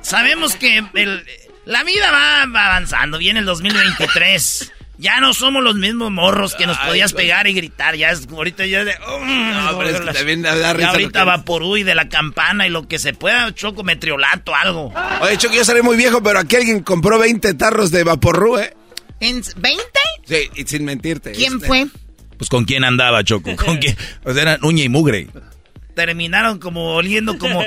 [0.00, 1.26] Sabemos que el-
[1.66, 3.18] la vida va, va avanzando.
[3.18, 4.72] Viene el 2023.
[4.96, 7.94] Ya no somos los mismos morros que nos podías pegar y gritar.
[7.94, 8.94] Ya es ahorita ya de.
[8.98, 12.88] No, pero es que también da risa ahorita vaporú y de la campana y lo
[12.88, 14.90] que se pueda, Choco, metriolato, algo.
[15.20, 18.74] Oye, Choco, yo seré muy viejo, pero aquí alguien compró 20 tarros de Vaporru, ¿eh?
[19.20, 19.82] ¿En 20?
[20.26, 21.32] Sí, y sin mentirte.
[21.32, 21.66] ¿Quién este.
[21.66, 21.86] fue?
[22.36, 23.96] Pues con quién andaba, Choco, con quién.
[24.24, 25.28] O sea, eran uña y mugre.
[25.94, 27.64] terminaron como oliendo como...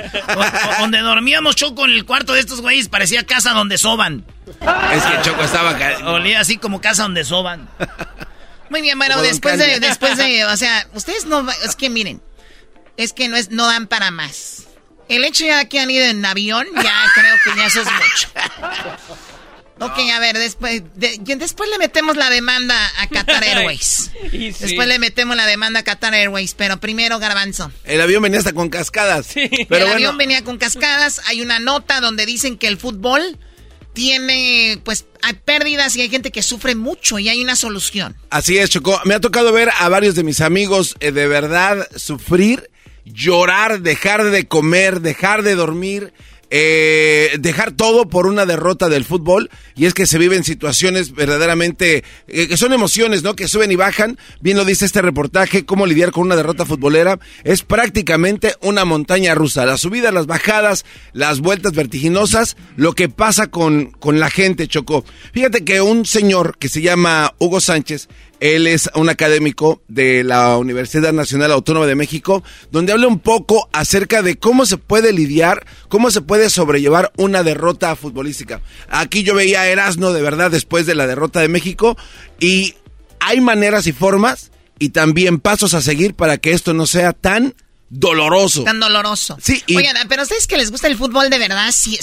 [0.80, 4.24] donde dormíamos Choco en el cuarto de estos güeyes parecía casa donde soban.
[4.94, 5.76] Es que Choco estaba...
[6.10, 7.68] Olía así como casa donde soban.
[8.70, 12.22] Muy bien, bueno, Como después de, después de, o sea, ustedes no, es que miren,
[12.96, 14.66] es que no es, no dan para más.
[15.10, 18.28] El hecho ya que han ido en avión, ya creo que ya eso es mucho.
[19.84, 24.10] Ok, a ver, después, de- después le metemos la demanda a Qatar Airways.
[24.32, 24.56] Y sí.
[24.60, 27.70] Después le metemos la demanda a Qatar Airways, pero primero Garbanzo.
[27.84, 29.28] El avión venía hasta con cascadas.
[29.34, 33.38] Pero el bueno, avión venía con cascadas, hay una nota donde dicen que el fútbol
[33.92, 38.16] tiene, pues, hay pérdidas y hay gente que sufre mucho y hay una solución.
[38.30, 39.00] así es, Choco.
[39.04, 42.70] Me ha tocado ver a varios de mis amigos eh, de verdad sufrir,
[43.04, 46.12] llorar, dejar de comer, dejar de dormir.
[46.54, 52.04] Eh, dejar todo por una derrota del fútbol y es que se viven situaciones verdaderamente
[52.28, 53.34] eh, que son emociones, ¿no?
[53.34, 54.18] Que suben y bajan.
[54.42, 59.34] Bien lo dice este reportaje, cómo lidiar con una derrota futbolera es prácticamente una montaña
[59.34, 59.64] rusa.
[59.64, 60.84] Las subidas, las bajadas,
[61.14, 65.06] las vueltas vertiginosas, lo que pasa con, con la gente, Chocó.
[65.32, 68.08] Fíjate que un señor que se llama Hugo Sánchez,
[68.42, 72.42] él es un académico de la Universidad Nacional Autónoma de México,
[72.72, 77.44] donde habla un poco acerca de cómo se puede lidiar, cómo se puede sobrellevar una
[77.44, 78.60] derrota futbolística.
[78.88, 81.96] Aquí yo veía a Erasmo de verdad después de la derrota de México
[82.40, 82.74] y
[83.20, 84.50] hay maneras y formas
[84.80, 87.54] y también pasos a seguir para que esto no sea tan
[87.90, 88.64] doloroso.
[88.64, 89.36] Tan doloroso.
[89.40, 91.96] Sí, y- Oigan, pero ustedes que les gusta el fútbol de verdad, sí,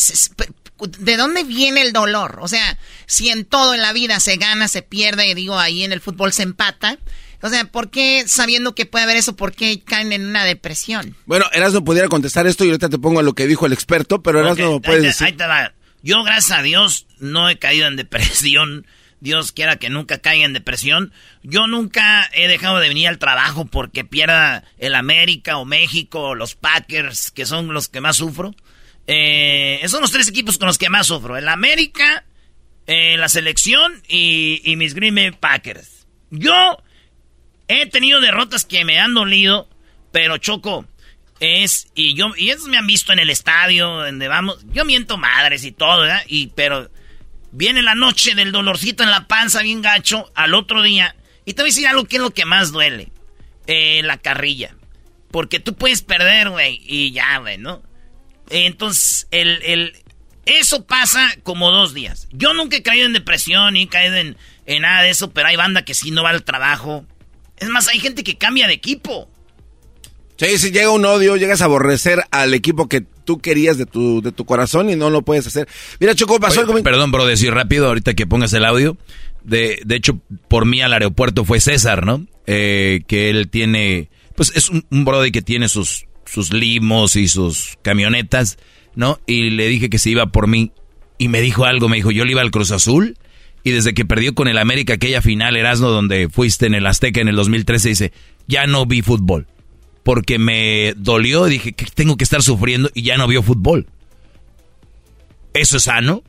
[1.00, 2.40] ¿de dónde viene el dolor?
[2.42, 5.84] O sea, si en todo en la vida se gana, se pierde, y digo, ahí
[5.84, 6.98] en el fútbol se empata.
[7.42, 11.16] O sea, ¿por qué sabiendo que puede haber eso, por qué caen en una depresión?
[11.26, 14.22] Bueno, Erasmo pudiera contestar esto y ahorita te pongo a lo que dijo el experto,
[14.22, 15.28] pero Erasmo Ok, puede decir.
[15.28, 15.74] ahí te va.
[16.04, 18.86] Yo, gracias a Dios, no he caído en depresión.
[19.22, 21.12] Dios quiera que nunca caiga en depresión.
[21.44, 26.36] Yo nunca he dejado de venir al trabajo porque pierda el América o México o
[26.36, 28.56] los Packers, que son los que más sufro.
[29.12, 31.36] Eh, son los tres equipos con los que más sufro.
[31.36, 32.26] El América,
[32.86, 36.08] eh, la selección y, y mis Green Packers.
[36.30, 36.78] Yo
[37.68, 39.68] he tenido derrotas que me han dolido,
[40.12, 40.86] pero Choco
[41.40, 44.64] es y yo y esos me han visto en el estadio donde vamos.
[44.72, 46.06] Yo miento madres y todo.
[46.28, 46.92] Y pero
[47.52, 51.16] Viene la noche del dolorcito en la panza bien gacho al otro día.
[51.46, 53.12] Y te voy a decir algo que es lo que más duele.
[53.66, 54.76] Eh, la carrilla.
[55.32, 56.80] Porque tú puedes perder, güey.
[56.86, 57.82] Y ya, güey, ¿no?
[58.50, 59.94] Entonces, el, el,
[60.46, 62.28] eso pasa como dos días.
[62.32, 65.48] Yo nunca he caído en depresión ni he caído en, en nada de eso, pero
[65.48, 67.06] hay banda que sí no va al trabajo.
[67.58, 69.30] Es más, hay gente que cambia de equipo.
[70.38, 74.22] Sí, si llega un odio, llegas a aborrecer al equipo que tú querías de tu,
[74.22, 75.68] de tu corazón y no lo puedes hacer.
[76.00, 76.82] Mira, Choco, pasó algo...
[76.82, 78.98] Perdón, bro, decir rápido, ahorita que pongas el audio.
[79.44, 82.26] De, de hecho, por mí al aeropuerto fue César, ¿no?
[82.48, 87.28] Eh, que él tiene, pues es un, un brody que tiene sus, sus limos y
[87.28, 88.58] sus camionetas,
[88.96, 89.20] ¿no?
[89.26, 90.72] Y le dije que se iba por mí.
[91.18, 93.18] Y me dijo algo, me dijo, yo le iba al Cruz Azul.
[93.64, 97.20] Y desde que perdió con el América aquella final, Erasmo, donde fuiste en el Azteca
[97.20, 98.14] en el 2013, dice,
[98.48, 99.48] ya no vi fútbol
[100.10, 103.86] porque me dolió dije que tengo que estar sufriendo y ya no vio fútbol.
[105.54, 106.24] ¿Eso es sano?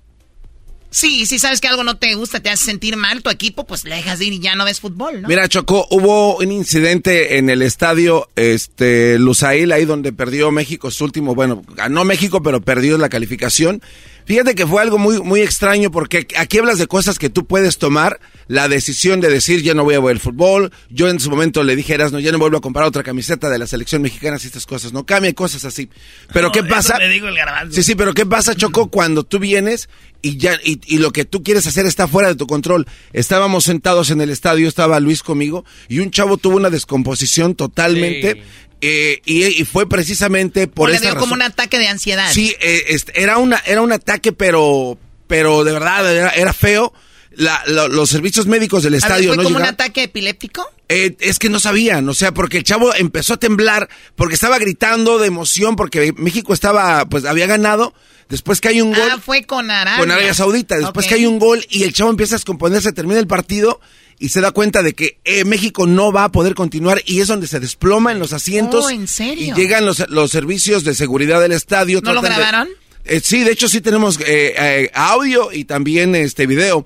[0.90, 3.84] Sí, si sabes que algo no te gusta, te hace sentir mal tu equipo, pues
[3.84, 5.28] le dejas de ir y ya no ves fútbol, ¿no?
[5.28, 11.04] Mira, Chocó, hubo un incidente en el estadio este, Lusail, ahí donde perdió México su
[11.04, 13.82] último, bueno, ganó México, pero perdió la calificación.
[14.31, 17.78] Fíjate que fue algo muy, muy extraño porque aquí hablas de cosas que tú puedes
[17.78, 20.70] tomar la decisión de decir ya no voy a ver el fútbol.
[20.89, 23.59] Yo en su momento le dije, no, ya no vuelvo a comprar otra camiseta de
[23.59, 25.90] la selección mexicana si estas cosas no cambian, cosas así.
[26.32, 26.97] Pero No, ¿qué pasa?
[27.01, 27.36] le digo el.
[27.73, 29.89] Sí, sí, pero ¿qué pasa, Choco, cuando tú vienes
[30.23, 32.86] y ya y, y lo que tú quieres hacer está fuera de tu control?
[33.12, 38.44] Estábamos sentados en el estadio, estaba Luis conmigo y un chavo tuvo una descomposición totalmente.
[38.81, 42.31] Eh, y, y fue precisamente por o le dio como un ataque de ansiedad.
[42.32, 46.93] Sí, eh, este, era, una, era un ataque, pero, pero de verdad era, era feo.
[47.32, 50.66] La- lo- los servicios médicos del A ver, estadio ¿Fue no como un ataque epiléptico?
[50.89, 54.59] Eh, es que no sabían, o sea, porque el chavo empezó a temblar, porque estaba
[54.59, 57.94] gritando de emoción, porque México estaba, pues había ganado.
[58.28, 59.98] Después que hay un gol Ah, fue con Arabia.
[60.01, 60.77] con Arabia Saudita.
[60.78, 63.81] Después que hay un gol y el chavo empieza a descomponerse, termina el partido
[64.20, 67.26] y se da cuenta de que eh, México no va a poder continuar y es
[67.28, 68.84] donde se desploma en los asientos.
[68.84, 69.55] Oh, ¿en serio?
[69.56, 72.01] Y llegan los, los servicios de seguridad del estadio.
[72.02, 72.68] ¿No lo de- grabaron?
[73.06, 76.84] Eh, sí, de hecho sí tenemos eh, eh, audio y también este video.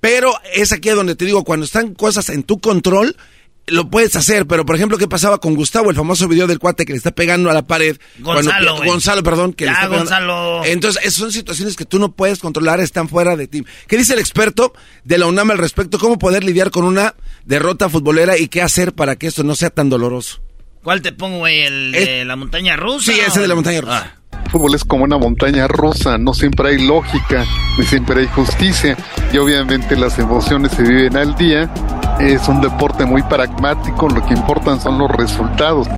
[0.00, 3.16] Pero es aquí donde te digo, cuando están cosas en tu control,
[3.66, 4.46] lo puedes hacer.
[4.46, 5.90] Pero, por ejemplo, ¿qué pasaba con Gustavo?
[5.90, 7.96] El famoso video del cuate que le está pegando a la pared.
[8.18, 8.92] Gonzalo, Cuando-.
[8.92, 9.52] Gonzalo, perdón.
[9.52, 10.64] Que le está Gonzalo.
[10.64, 13.64] Entonces, esas son situaciones que tú no puedes controlar, están fuera de ti.
[13.86, 14.72] ¿Qué dice el experto
[15.04, 15.98] de la UNAM al respecto?
[15.98, 17.14] ¿Cómo poder lidiar con una
[17.44, 20.40] derrota futbolera y qué hacer para que esto no sea tan doloroso?
[20.82, 21.62] ¿Cuál te pongo, güey?
[21.62, 23.12] ¿El de la montaña rusa?
[23.12, 24.14] Sí, ese de la montaña rusa.
[24.14, 24.20] Ah.
[24.48, 27.44] Fútbol es como una montaña rusa, no siempre hay lógica,
[27.78, 28.96] ni siempre hay justicia
[29.32, 31.72] y obviamente las emociones se viven al día.
[32.20, 35.88] Es un deporte muy pragmático, lo que importan son los resultados.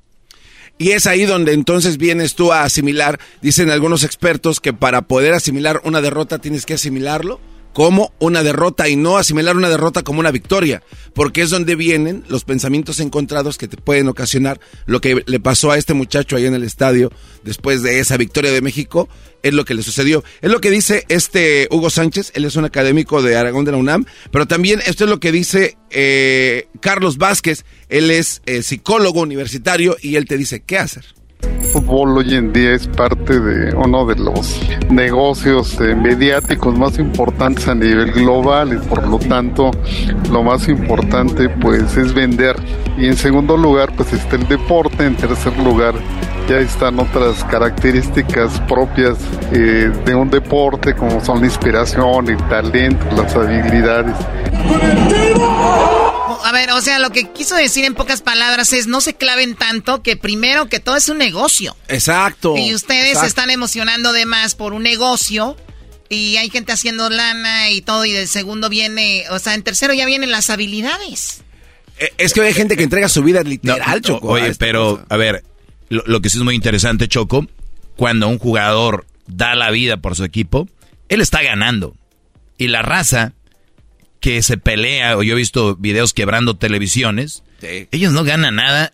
[0.79, 5.35] Y es ahí donde entonces vienes tú a asimilar, dicen algunos expertos que para poder
[5.35, 7.41] asimilar una derrota tienes que asimilarlo
[7.73, 10.83] como una derrota y no asimilar una derrota como una victoria,
[11.15, 15.71] porque es donde vienen los pensamientos encontrados que te pueden ocasionar lo que le pasó
[15.71, 17.13] a este muchacho ahí en el estadio
[17.45, 19.09] después de esa victoria de México,
[19.43, 20.25] es lo que le sucedió.
[20.41, 23.79] Es lo que dice este Hugo Sánchez, él es un académico de Aragón de la
[23.79, 29.21] UNAM, pero también esto es lo que dice eh, Carlos Vázquez, él es eh, psicólogo
[29.21, 31.18] universitario y él te dice qué hacer.
[31.73, 34.61] Fútbol hoy en día es parte de uno de los
[34.91, 39.71] negocios eh, mediáticos más importantes a nivel global y por lo tanto
[40.31, 42.57] lo más importante pues es vender.
[42.97, 45.95] Y en segundo lugar pues está el deporte en tercer lugar
[46.49, 49.19] ya están otras características propias
[49.53, 54.17] eh, de un deporte como son la inspiración el talento las habilidades
[56.45, 59.55] A ver, o sea, lo que quiso decir en pocas palabras es no se claven
[59.55, 61.77] tanto que primero que todo es un negocio.
[61.89, 62.57] Exacto.
[62.57, 65.57] Y ustedes se están emocionando de más por un negocio
[66.09, 69.93] y hay gente haciendo lana y todo y del segundo viene, o sea, en tercero
[69.95, 71.43] ya vienen las habilidades.
[71.99, 74.29] Eh, Es que hay gente que entrega su vida literal, No, Choco.
[74.29, 75.07] Oye, pero, cosa.
[75.11, 75.45] a ver,
[75.89, 77.47] lo, lo que sí es muy interesante, Choco,
[77.97, 80.69] cuando un jugador da la vida por su equipo,
[81.09, 81.95] él está ganando.
[82.57, 83.35] Y la raza
[84.21, 87.43] que se pelea, o yo he visto videos quebrando televisiones,
[87.93, 88.93] ellos no ganan nada,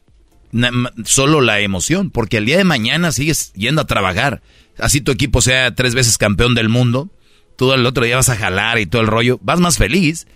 [0.53, 0.71] na-
[1.05, 4.43] solo la emoción, porque el día de mañana sigues yendo a trabajar.
[4.79, 7.11] Así tu equipo sea tres veces campeón del mundo,
[7.57, 10.27] tú el otro día vas a jalar y todo el rollo, vas más feliz.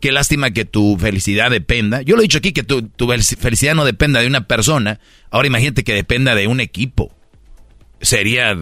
[0.00, 2.00] Qué lástima que tu felicidad dependa.
[2.00, 4.98] Yo lo he dicho aquí que tu, tu fel- felicidad no dependa de una persona.
[5.30, 7.14] Ahora imagínate que dependa de un equipo.
[8.00, 8.56] Sería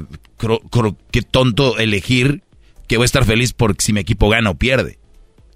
[1.12, 2.42] qué tonto elegir
[2.88, 4.97] que voy a estar feliz porque si mi equipo gana o pierde.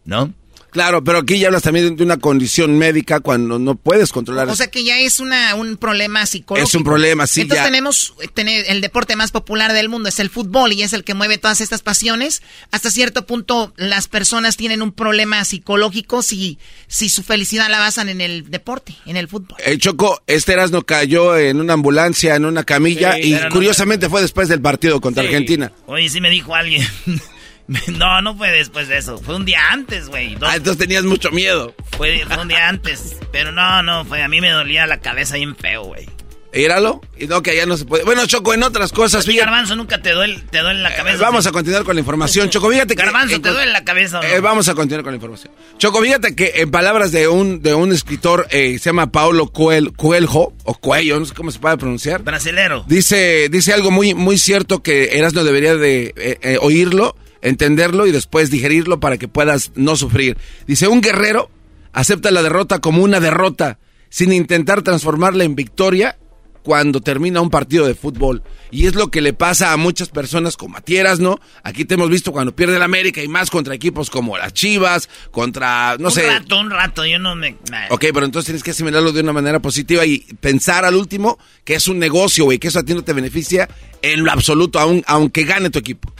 [0.04, 0.32] ¿No?
[0.70, 4.48] Claro, pero aquí ya hablas también de una condición médica cuando no puedes controlar.
[4.48, 6.66] O sea que ya es una, un problema psicológico.
[6.66, 7.70] Es un problema, sí, Entonces ya.
[7.70, 11.12] tenemos tener el deporte más popular del mundo, es el fútbol y es el que
[11.12, 12.40] mueve todas estas pasiones.
[12.70, 16.58] Hasta cierto punto las personas tienen un problema psicológico si,
[16.88, 19.58] si su felicidad la basan en el deporte, en el fútbol.
[19.66, 24.08] El Choco, este Erasmo cayó en una ambulancia, en una camilla, Sí, y no curiosamente
[24.08, 25.26] fue después del partido contra Sí.
[25.26, 25.70] Argentina.
[25.84, 26.88] Oye, sí me dijo alguien.
[27.88, 29.18] No, no fue después de eso.
[29.18, 30.36] Fue un día antes, güey.
[30.42, 31.74] Ah, entonces tenías mucho miedo.
[31.96, 33.16] Fue, fue un día antes.
[33.32, 34.22] Pero no, no, fue.
[34.22, 36.08] A mí me dolía la cabeza bien feo, güey.
[36.54, 37.00] Íralo.
[37.18, 38.04] Y no, que allá no se puede.
[38.04, 39.46] Bueno, Choco, en otras cosas, fíjate.
[39.46, 41.22] Garbanzo, nunca te duele, te duele la cabeza.
[41.22, 42.50] Vamos a continuar con la información.
[42.50, 43.02] Choco, fíjate que.
[43.02, 44.28] Garbanzo, en- ¿te duele la cabeza no?
[44.28, 45.50] Eh, vamos a continuar con la información.
[45.78, 49.94] Choco, fíjate que en palabras de un, de un escritor, eh, se llama Paulo Coel,
[49.96, 52.22] Coelho, o Cuello, no sé cómo se puede pronunciar.
[52.22, 52.84] Brasilero.
[52.86, 58.12] Dice, dice algo muy, muy cierto que Erasmo debería de eh, eh, oírlo, entenderlo y
[58.12, 60.36] después digerirlo para que puedas no sufrir.
[60.66, 61.50] Dice, un guerrero
[61.92, 63.78] acepta la derrota como una derrota,
[64.08, 66.16] sin intentar transformarla en victoria
[66.62, 68.44] cuando termina un partido de fútbol.
[68.70, 71.40] Y es lo que le pasa a muchas personas como a Tieras, ¿no?
[71.64, 75.08] Aquí te hemos visto cuando pierde el América y más contra equipos como las Chivas,
[75.32, 76.24] contra, no un sé.
[76.28, 77.04] rato, un rato.
[77.04, 77.56] Yo no me.
[77.90, 81.74] Ok, pero entonces tienes que asimilarlo de una manera positiva y pensar al último que
[81.74, 83.68] es un negocio, güey, que eso a ti no te beneficia
[84.00, 86.14] en lo absoluto, aun- aunque gane tu equipo.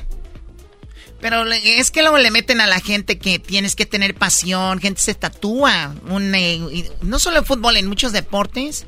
[1.23, 4.78] Pero le- es que luego le meten a la gente que tienes que tener pasión,
[4.81, 6.61] gente se tatúa, un, eh,
[7.01, 8.85] no solo en fútbol, en muchos deportes,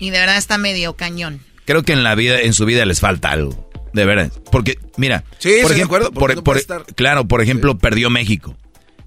[0.00, 1.40] y de verdad está medio cañón.
[1.66, 3.70] Creo que en la vida, en su vida les falta algo.
[3.92, 4.32] De verdad.
[4.50, 5.24] Porque, mira.
[5.38, 8.10] Sí, por de ejemplo, acuerdo, porque por- no por- puede estar- Claro, por ejemplo, perdió
[8.10, 8.56] México.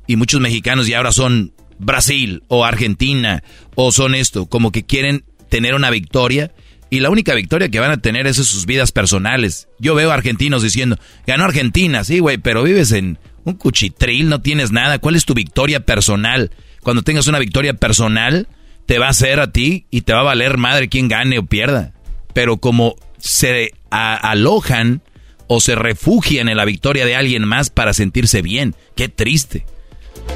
[0.07, 3.43] Y muchos mexicanos ya ahora son Brasil o Argentina
[3.75, 4.47] o son esto.
[4.47, 6.51] Como que quieren tener una victoria.
[6.91, 9.67] Y la única victoria que van a tener es en sus vidas personales.
[9.79, 10.97] Yo veo argentinos diciendo,
[11.27, 14.97] ganó Argentina, sí, güey, pero vives en un cuchitril, no tienes nada.
[14.99, 16.51] ¿Cuál es tu victoria personal?
[16.81, 18.47] Cuando tengas una victoria personal,
[18.87, 21.45] te va a hacer a ti y te va a valer madre quien gane o
[21.45, 21.93] pierda.
[22.33, 25.01] Pero como se a- alojan
[25.47, 29.65] o se refugian en la victoria de alguien más para sentirse bien, qué triste.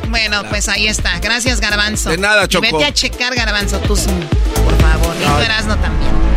[0.10, 1.20] Bueno, pues ahí está.
[1.20, 2.10] Gracias, Garbanzo.
[2.12, 2.78] De nada, Y Choco.
[2.78, 4.10] Vete a checar, Garbanzo, tú, sí,
[4.64, 5.16] por favor.
[5.16, 6.33] Y tú, también.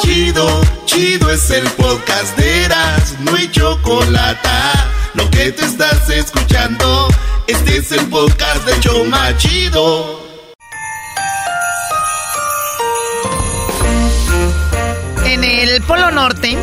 [0.00, 4.48] Chido, chido es el podcast de Eras, no hay chocolate.
[5.14, 7.08] Lo que te estás escuchando,
[7.46, 10.20] este es el podcast de Choma Chido.
[15.24, 16.56] En el Polo Norte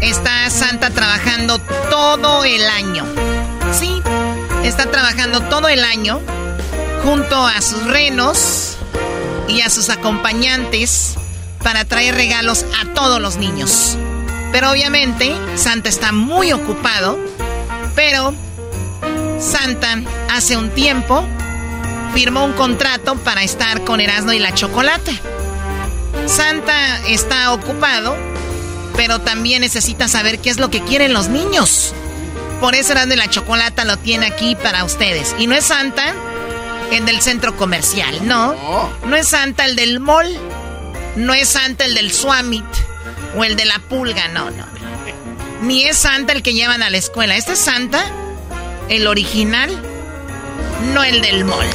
[0.00, 1.58] está Santa trabajando
[1.90, 3.04] todo el año.
[3.72, 4.02] Sí,
[4.64, 6.20] está trabajando todo el año
[7.02, 8.73] junto a sus renos
[9.48, 11.14] y a sus acompañantes
[11.62, 13.96] para traer regalos a todos los niños.
[14.52, 17.18] Pero obviamente Santa está muy ocupado,
[17.96, 18.34] pero
[19.40, 20.00] Santa
[20.30, 21.26] hace un tiempo
[22.14, 25.10] firmó un contrato para estar con Erasmo y la Chocolata.
[26.26, 28.16] Santa está ocupado,
[28.96, 31.92] pero también necesita saber qué es lo que quieren los niños.
[32.60, 35.34] Por eso Erasmo y la Chocolata lo tiene aquí para ustedes.
[35.38, 36.14] Y no es Santa
[36.92, 38.54] el del centro comercial, no.
[39.04, 40.38] No es Santa el del mall.
[41.16, 42.64] No es Santa el del Swamit
[43.36, 44.66] o el de la pulga, no, no.
[45.62, 47.36] Ni es Santa el que llevan a la escuela.
[47.36, 48.04] Este es Santa,
[48.88, 49.70] el original,
[50.92, 51.68] no el del mall.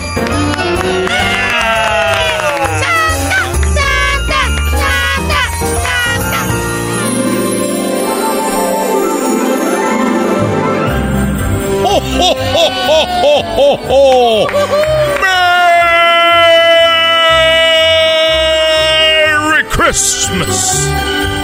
[11.92, 14.99] ¡Oh, oh, oh, oh, oh, oh,
[19.90, 20.86] Christmas!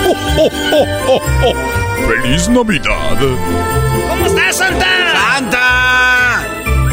[0.06, 1.56] ¡Oh, oh, oh, oh, oh!
[2.08, 3.18] ¡Feliz Navidad!
[4.08, 4.86] ¿Cómo estás, Santa?
[5.34, 6.44] ¡Santa!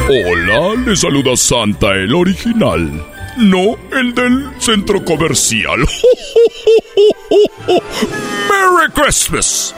[0.09, 3.05] Hola, le saluda Santa el original,
[3.37, 5.81] no el del centro comercial.
[8.49, 9.74] ¡Merry Christmas!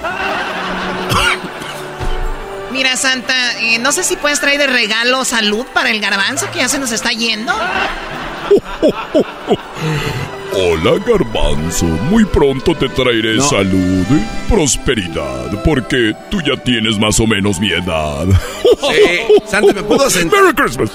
[2.70, 6.60] Mira, Santa, eh, no sé si puedes traer de regalo salud para el garbanzo que
[6.60, 7.52] ya se nos está yendo.
[10.56, 11.84] Hola, garbanzo.
[11.86, 13.48] Muy pronto te traeré No.
[13.48, 18.26] salud y prosperidad, porque tú ya tienes más o menos mi edad.
[18.62, 19.40] Sí.
[19.50, 20.42] Santa, ¿me puedo sentar?
[20.42, 20.90] ¡Merry Christmas!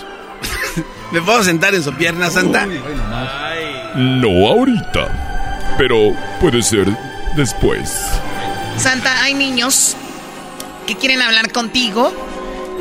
[1.11, 2.68] ¿Me puedo sentar en su pierna, Santa?
[3.95, 6.88] No ahorita, pero puede ser
[7.36, 7.90] después.
[8.77, 9.95] Santa, hay niños
[10.88, 12.14] que quieren hablar contigo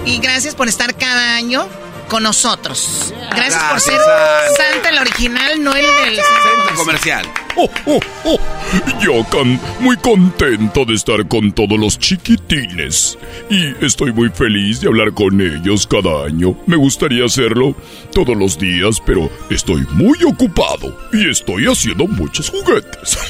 [0.07, 1.67] y gracias por estar cada año
[2.09, 3.13] con nosotros.
[3.31, 4.55] Gracias por ser Santa.
[4.57, 6.21] Santa el original, no el del...
[6.77, 7.27] comercial.
[7.57, 8.39] Oh, oh, oh.
[9.01, 13.19] Yo can, muy contento de estar con todos los chiquitines.
[13.51, 16.57] Y estoy muy feliz de hablar con ellos cada año.
[16.67, 17.75] Me gustaría hacerlo
[18.13, 23.19] todos los días, pero estoy muy ocupado y estoy haciendo muchos juguetes.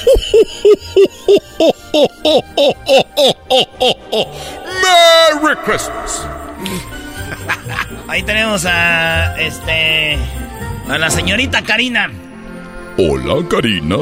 [4.81, 6.27] ¡Merry Christmas!
[8.09, 10.17] Ahí tenemos a este
[10.87, 12.09] a la señorita Karina.
[12.97, 13.97] Hola, Karina.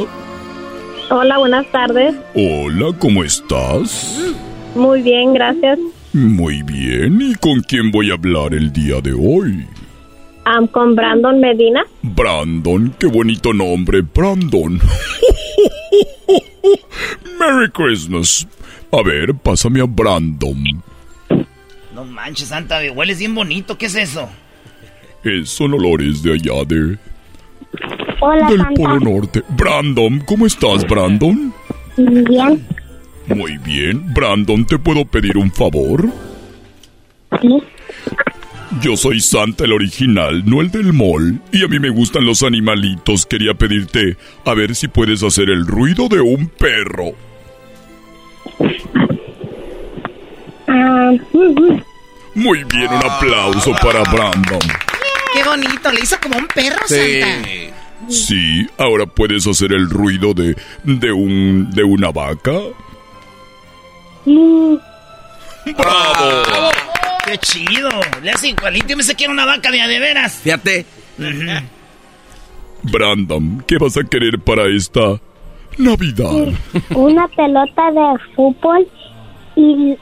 [1.10, 2.16] Hola, buenas tardes.
[2.34, 4.34] Hola, ¿cómo estás?
[4.76, 5.78] Muy bien, gracias.
[6.14, 7.22] Muy bien.
[7.22, 9.68] ¿Y con quién voy a hablar el día de hoy?
[10.46, 11.84] Am, con Brandon Medina.
[12.02, 14.80] Brandon, qué bonito nombre, Brandon.
[17.38, 18.48] Merry Christmas.
[18.90, 20.64] A ver, pásame a Brandon.
[21.98, 23.76] No manches, Santa, hueles bien bonito.
[23.76, 24.30] ¿Qué es eso?
[25.24, 26.96] Eh, son olores de allá de...
[28.20, 28.74] Hola, del Santa.
[28.76, 29.42] Polo Norte.
[29.58, 31.52] Brandon, ¿cómo estás, Brandon?
[31.98, 32.64] Bien.
[33.26, 34.14] Muy bien.
[34.14, 36.08] Brandon, ¿te puedo pedir un favor?
[37.42, 37.64] Sí.
[38.80, 41.42] Yo soy Santa el original, no el del mall.
[41.52, 43.26] Y a mí me gustan los animalitos.
[43.26, 47.16] Quería pedirte a ver si puedes hacer el ruido de un perro.
[50.68, 51.87] Ah, ujú.
[52.38, 54.60] Muy bien, un aplauso para Brandon.
[55.34, 57.28] Qué bonito, le hizo como un perro, Santa.
[58.10, 62.54] Sí, ahora puedes hacer el ruido de de un de una vaca.
[64.26, 64.76] Mm,
[65.76, 66.70] ¡Bravo!
[67.26, 67.90] ¡Qué chido!
[68.22, 68.86] Le hace igualito.
[68.88, 70.36] Yo me sé que era una vaca de a de veras.
[70.36, 70.86] Fíjate.
[72.84, 75.20] Brandon, ¿qué vas a querer para esta
[75.80, 76.54] Navidad?
[76.92, 78.88] Una pelota de fútbol
[79.56, 79.98] y,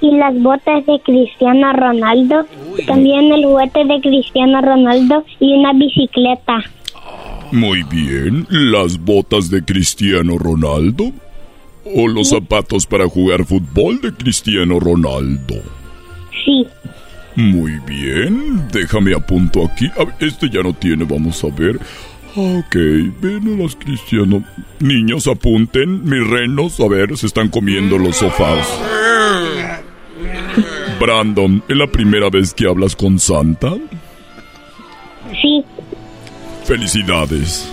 [0.00, 2.46] y las botas de Cristiano Ronaldo.
[2.86, 6.64] También el juguete de Cristiano Ronaldo y una bicicleta.
[7.52, 11.12] Muy bien, las botas de Cristiano Ronaldo
[11.96, 15.54] o los zapatos para jugar fútbol de Cristiano Ronaldo.
[16.44, 16.66] Sí.
[17.36, 19.86] Muy bien, déjame apunto aquí.
[19.96, 21.78] A ver, este ya no tiene, vamos a ver.
[22.36, 22.74] Ok,
[23.20, 24.44] ven a las Cristiano.
[24.80, 26.04] Niños, apunten.
[26.04, 28.68] Mis renos, a ver, se están comiendo los sofás.
[31.00, 33.74] Brandon, ¿es la primera vez que hablas con Santa?
[35.40, 35.64] Sí.
[36.64, 37.72] Felicidades.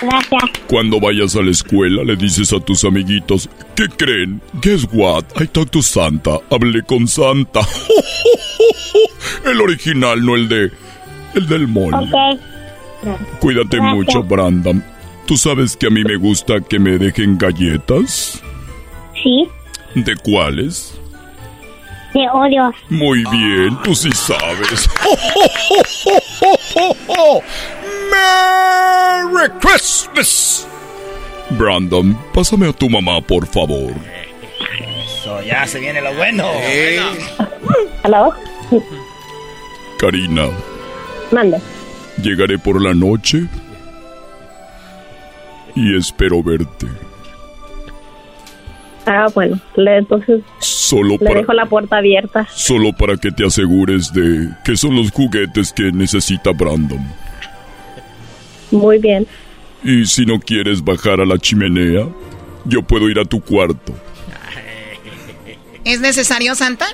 [0.00, 0.40] Gracias.
[0.68, 4.40] Cuando vayas a la escuela le dices a tus amiguitos, ¿qué creen?
[4.62, 5.24] Guess what?
[5.40, 6.38] I talked to Santa.
[6.50, 7.60] Hablé con Santa.
[9.44, 10.70] el original, no el de...
[11.34, 11.94] El del mall.
[11.94, 12.40] Ok.
[13.40, 13.94] Cuídate Gracias.
[13.94, 14.82] mucho, Brandon.
[15.26, 18.42] ¿Tú sabes que a mí me gusta que me dejen galletas?
[19.22, 19.48] Sí.
[20.04, 20.94] ¿De cuáles?
[22.14, 22.72] De odio.
[22.88, 24.88] Muy bien, tú sí sabes.
[28.10, 30.66] ¡Merry Christmas!
[31.50, 33.92] Brandon, pásame a tu mamá, por favor.
[35.04, 36.46] Eso, ya se viene lo bueno.
[38.02, 38.32] ¿Aló?
[39.98, 40.48] Karina,
[41.32, 41.60] Mande.
[42.22, 43.42] llegaré por la noche
[45.74, 46.86] y espero verte.
[49.08, 49.58] Ah, bueno.
[49.76, 52.46] Le, entonces Solo le para, dejo la puerta abierta.
[52.54, 57.00] solo para que te asegures de que son los juguetes que necesita Brandon.
[58.70, 59.26] Muy bien.
[59.82, 62.06] Y si no quieres bajar a la chimenea,
[62.64, 63.94] yo puedo ir a tu cuarto
[65.84, 66.86] ¿Es necesario, Santa?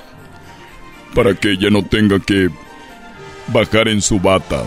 [1.13, 2.49] para que ella no tenga que
[3.47, 4.63] bajar en su bata.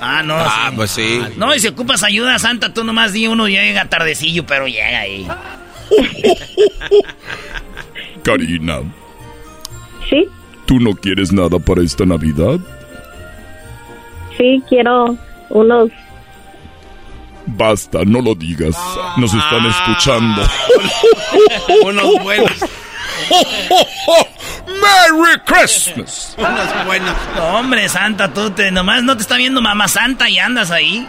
[0.00, 0.34] Ah, no.
[0.38, 1.20] Ah, pues sí.
[1.36, 5.26] No, y si ocupas ayuda, Santa, tú nomás di uno llega tardecillo, pero llega ahí.
[8.22, 8.80] Karina,
[10.08, 10.26] Sí,
[10.66, 12.58] ¿tú no quieres nada para esta Navidad?
[14.36, 15.16] sí, quiero
[15.50, 15.90] unos...
[17.46, 18.76] Basta, no lo digas.
[19.16, 20.42] Nos están escuchando.
[21.84, 22.52] Unos buenos.
[24.66, 26.34] ¡Merry Christmas!
[26.38, 27.14] Unos buenos.
[27.36, 31.06] No, hombre, Santa, tú te, nomás no te está viendo mamá Santa y andas ahí.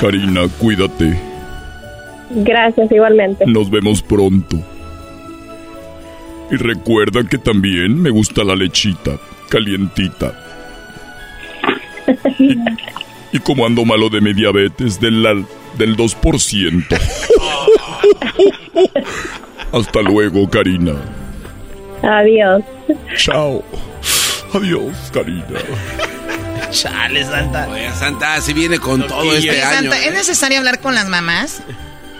[0.00, 1.20] Karina, cuídate.
[2.30, 3.46] Gracias, igualmente.
[3.46, 4.56] Nos vemos pronto.
[6.50, 10.42] Y recuerda que también me gusta la lechita, calientita.
[12.38, 12.56] Y,
[13.32, 15.44] y como ando malo de mi diabetes, del,
[15.76, 16.86] del 2%.
[19.72, 20.94] Hasta luego, Karina.
[22.02, 22.62] Adiós.
[23.16, 23.64] Chao.
[24.54, 25.44] Adiós, Karina.
[26.70, 27.68] Chale, Santa.
[27.68, 29.90] Oye, Santa, si viene con todo Oye, este año.
[29.90, 30.10] Santa, ¿es ¿eh?
[30.12, 31.62] necesario hablar con las mamás?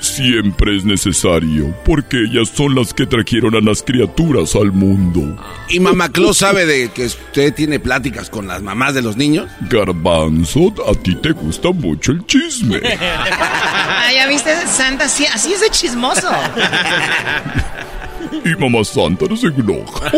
[0.00, 5.42] Siempre es necesario, porque ellas son las que trajeron a las criaturas al mundo.
[5.68, 9.48] ¿Y Mamá Claus sabe de que usted tiene pláticas con las mamás de los niños?
[9.68, 12.80] Garbanzo, a ti te gusta mucho el chisme.
[13.98, 16.30] Ah, ya viste, Santa, así, así es de chismoso.
[18.44, 20.10] Y mamá santa no se enoja.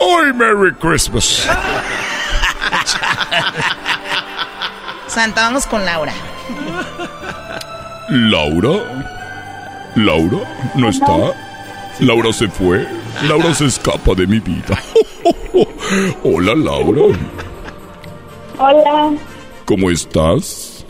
[0.00, 1.46] ¡Ay, Merry Christmas!
[5.06, 6.12] Santa, vamos con Laura.
[8.10, 8.70] ¿Laura?
[9.96, 10.38] ¿Laura?
[10.74, 11.34] ¿No está?
[12.00, 12.86] ¿Laura se fue?
[13.22, 14.78] Laura se escapa de mi vida.
[16.22, 17.18] Hola, Laura.
[18.58, 19.16] Hola.
[19.64, 20.84] ¿Cómo estás?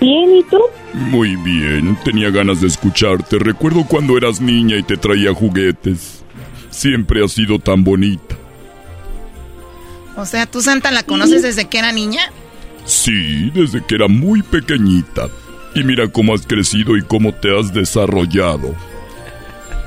[0.00, 0.60] Bien, ¿y tú?
[0.92, 3.38] Muy bien, tenía ganas de escucharte.
[3.38, 6.22] Recuerdo cuando eras niña y te traía juguetes.
[6.70, 8.36] Siempre has sido tan bonita.
[10.16, 12.22] O sea, ¿tú Santa la conoces desde que era niña?
[12.84, 15.28] Sí, desde que era muy pequeñita.
[15.74, 18.74] Y mira cómo has crecido y cómo te has desarrollado.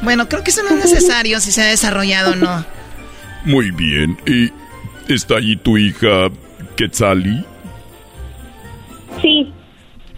[0.02, 2.66] Bueno, creo que eso no es necesario si se ha desarrollado o no.
[3.45, 4.18] Muy bien.
[4.26, 4.52] ¿Y
[5.14, 6.30] está allí tu hija
[6.76, 7.45] Quetzali?
[9.22, 9.52] Sí.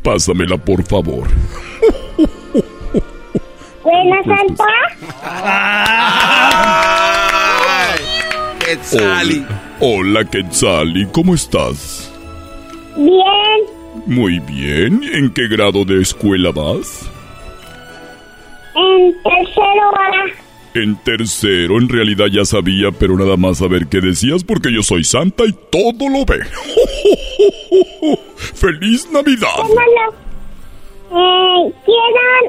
[0.03, 1.27] Pásamela, por favor.
[3.83, 4.65] Buena, Santa.
[8.59, 9.45] Quetzali.
[9.79, 12.11] Hola, Quetzali, ¿cómo estás?
[12.95, 13.75] Bien.
[14.05, 15.01] Muy bien.
[15.13, 17.09] ¿En qué grado de escuela vas?
[18.75, 20.44] En tercero A.
[20.75, 24.83] En tercero, en realidad ya sabía, pero nada más a ver qué decías porque yo
[24.83, 26.43] soy santa y todo lo ve.
[28.35, 29.47] ¡Feliz Navidad!
[31.11, 32.43] Eh, quieran...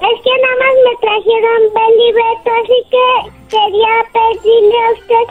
[0.00, 3.06] Es que nada más me trajeron Beli Beto, así que
[3.48, 5.24] quería pedirle a usted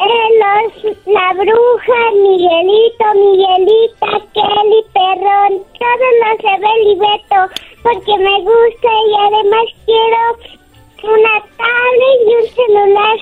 [0.00, 0.72] eh, los,
[1.06, 7.40] la bruja, Miguelito, Miguelita, Kelly, Perrón, todos los de Beli Beto,
[7.82, 10.60] porque me gusta y además quiero
[11.02, 13.18] una tablet y un celular.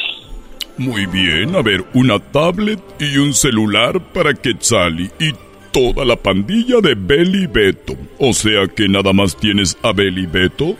[0.78, 5.32] Muy bien, a ver, una tablet y un celular para Quetzali y
[5.72, 7.94] toda la pandilla de Beli Beto.
[8.18, 10.76] O sea que nada más tienes a Beli Beto.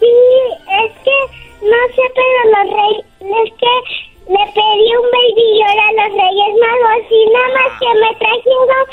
[0.00, 0.06] Sí,
[0.84, 3.74] es que no sé, pero los reyes, es que
[4.28, 8.86] le pedí un baby a los Reyes Magos y nada más que me trajeron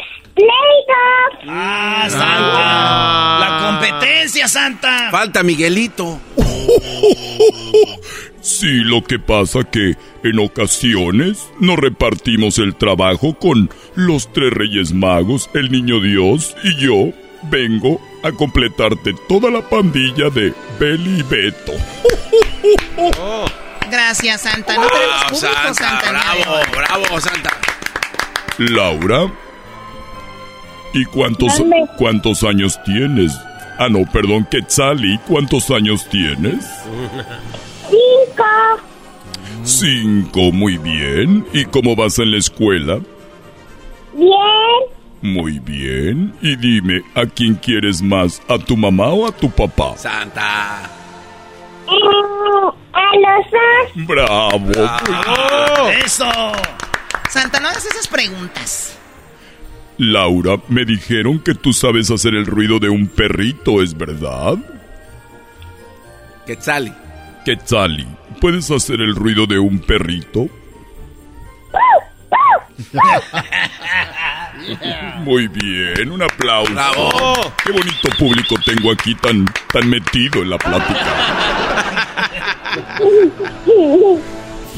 [1.48, 3.40] ¡Ah, Santa!
[3.40, 5.10] ¡La competencia, Santa!
[5.12, 6.20] Falta Miguelito.
[8.42, 14.92] Sí, lo que pasa que en ocasiones nos repartimos el trabajo con los tres reyes
[14.94, 21.24] magos, el niño Dios y yo vengo a completarte toda la pandilla de Beli y
[21.24, 21.74] Beto.
[23.90, 24.76] Gracias, Santa.
[24.76, 26.10] No tenemos público, Santa.
[26.12, 27.52] bravo, bravo, Santa.
[28.58, 29.32] Laura,
[30.94, 31.62] ¿y cuántos,
[31.98, 33.38] cuántos años tienes?
[33.78, 36.66] Ah, no, perdón, Quetzali, ¿cuántos años tienes?
[37.90, 38.44] Cinco.
[39.64, 41.46] Cinco, muy bien.
[41.54, 43.00] ¿Y cómo vas en la escuela?
[44.14, 44.34] Bien.
[45.22, 46.34] Muy bien.
[46.42, 48.42] Y dime, ¿a quién quieres más?
[48.48, 49.98] ¿A tu mamá o a tu papá?
[49.98, 50.90] Santa.
[51.88, 54.08] Eh, a los dos.
[54.08, 55.90] ¡Bravo!
[56.06, 56.26] ¡Eso!
[57.30, 58.98] Santa, no hagas esas preguntas.
[60.12, 64.58] Laura, me dijeron que tú sabes hacer el ruido de un perrito, ¿es verdad?
[66.46, 66.94] Quetzali.
[67.46, 68.06] Quetzali,
[68.42, 70.50] ¿puedes hacer el ruido de un perrito?
[75.24, 76.74] Muy bien, un aplauso.
[76.74, 77.12] Bravo.
[77.64, 81.06] Qué bonito público tengo aquí tan, tan metido en la plática.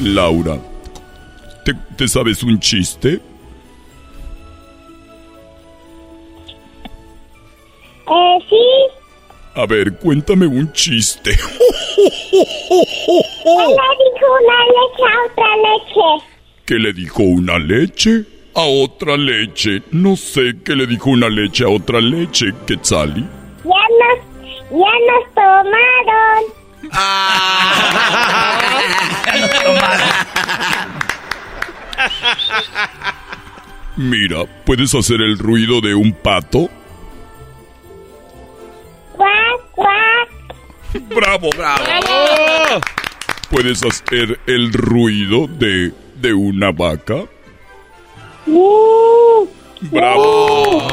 [0.00, 0.58] Laura,
[1.64, 3.20] ¿te, te sabes un chiste?
[8.08, 8.64] Eh, sí.
[9.54, 11.30] A ver, cuéntame un chiste.
[11.36, 12.52] Le
[13.92, 14.02] dijo
[14.42, 16.24] una leche a otra leche.
[16.66, 18.24] ¿Qué le dijo una leche
[18.54, 19.82] a otra leche?
[19.92, 23.24] No sé qué le dijo una leche a otra leche, Quetzali.
[23.64, 23.70] Ya
[24.00, 24.18] nos,
[24.70, 26.44] ya nos tomaron.
[33.96, 36.68] Mira, ¿puedes hacer el ruido de un pato?
[39.16, 40.28] Cuac, cuac.
[41.14, 41.50] ¡Bravo!
[41.56, 42.80] ¡Bravo!
[43.50, 47.24] ¿Puedes hacer el ruido de, de una vaca?
[48.46, 49.46] Uh,
[49.82, 50.88] ¡Bravo!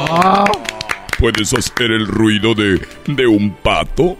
[1.18, 4.16] ¿Puedes hacer el ruido de, de un pato?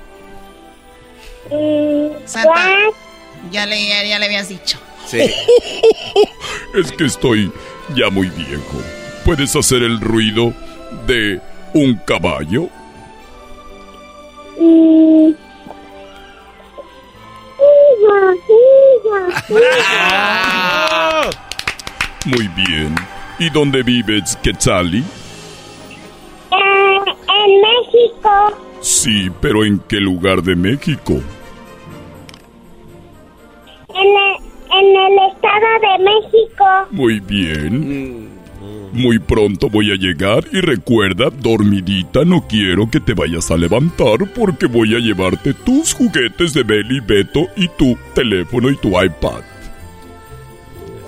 [2.24, 2.70] Santa,
[3.50, 4.78] ya le, ya, ya le habías dicho.
[5.06, 5.18] Sí.
[6.74, 7.52] Es que estoy
[7.94, 8.82] ya muy viejo.
[9.24, 10.52] ¿Puedes hacer el ruido
[11.06, 11.40] de
[11.72, 12.68] un caballo?
[22.26, 22.94] Muy bien.
[23.38, 25.04] ¿Y dónde vives, Quetzali?
[26.50, 26.98] Eh,
[27.28, 28.56] en México.
[28.80, 31.14] Sí, pero ¿en qué lugar de México?
[33.88, 34.36] En el,
[34.72, 36.64] en el Estado de México.
[36.90, 38.33] Muy bien.
[38.94, 44.18] Muy pronto voy a llegar y recuerda, dormidita, no quiero que te vayas a levantar
[44.32, 49.42] porque voy a llevarte tus juguetes de Belly Beto y tu teléfono y tu iPad.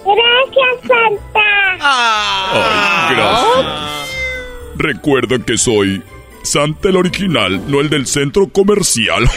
[0.04, 1.78] Gracias, Santa.
[1.80, 3.66] Ay, gracias.
[4.74, 6.02] Recuerda que soy
[6.42, 9.22] Santa el original, no el del centro comercial.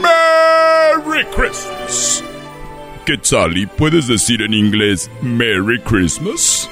[0.00, 2.24] Merry Christmas.
[3.08, 6.68] Quetzali, ¿puedes decir en inglés Merry Christmas?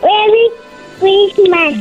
[0.00, 0.48] Merry
[0.98, 1.74] Christmas.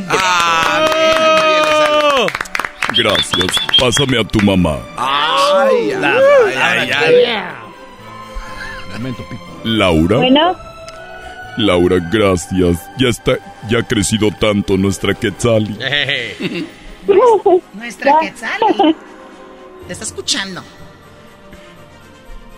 [2.97, 3.47] Gracias.
[3.79, 4.79] Pásame a tu mamá.
[4.97, 7.45] Ay, ay, ay, ay.
[9.63, 10.17] Laura.
[10.17, 10.53] Bueno,
[11.55, 12.85] Laura, gracias.
[12.97, 13.37] Ya está,
[13.69, 15.77] ya ha crecido tanto nuestra Quetzali.
[17.73, 18.95] Nuestra Quetzali.
[19.87, 20.61] Te está escuchando.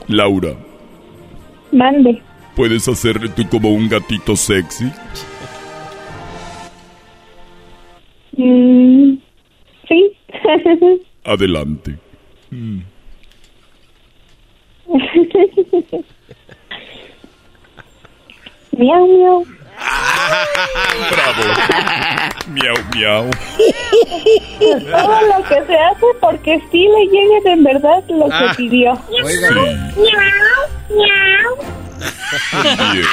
[0.08, 0.56] Laura,
[1.72, 2.22] mande.
[2.56, 4.86] ¿puedes hacerle tú como un gatito sexy?
[8.38, 9.18] Mm,
[9.88, 10.18] sí.
[11.24, 12.00] Adelante.
[12.50, 12.80] Mm.
[18.78, 19.57] miau, miau.
[21.12, 21.44] Bravo.
[22.48, 23.26] Miau, miau.
[24.92, 28.50] Todo lo que se hace porque sí le llega en verdad lo Ah.
[28.52, 28.94] que pidió.
[29.24, 29.52] Oiga.
[29.52, 29.76] Miau,
[30.90, 31.58] miau.
[32.94, 33.06] Bien.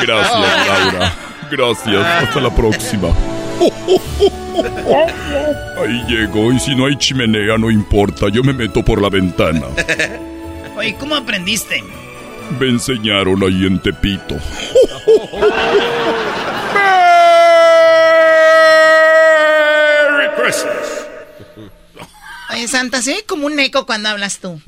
[0.00, 1.12] Gracias, Laura.
[1.50, 2.06] Gracias.
[2.22, 3.08] Hasta la próxima.
[5.80, 9.66] Ahí llego y si no hay chimenea no importa, yo me meto por la ventana.
[10.76, 11.82] Oye, ¿cómo aprendiste?
[12.58, 14.36] Me enseñaron ahí en Tepito.
[20.08, 21.06] Merry Christmas.
[22.50, 24.60] Oye, Santa, se oye como un eco cuando hablas tú.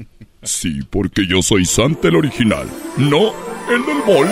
[0.42, 3.34] Sí, porque yo soy Santa el original, no
[3.70, 4.28] el del mall.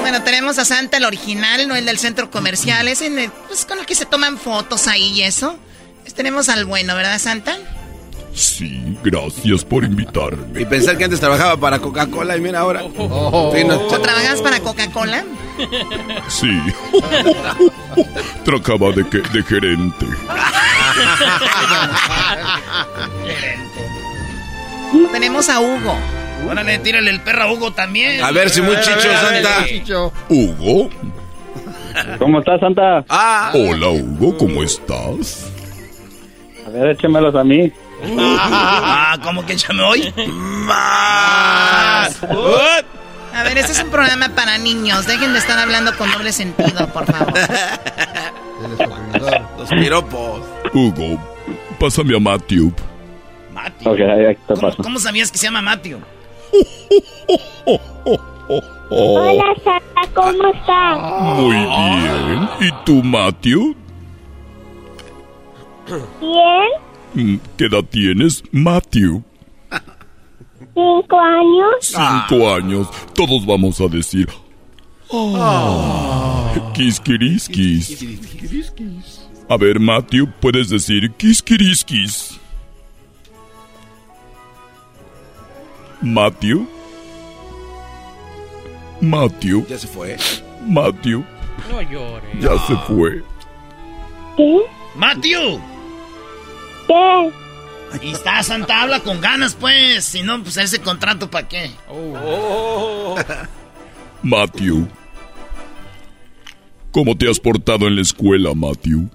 [0.00, 2.86] Bueno, tenemos a Santa, el original, no el del centro comercial.
[2.88, 5.56] Es en el- pues, con el que se toman fotos ahí y eso.
[6.02, 7.56] Pues tenemos al bueno, ¿verdad, Santa?
[8.34, 10.62] Sí, gracias por invitarme.
[10.62, 12.80] Y pensar que antes trabajaba para Coca-Cola y mira ahora.
[12.80, 15.24] Sí, no, ¿O trabajas para Coca-Cola?
[16.28, 16.58] Sí.
[18.44, 20.06] Trabajaba de, que- de gerente.
[25.12, 25.96] Tenemos a Hugo.
[26.48, 28.22] Órale, tírale el perro a Hugo también.
[28.22, 29.64] A ver si muy chicho, Santa.
[30.28, 30.90] Hugo.
[32.18, 33.04] ¿Cómo estás, Santa?
[33.08, 33.52] Ah.
[33.54, 35.50] Hola, Hugo, ¿cómo estás?
[36.66, 37.72] A ver, échemelos a mí.
[38.18, 40.12] Ah, ¿cómo que échame hoy?
[40.28, 42.22] Más.
[42.22, 45.06] A ver, este es un programa para niños.
[45.06, 47.32] Dejen de estar hablando con doble sentido, por favor.
[49.58, 50.42] Los piropos.
[50.74, 51.18] Hugo,
[51.78, 52.72] pásame a Matthew.
[53.84, 54.82] Ahí paso.
[54.82, 56.00] ¿Cómo sabías que se llama Matthew?
[58.90, 60.98] Hola, Santa, ¿cómo estás?
[61.38, 62.48] Muy bien.
[62.60, 63.74] ¿Y tú, Matthew?
[66.20, 66.68] Bien,
[67.14, 69.22] ¿Qué edad tienes, Matthew?
[70.74, 71.74] cinco años.
[71.80, 72.88] Cinco años.
[73.14, 74.28] Todos vamos a decir.
[75.12, 76.54] Ah.
[76.74, 78.02] Kiskiriskis.
[79.48, 82.38] A ver, Matthew, puedes decir kiskiriskis.
[86.00, 86.66] Matthew.
[89.00, 89.66] Matthew.
[89.68, 90.16] Ya se fue.
[90.66, 91.24] Matthew.
[91.70, 92.40] No llores.
[92.40, 93.22] Ya se fue.
[94.36, 94.60] ¿Qué?
[94.96, 95.60] Matthew.
[96.92, 97.32] ¿Qué?
[97.92, 100.04] Ahí está, Santa, habla con ganas, pues.
[100.04, 101.70] Si no, pues ese contrato, ¿para qué?
[104.22, 104.88] Matthew.
[106.90, 109.08] ¿Cómo te has portado en la escuela, Matthew?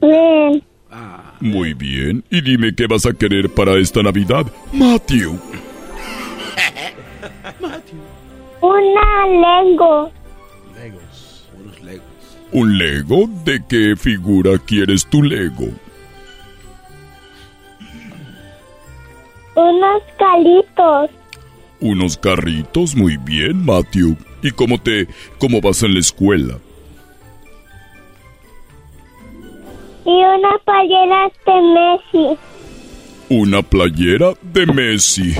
[0.00, 0.62] Bien.
[1.40, 2.24] Muy bien.
[2.30, 5.40] Y dime qué vas a querer para esta Navidad, Matthew.
[8.60, 10.12] Una Lego.
[12.52, 13.28] ¿Un Lego?
[13.44, 15.68] ¿De qué figura quieres tu Lego?
[19.54, 21.10] Unos calitos.
[21.80, 24.16] Unos carritos, muy bien, Matthew.
[24.42, 25.08] ¿Y cómo te,
[25.38, 26.58] cómo vas en la escuela?
[30.04, 32.38] Y unas playeras de Messi.
[33.30, 35.34] Una playera de Messi.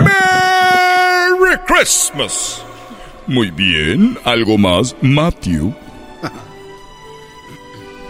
[0.00, 2.64] ¡Merry Christmas!
[3.32, 5.74] Muy bien, ¿algo más, Matthew?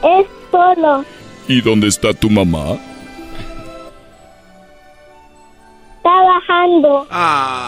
[0.02, 1.04] Es todo.
[1.46, 2.76] ¿Y dónde está tu mamá?
[6.02, 7.06] Trabajando.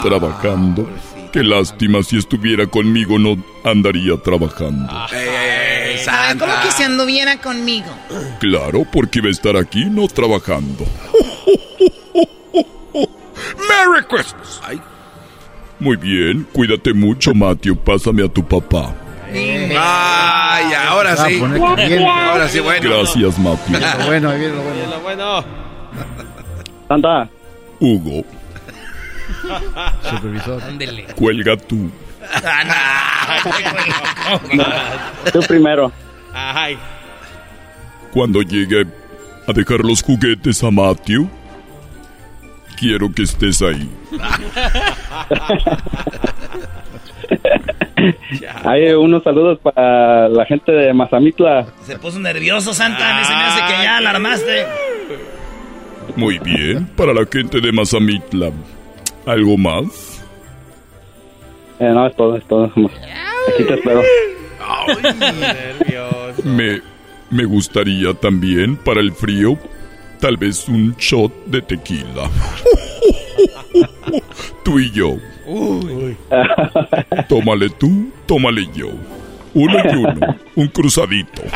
[0.03, 0.91] Trabajando.
[1.33, 4.89] Qué lástima, si estuviera conmigo no andaría trabajando.
[4.91, 5.07] Ah,
[6.37, 7.87] ¿Cómo que se anduviera conmigo?
[8.41, 10.85] Claro, porque iba a estar aquí no trabajando.
[13.69, 14.61] ¡Merry Christmas!
[15.81, 17.77] Muy bien, cuídate mucho, Matthew.
[17.77, 18.95] Pásame a tu papá.
[19.33, 21.41] Ay, ahora sí.
[21.41, 22.91] Ahora sí, bueno.
[22.91, 23.81] Gracias, Matthew.
[24.07, 24.91] bueno, ahí viene lo bueno.
[24.91, 25.45] Lo bueno.
[26.89, 27.29] Santa.
[27.81, 28.25] Hugo,
[30.03, 30.63] Supervisor.
[31.17, 31.91] cuelga tú.
[35.33, 35.93] Tú primero.
[36.33, 36.79] Ay.
[38.13, 38.87] Cuando llegue
[39.47, 41.29] a dejar los juguetes a Matthew,
[42.79, 43.89] quiero que estés ahí.
[48.65, 51.67] Hay unos saludos para la gente de Mazamitla.
[51.83, 53.25] Se puso nervioso, Santa.
[53.25, 54.67] Se me hace que ya alarmaste.
[56.17, 58.51] Muy bien, para la gente de Mazamitla.
[59.27, 60.23] ¿Algo más?
[61.79, 62.67] Eh, no, es todo, es todo.
[62.67, 64.03] Aquí te espero.
[66.45, 66.81] Me,
[67.31, 69.59] me gustaría también para el frío,
[70.21, 72.31] tal vez un shot de tequila.
[74.65, 75.17] Tú y yo.
[77.29, 78.89] Tómale tú, tómale yo.
[79.53, 81.43] Uno y uno, un cruzadito.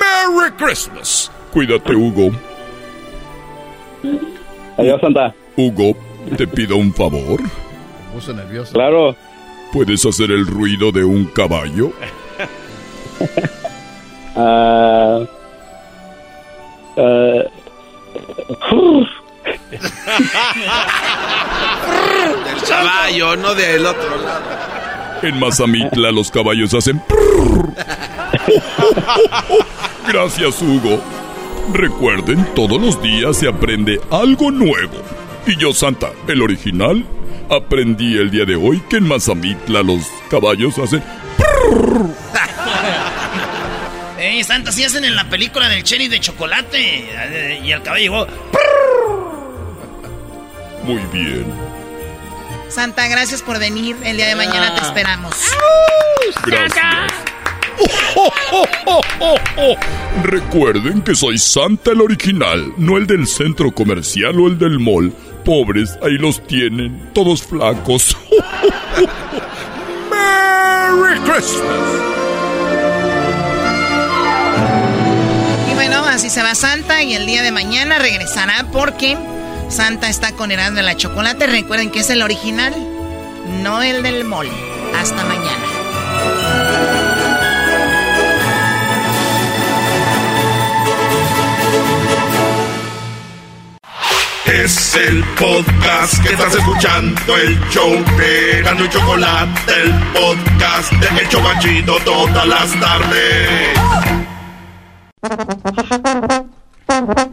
[0.00, 1.30] Merry Christmas.
[1.52, 2.30] Cuídate, Hugo.
[4.78, 5.34] Adiós, Santa.
[5.56, 5.96] Hugo,
[6.36, 7.40] te pido un favor.
[8.14, 8.72] puso nervioso.
[8.72, 9.14] Claro.
[9.72, 11.92] ¿Puedes hacer el ruido de un caballo?
[14.34, 15.20] Ah.
[16.98, 17.48] Del
[22.68, 24.68] caballo, no del otro lado.
[25.22, 27.02] En Mazamitla los caballos hacen...
[30.08, 31.00] Gracias, Hugo.
[31.72, 34.96] Recuerden, todos los días se aprende algo nuevo.
[35.46, 37.04] Y yo, Santa, el original,
[37.50, 41.02] aprendí el día de hoy que en Mazamitla los caballos hacen...
[44.18, 47.60] Ey, Santa, sí hacen en la película del cherry de chocolate.
[47.62, 48.26] Y el caballo llegó.
[50.82, 51.46] Muy bien.
[52.68, 53.96] Santa, gracias por venir.
[54.04, 55.34] El día de mañana te esperamos.
[56.46, 57.12] Gracias.
[60.24, 65.12] Recuerden que soy Santa el original, no el del centro comercial o el del mall.
[65.44, 68.16] Pobres, ahí los tienen, todos flacos.
[70.10, 72.17] ¡Merry Christmas!
[75.88, 79.16] Bueno, así se va Santa y el día de mañana regresará porque
[79.70, 81.46] Santa está con Erasmo la chocolate.
[81.46, 82.74] Recuerden que es el original,
[83.62, 84.50] no el del mall.
[84.94, 85.64] Hasta mañana.
[94.44, 101.28] Es el podcast que estás escuchando, el show de y Chocolate, el podcast de El
[101.28, 104.17] Chobachito todas las tardes.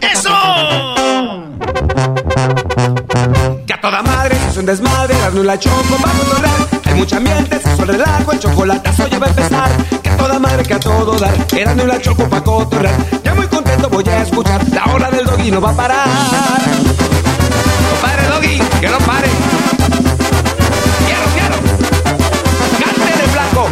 [0.02, 0.30] ¡Eso!
[3.68, 6.68] Que a toda madre es un desmadre, no la choco para controlar.
[6.86, 9.70] Hay mucha ambiente, se el relajo, el chocolatazo ya va a empezar.
[10.02, 12.96] Que a toda madre, que a todo dar, era no la choco para cotorrear.
[13.24, 16.08] Ya muy contento voy a escuchar, la hora del doggy no va a parar.
[17.92, 19.30] Compadre doggy, que no pare.
[21.06, 21.56] Quiero, quiero.
[22.84, 23.68] Cante de blanco.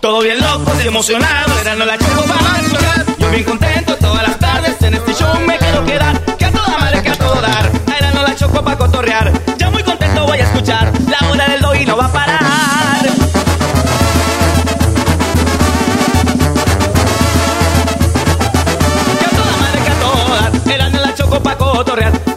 [0.00, 1.58] Todo bien loco, y emocionado.
[1.58, 3.09] Era no la choco para cotorrear.
[3.30, 6.20] Bien contento todas las tardes, en este show me quiero quedar.
[6.36, 9.32] Que a toda madre, que a todo dar, era no la choco para cotorrear.
[9.56, 12.40] Ya muy contento voy a escuchar, la hora del doggy no va a parar.
[19.18, 22.29] Que a toda madre, que a todo dar, era no la choco para cotorrear.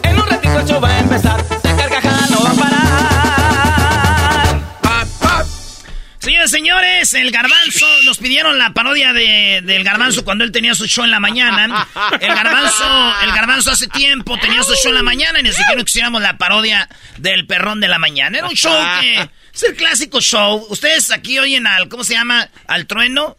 [7.12, 11.10] El garbanzo, nos pidieron la parodia de, del garbanzo cuando él tenía su show en
[11.10, 11.86] la mañana.
[12.20, 15.90] El garbanzo, el garbanzo hace tiempo tenía su show en la mañana y dijeron que
[15.90, 18.38] hiciéramos la parodia del perrón de la mañana.
[18.38, 20.66] Era un show que es el clásico show.
[20.70, 22.48] Ustedes aquí oyen al, ¿cómo se llama?
[22.66, 23.36] Al trueno.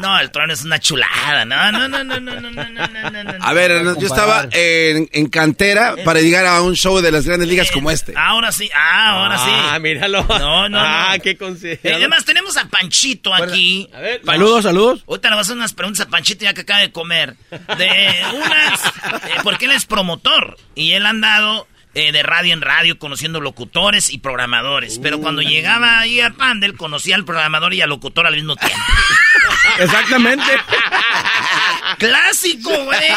[0.00, 1.44] No, el trueno es una chulada.
[1.44, 3.44] No, no, no, no, no, no, no, no, no, no.
[3.44, 7.48] A ver, yo estaba en, en cantera para llegar a un show de las grandes
[7.48, 8.12] ligas como este.
[8.16, 9.50] Ahora sí, ah, ahora sí.
[9.52, 10.24] Ah, míralo.
[10.28, 11.22] No, no, Ah, no.
[11.22, 11.80] qué consejo.
[11.84, 13.88] Eh, Además, tenemos a Panchito aquí.
[13.94, 15.04] A ver, Saludos, saludos.
[15.06, 17.36] Ahorita le voy a hacer unas preguntas a Panchito ya que acaba de comer.
[17.50, 18.84] De unas.
[18.86, 20.56] eh, porque él es promotor.
[20.74, 24.98] Y él ha andado eh, de radio en radio conociendo locutores y programadores.
[24.98, 28.76] Pero cuando llegaba ahí a Pandel, conocía al programador y al locutor al mismo tiempo.
[29.78, 30.44] Exactamente.
[31.98, 33.08] Clásico, güey.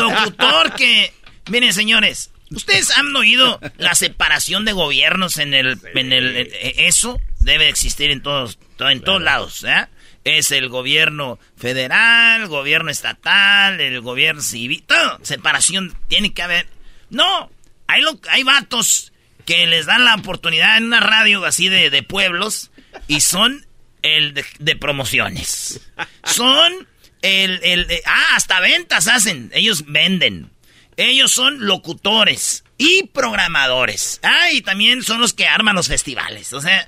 [0.00, 1.12] Locutor que.
[1.48, 2.30] Miren, señores.
[2.48, 5.80] ¿Ustedes han oído la separación de gobiernos en el.
[5.94, 9.86] En el eh, eso debe existir en todos, to- en todos lados, ¿eh?
[10.22, 15.18] Es el gobierno federal, gobierno estatal, el gobierno civil, todo.
[15.22, 16.68] Separación tiene que haber.
[17.10, 17.50] No,
[17.86, 19.12] hay, lo- hay vatos
[19.44, 22.70] que les dan la oportunidad en una radio así de, de pueblos
[23.08, 23.66] y son
[24.02, 25.80] el de, promociones.
[26.24, 26.88] Son
[27.22, 29.50] el, el de- ah, hasta ventas hacen.
[29.54, 30.50] Ellos venden.
[30.96, 34.18] Ellos son locutores y programadores.
[34.22, 36.52] Ah, y también son los que arman los festivales.
[36.52, 36.86] O sea,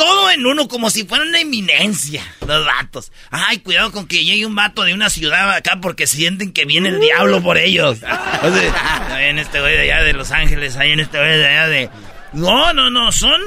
[0.00, 2.24] todo en uno como si fuera una eminencia.
[2.46, 3.12] Los vatos.
[3.30, 6.88] Ay, cuidado con que llegue un vato de una ciudad acá porque sienten que viene
[6.88, 7.98] el diablo por ellos.
[8.42, 11.36] O sea, ahí en este güey de allá de Los Ángeles, ahí en este güey
[11.36, 11.90] de allá de...
[12.32, 13.38] No, no, no, son...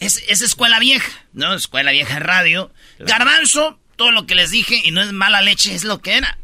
[0.00, 1.54] Es, es escuela vieja, ¿no?
[1.54, 2.72] Escuela vieja radio.
[2.98, 6.38] Garbanzo, todo lo que les dije, y no es mala leche, es lo que era.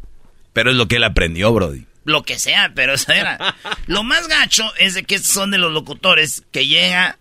[0.53, 1.87] Pero es lo que él aprendió, Brody.
[2.05, 3.57] Lo que sea, pero eso era.
[3.87, 7.19] Lo más gacho es de que estos son de los locutores que llega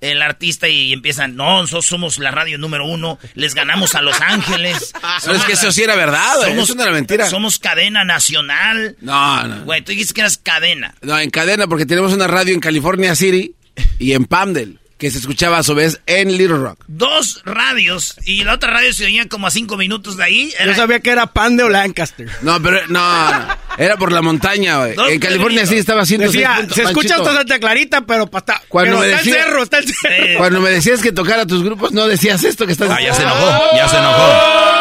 [0.00, 4.20] el artista y empiezan, no, nosotros somos la radio número uno, les ganamos a Los
[4.20, 4.92] Ángeles.
[5.24, 7.28] Pero es que eso sí era verdad, güey, eso no era mentira.
[7.28, 8.96] Somos cadena nacional.
[9.00, 9.64] No, no.
[9.64, 10.94] Güey, tú dijiste que eras cadena.
[11.02, 13.54] No, en cadena, porque tenemos una radio en California City
[13.98, 16.84] y en Pamdel, que se escuchaba a su vez en Little Rock.
[16.86, 20.52] Dos radios y la otra radio se oía como a cinco minutos de ahí.
[20.64, 22.28] Yo sabía que era pan de Lancaster.
[22.42, 23.46] No, pero no, no,
[23.78, 24.94] era por la montaña, güey.
[25.12, 28.98] En California sí estaba haciendo Decía, se escucha hasta Santa Clarita, pero, pa- está, Cuando
[28.98, 30.38] pero me está decía- el cerro, está el cerro.
[30.38, 33.22] Cuando me decías que tocara tus grupos, no decías esto que estás Ah, ya se
[33.22, 34.28] enojó, ya se enojó,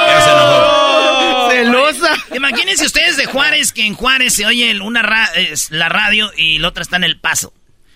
[0.08, 1.50] ya se enojó.
[1.52, 2.14] Celosa.
[2.36, 5.30] Imagínense ustedes de Juárez, que en Juárez se oye una ra-
[5.70, 7.54] la radio y la otra está en El Paso.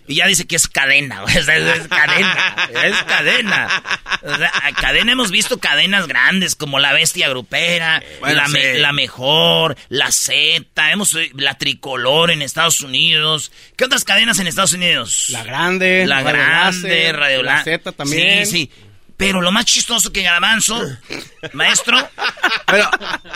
[0.07, 1.33] Y ya dice que es cadena, güey.
[1.37, 3.83] Es, es cadena, es cadena.
[4.21, 8.73] O sea, a cadena hemos visto cadenas grandes como La Bestia Grupera, Bueno, la, Me-
[8.79, 13.51] la Mejor, La Z, hemos oí- la Tricolor en Estados Unidos.
[13.77, 15.27] ¿Qué otras cadenas en Estados Unidos?
[15.29, 16.05] La Grande.
[16.05, 18.45] La Radio Grande, Láser, Radio La La- Z también.
[18.45, 18.71] Sí, sí.
[19.15, 20.81] Pero lo más chistoso que Garbanzo,
[21.53, 21.97] maestro,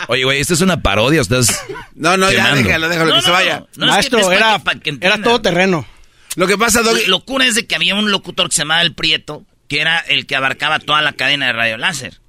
[0.08, 1.64] Oye, güey, esto es una parodia, estás.
[1.94, 2.62] No, no, ya quemando.
[2.68, 3.64] déjalo, déjalo No, que no, se vaya.
[3.76, 4.26] no, no, es que- es
[4.62, 5.22] pa' que- que entiendan.
[5.22, 5.86] todo terreno.
[6.38, 7.02] Lo que pasa, Doggy.
[7.02, 9.98] La locura es de que había un locutor que se llamaba El Prieto, que era
[9.98, 12.20] el que abarcaba toda la cadena de Radio Láser.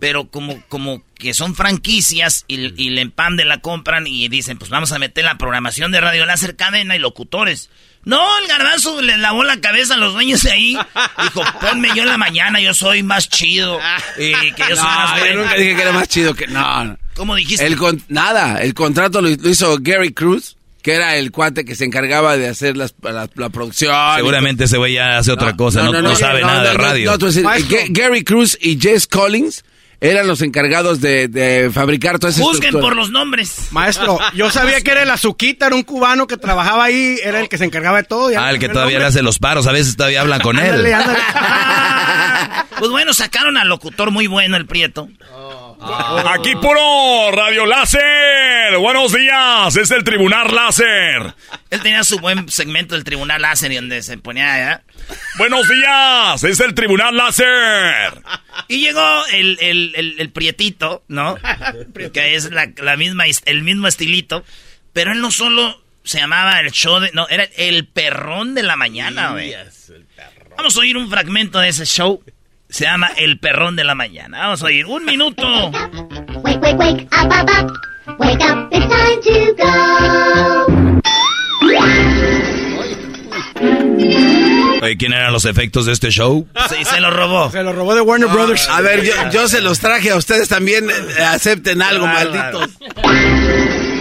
[0.00, 4.68] Pero como, como que son franquicias y, y le empande la compran y dicen, pues
[4.68, 7.70] vamos a meter la programación de Radio Láser cadena y locutores.
[8.04, 10.76] No, el garbanzo le lavó la cabeza a los dueños de ahí.
[11.22, 13.78] Dijo, ponme yo en la mañana, yo soy más chido.
[14.18, 16.48] Y que yo soy No, más yo nunca dije que era más chido que.
[16.48, 16.98] No.
[17.14, 17.64] ¿Cómo dijiste?
[17.64, 21.84] El con- nada, el contrato lo hizo Gary Cruz, que era el cuate que se
[21.84, 23.94] encargaba de hacer las- la, la producción.
[24.16, 27.10] Seguramente ese güey ya hace otra cosa, no, no sabe no, nada no, de radio.
[27.10, 29.64] no, tú decir, Ga- Gary Cruz y Jess Collins
[30.00, 32.82] eran los encargados de, de fabricar toda esa Juzguen estructura.
[32.82, 33.68] por los nombres.
[33.70, 37.48] Maestro, yo sabía que era el Azuquita, era un cubano que trabajaba ahí, era el
[37.48, 38.30] que se encargaba de todo.
[38.36, 40.70] Ah, el que todavía le hace los paros, a veces todavía hablan con él.
[40.70, 41.18] Ándale, ándale.
[42.78, 45.08] Pues bueno, sacaron al locutor muy bueno, el Prieto.
[45.84, 48.76] Aquí puro Radio Láser.
[48.78, 49.76] Buenos días.
[49.76, 51.34] Es el Tribunal Láser.
[51.70, 54.72] Él tenía su buen segmento del Tribunal Láser y donde se ponía...
[54.74, 54.78] ¿eh?
[55.38, 56.44] Buenos días.
[56.44, 58.22] Es el Tribunal Láser.
[58.68, 61.36] Y llegó el, el, el, el Prietito, ¿no?
[62.12, 64.44] que es la, la misma, is- el mismo estilito.
[64.92, 67.10] Pero él no solo se llamaba el show de...
[67.12, 69.54] No, era el perrón de la mañana, güey.
[70.56, 72.22] Vamos a oír un fragmento de ese show.
[72.72, 74.38] Se llama El perrón de la mañana.
[74.38, 75.42] Vamos a oír un minuto.
[76.42, 77.70] Wake, wake, wake, up, up, up.
[78.18, 80.92] Wake up, it's time to go.
[84.82, 86.48] Oye, ¿quién eran los efectos de este show?
[86.70, 87.50] Sí, se lo robó.
[87.50, 88.66] Se lo robó de Warner Brothers.
[88.70, 90.88] A ver, yo, yo se los traje a ustedes también.
[90.90, 92.70] eh, acepten algo, malditos.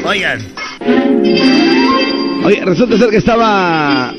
[0.06, 0.48] Oigan.
[2.45, 4.14] Oye, resulta ser que estaba.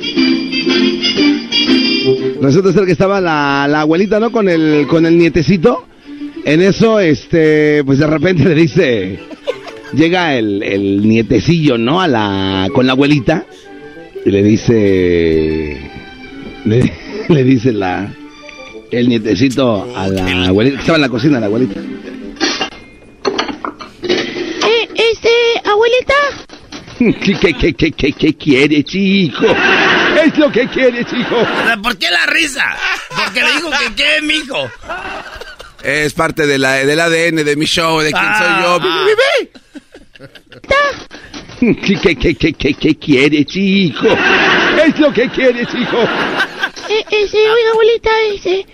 [2.43, 4.33] Resulta ser que estaba la, la abuelita, ¿no?
[4.33, 5.87] Con el, con el nietecito.
[6.45, 9.21] En eso, este, pues de repente le dice.
[9.95, 12.01] Llega el, el nietecillo, ¿no?
[12.01, 13.47] A la, con la abuelita.
[14.27, 15.79] Y le dice.
[16.65, 16.93] Le,
[17.29, 18.13] le dice la.
[18.91, 20.77] El nietecito a la abuelita.
[20.77, 21.81] Que estaba en la cocina, la abuelita.
[24.03, 25.29] este,
[25.65, 26.15] abuelita.
[27.25, 29.47] ¿Qué, qué, qué, qué, qué, qué quieres, hijo?
[30.15, 31.47] ¿Qué es lo que quieres, hijo?
[31.83, 32.77] ¿Por qué la risa?
[33.17, 34.71] Porque le dijo que qué, mijo.
[35.83, 38.79] Es parte de la, del ADN de mi show, de quién soy yo.
[38.83, 39.07] Ah.
[41.61, 44.09] ¿Qué, qué, qué, qué, qué, qué quieres, hijo?
[44.09, 46.03] ¿Qué es lo que quieres, hijo?
[46.89, 48.67] Eh, ese, oiga, abuelita, ese.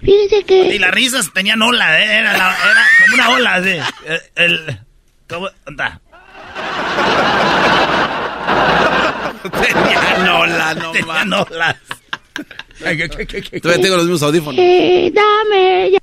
[0.00, 0.74] Fíjese que.
[0.74, 2.18] Y las risas tenían ola, ¿eh?
[2.20, 3.78] Era, la- era como una ola, así.
[4.06, 4.78] El, el-
[5.28, 5.48] ¿Cómo?
[5.66, 6.00] anda.
[10.74, 11.76] No Tenían olas.
[12.78, 14.60] Todavía tengo los mismos audífonos.
[14.62, 15.98] Eh, dame ya-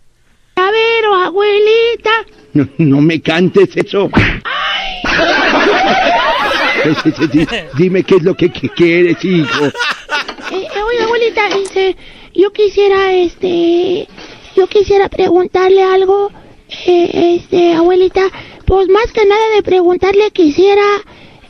[0.56, 2.12] llavero, abuelita.
[2.54, 4.10] No, no me cantes eso.
[7.32, 9.66] Di- Dime qué es lo que, que quieres, hijo.
[9.66, 9.72] Eh,
[10.52, 11.96] eh, oiga, abuelita, este,
[12.34, 14.08] yo quisiera, este,
[14.56, 16.32] yo quisiera preguntarle algo,
[16.86, 18.22] eh, este, abuelita,
[18.66, 20.84] pues más que nada de preguntarle quisiera,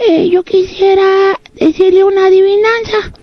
[0.07, 3.13] eh, yo quisiera decirle una adivinanza.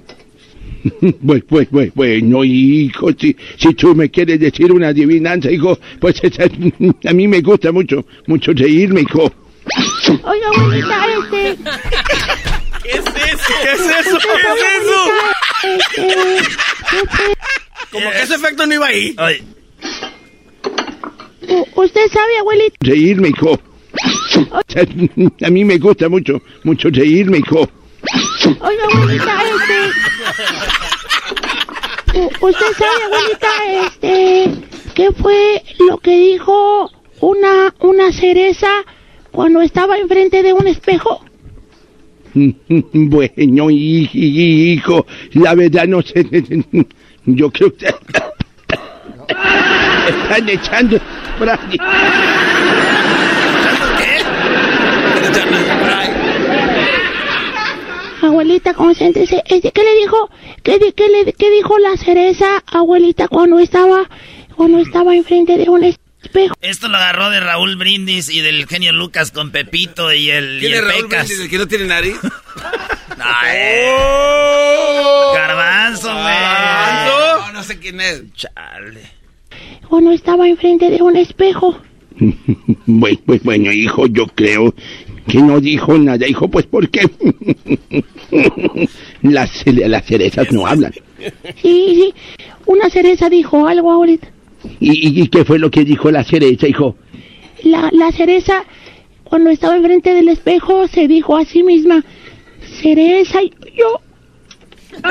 [1.26, 6.18] Pues, pues, pues, bueno, hijo, si, si tú me quieres decir una adivinanza, hijo, pues
[6.24, 9.30] esa- a mí me gusta mucho, mucho reírme, hijo.
[10.24, 11.58] Oiga, abuelita, este,
[12.82, 13.44] ¿Qué es eso?
[13.62, 14.18] ¿Qué es eso?
[14.18, 16.30] ¿Qué es eso?
[17.92, 19.14] Como que ese efecto no iba ahí.
[21.74, 23.60] usted sabe, abuelita, Reírme, hijo.
[25.44, 27.68] A mí me gusta mucho, mucho reírme, hijo.
[28.60, 29.90] Oiga, abuelita, este,
[32.40, 33.48] usted sabe, abuelita,
[33.86, 34.50] este,
[34.94, 36.90] ¿qué fue lo que dijo
[37.20, 38.68] una, una cereza
[39.30, 41.24] cuando estaba enfrente de un espejo?
[42.92, 46.24] Bueno, hi- hi- hijo, la verdad no sé.
[47.26, 47.86] Yo creo que
[50.08, 50.96] están echando
[51.36, 51.76] spray.
[58.30, 59.42] Abuelita, concéntrese.
[59.44, 60.30] Este, ¿Qué le dijo?
[60.62, 64.08] ¿Qué, qué le, qué dijo la cereza, abuelita, cuando estaba,
[64.54, 66.54] cuando estaba enfrente de un espejo?
[66.60, 70.60] Esto lo agarró de Raúl Brindis y del genio Lucas con Pepito y el, y
[70.60, 71.26] ¿Quién el es Raúl Pecas.
[71.26, 72.16] Brindis, el que no tiene nariz?
[73.18, 73.86] No, eh.
[75.34, 76.34] Garbanzo, güey.
[77.04, 78.22] No, no sé quién es.
[78.34, 79.10] Chale.
[79.88, 81.78] Cuando estaba enfrente de un espejo.
[82.86, 84.74] Bueno, pues bueno, hijo, yo creo
[85.30, 87.02] que no dijo nada, hijo, pues porque
[89.22, 90.92] las, las cerezas no hablan.
[91.62, 92.14] Sí, sí.
[92.66, 94.28] Una cereza dijo algo, abuelita.
[94.78, 96.96] ¿Y, y- y qué fue lo que dijo la cereza, hijo?
[97.64, 98.64] La, la cereza,
[99.24, 102.04] cuando estaba enfrente del espejo, se dijo a sí misma,
[102.82, 104.00] cereza, y yo.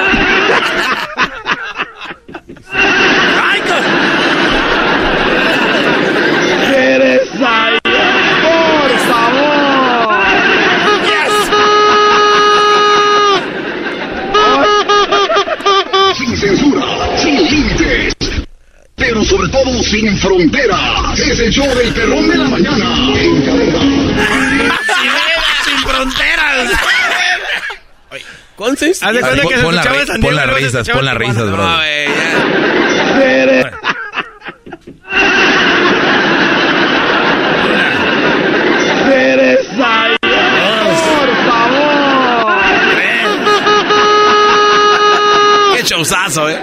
[2.72, 4.09] ¡Cereza!
[19.00, 21.18] Pero sobre todo sin fronteras.
[21.20, 22.96] Es el show del perrón de la mañana.
[23.16, 23.80] En cadena.
[25.66, 26.70] Sin fronteras.
[28.56, 29.02] ¿Cuántos?
[29.02, 31.16] Haz de cuenta pon- que se pon la escuchaba San pon las risas, pon las
[31.16, 31.80] risas, bro.
[39.08, 40.00] ¡Cereza!
[40.22, 42.56] ¡Por favor!
[45.76, 46.60] Qué showzazo, eh.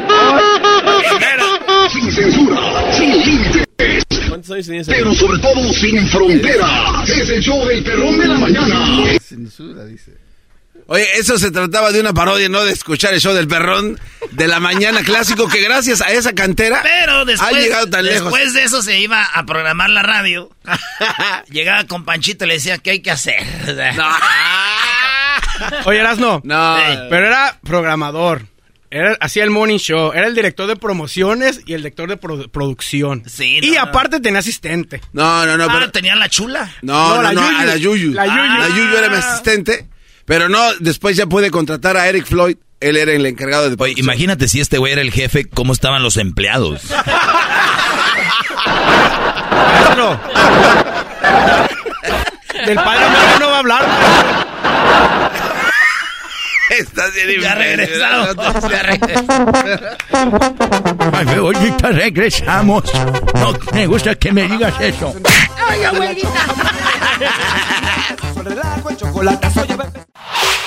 [2.06, 3.64] Sin censura, sin límites.
[4.28, 4.92] ¿Cuántos años tenía ese?
[4.92, 7.08] Pero sobre todo sin fronteras.
[7.08, 9.18] Es el show del perrón de la mañana.
[9.20, 10.12] Censura, dice.
[10.86, 12.62] Oye, eso se trataba de una parodia, ¿no?
[12.62, 13.98] De escuchar el show del perrón
[14.30, 18.32] de la mañana clásico que gracias a esa cantera Pero después, ha llegado tan lejos.
[18.32, 20.48] después de eso se iba a programar la radio.
[21.50, 23.42] Llegaba con Panchito y le decía, ¿qué hay que hacer?
[25.86, 26.40] Oye, Erasno.
[26.44, 26.76] No.
[27.10, 28.42] Pero era programador.
[28.96, 30.12] Era, hacía el morning show.
[30.14, 33.22] Era el director de promociones y el director de produ- producción.
[33.26, 35.00] Sí, y no, aparte tenía asistente.
[35.12, 35.90] No, no, no, Ah, pero...
[35.90, 36.70] tenía la chula.
[36.82, 37.58] No, No, no, la no, Yuyu.
[37.58, 38.12] a la Yuyu.
[38.14, 38.58] La Yuyu.
[38.58, 39.86] La Yuyu era mi asistente,
[40.24, 42.56] pero no, después ya pude contratar a Eric Floyd.
[42.80, 46.02] Él era el encargado de Oye, imagínate si este güey era el jefe, ¿cómo estaban
[46.02, 46.82] los empleados?
[49.50, 50.20] Maestro.
[52.66, 53.04] Del padre
[53.40, 55.35] no va a hablar.
[56.78, 58.36] Estás bien Ya regresamos.
[58.70, 59.54] Ya regresamos.
[61.12, 62.84] Ay, ahorita regresamos.
[63.34, 65.14] No me gusta que me digas eso.
[65.68, 66.28] Ay, abuelita.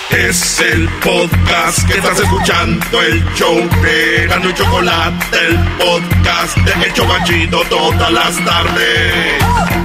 [0.09, 6.85] Es el podcast que estás escuchando, el show de Gano y Chocolate, el podcast de
[6.87, 9.78] El Chocachito todas las tardes.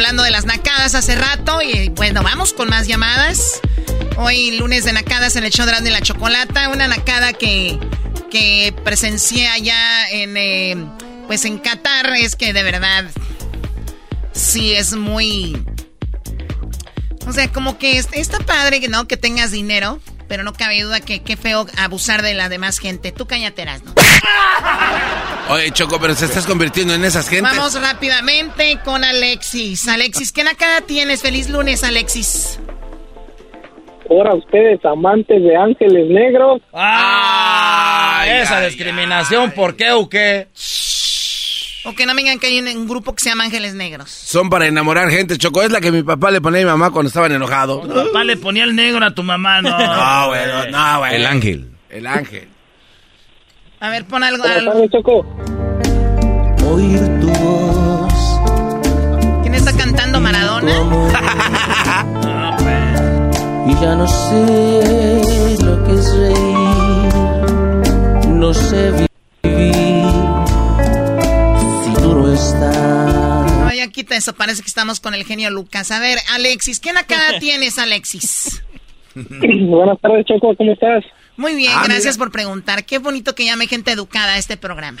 [0.00, 3.60] Llamadas hace rato y bueno, vamos con más llamadas.
[4.16, 6.68] Hoy lunes de nacadas en el show de la Chocolata.
[6.68, 7.78] Una nacada que,
[8.30, 10.76] que presencié allá en, eh,
[11.26, 12.14] pues en Qatar.
[12.16, 13.06] Es que de verdad,
[14.32, 15.62] sí es muy...
[17.26, 19.06] O sea, como que es- está padre, ¿no?
[19.08, 20.00] Que tengas dinero.
[20.28, 23.12] Pero no cabe duda que qué feo abusar de la demás gente.
[23.12, 23.94] Tú cállate, ¿no?
[25.50, 27.56] Oye, Choco, pero se estás convirtiendo en esas gentes.
[27.56, 29.88] Vamos rápidamente con Alexis.
[29.88, 31.22] Alexis, ¿qué nacada tienes?
[31.22, 32.60] Feliz lunes, Alexis.
[34.10, 36.62] Ahora ustedes, amantes de ángeles negros.
[36.72, 38.24] ¡Ah!
[38.26, 40.48] esa discriminación, ¿por qué o qué?
[41.84, 44.10] O que no me digan que hay un, un grupo que se llama Ángeles Negros.
[44.10, 45.62] Son para enamorar gente, Choco.
[45.62, 47.82] Es la que mi papá le ponía a mi mamá cuando estaban enojados.
[47.88, 49.70] Tu papá le ponía el negro a tu mamá, no.
[49.78, 51.14] No, güey, no, no, güey.
[51.14, 51.70] El ángel.
[51.88, 52.48] El ángel.
[53.80, 54.38] A ver, pon algo.
[54.42, 54.72] Buenas algo.
[54.72, 55.24] tardes, Choco.
[56.68, 58.12] Oír tu voz.
[59.42, 60.72] ¿Quién está cantando Maradona?
[63.68, 67.08] Y ya no sé lo que es reír.
[68.28, 69.07] No sé vivir.
[73.68, 74.34] No, ya quita eso.
[74.34, 75.90] Parece que estamos con el genio Lucas.
[75.90, 78.62] A ver, Alexis, ¿qué nacada tienes, Alexis?
[79.14, 81.04] Buenas tardes, Choco, ¿cómo estás?
[81.36, 82.24] Muy bien, Ah, gracias mira.
[82.24, 82.84] por preguntar.
[82.84, 85.00] Qué bonito que llame gente educada a este programa.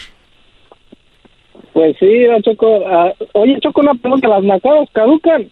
[1.72, 2.06] Pues sí,
[2.44, 2.86] Choco.
[2.88, 4.28] ah, oye, Choco, una pregunta.
[4.28, 5.50] ¿Las nacadas caducan?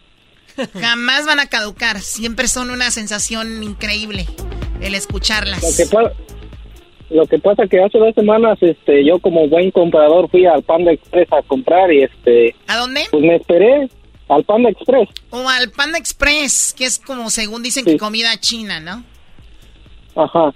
[0.79, 1.99] Jamás van a caducar.
[2.01, 4.25] Siempre son una sensación increíble
[4.81, 5.75] el Lo escucharlas.
[5.77, 6.11] que, pa-
[7.09, 10.91] lo que pasa que hace dos semanas, este, yo como buen comprador fui al Panda
[10.91, 13.01] Express a comprar y este, ¿A dónde?
[13.09, 13.89] pues me esperé
[14.27, 15.09] al Panda Express.
[15.29, 19.03] O al Panda Express, que es como según dicen que comida china, ¿no?
[20.21, 20.53] Ajá.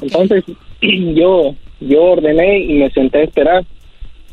[0.00, 0.44] Entonces
[0.80, 3.64] yo yo ordené y me senté a esperar.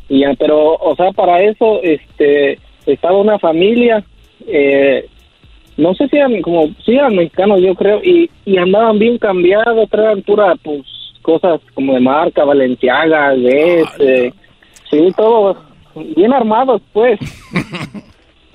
[0.08, 4.04] Y ya, pero o sea, para eso este estaba una familia
[4.48, 5.08] eh,
[5.78, 9.90] no sé si eran como sí eran mexicanos yo creo y, y andaban bien cambiados,
[9.90, 10.82] traían pura pues
[11.30, 14.34] cosas como de marca, Valenciaga, Guess, eh,
[14.90, 15.56] sí, todo
[16.16, 17.20] bien armados pues.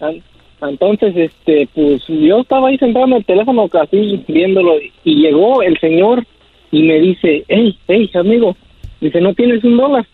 [0.61, 5.79] Entonces, este, pues yo estaba ahí sentado en el teléfono casi viéndolo y llegó el
[5.79, 6.25] señor
[6.73, 8.57] y me dice, hey, hey, amigo,
[9.01, 10.07] dice, ¿no tienes un dólar?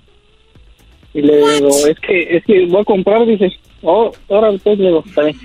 [1.15, 4.87] Y le digo, es que, es que voy a comprar, dice, oh, ahora pues le
[4.87, 5.37] digo, está bien.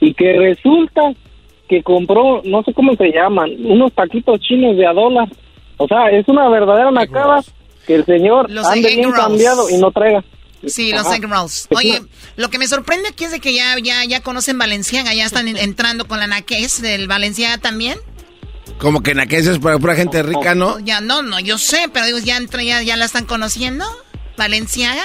[0.00, 1.12] Y que resulta
[1.68, 5.28] que compró, no sé cómo se llaman, unos taquitos chinos de a dólar.
[5.78, 7.42] O sea, es una verdadera nacada
[7.86, 9.20] que el señor Los ande egg bien rolls.
[9.26, 10.24] cambiado y no traiga.
[10.66, 11.16] Sí, los Ajá.
[11.16, 11.68] egg rolls.
[11.70, 12.02] Es Oye,
[12.36, 15.48] lo que me sorprende aquí es de que ya, ya, ya conocen Valenciaga, ya están
[15.48, 17.98] en- entrando con la naquez del Valenciaga también.
[18.78, 20.78] Como que en aquellos es para pura gente rica, ¿no?
[20.80, 23.84] Ya, no, no, yo sé, pero digo, ya, entra- ya, ya la están conociendo.
[24.36, 25.04] Valenciaga.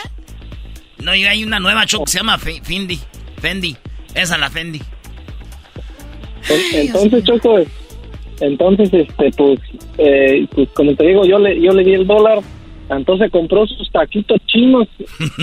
[0.97, 2.99] No, y hay una nueva choco que se llama Fe- Fendi.
[3.39, 3.77] Fendi.
[4.15, 4.81] Esa la Fendi.
[6.49, 7.59] En- Entonces, Choco,
[8.41, 9.59] entonces, este, pues,
[9.97, 12.39] eh, pues, como te digo, yo le, yo le di el dólar,
[12.89, 14.87] entonces compró sus taquitos chinos,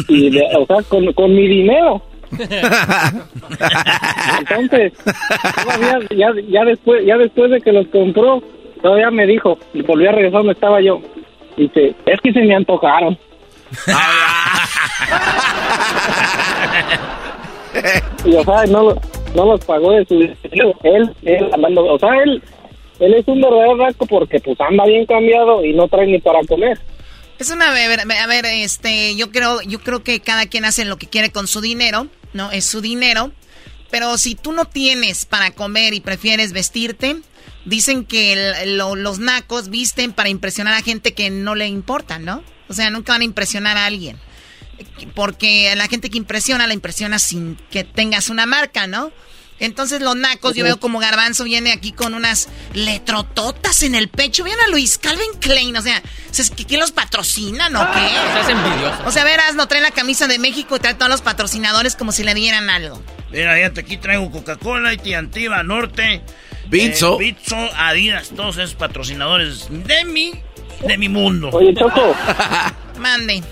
[0.09, 2.03] y de- o sea, con, con mi dinero.
[4.39, 4.93] Entonces,
[5.65, 8.43] todavía, ya, ya después, ya después de que los compró,
[8.83, 11.01] todavía me dijo, y volví a regresar donde estaba yo,
[11.57, 13.17] dice, es que se me antojaron.
[18.25, 18.95] y o sea, no,
[19.35, 20.75] no los pagó de su dinero.
[20.83, 22.43] Él, él o sea, él,
[23.01, 26.41] él es un verdadero rasco porque pues anda bien cambiado y no trae ni para
[26.45, 26.79] comer.
[27.39, 31.07] Es una, a ver, este, yo creo, yo creo que cada quien hace lo que
[31.07, 32.51] quiere con su dinero, ¿no?
[32.51, 33.31] Es su dinero.
[33.91, 37.17] Pero si tú no tienes para comer y prefieres vestirte,
[37.65, 42.43] dicen que los nacos visten para impresionar a gente que no le importa, ¿no?
[42.69, 44.19] O sea, nunca van a impresionar a alguien.
[45.15, 49.13] Porque la gente que impresiona, la impresiona sin que tengas una marca, ¿no?
[49.61, 54.45] Entonces los nacos, yo veo como Garbanzo viene aquí con unas letrototas en el pecho.
[54.45, 56.03] Vean a Luis Calvin Klein, o sea,
[56.37, 58.07] ¿es que ¿quién los patrocinan o qué?
[58.07, 59.03] Estás envidioso.
[59.07, 62.13] O sea, verás, no trae la camisa de México y trae todos los patrocinadores como
[62.13, 63.03] si le dieran algo.
[63.31, 66.23] Mira, fíjate, aquí traigo Coca-Cola, Antiva, Norte.
[66.67, 67.15] Bitso.
[67.21, 70.33] eh, Bitso, Adidas, todos esos patrocinadores de mi,
[70.87, 71.51] de mi mundo.
[71.53, 72.15] Oye, Choco,
[72.99, 73.43] Mande.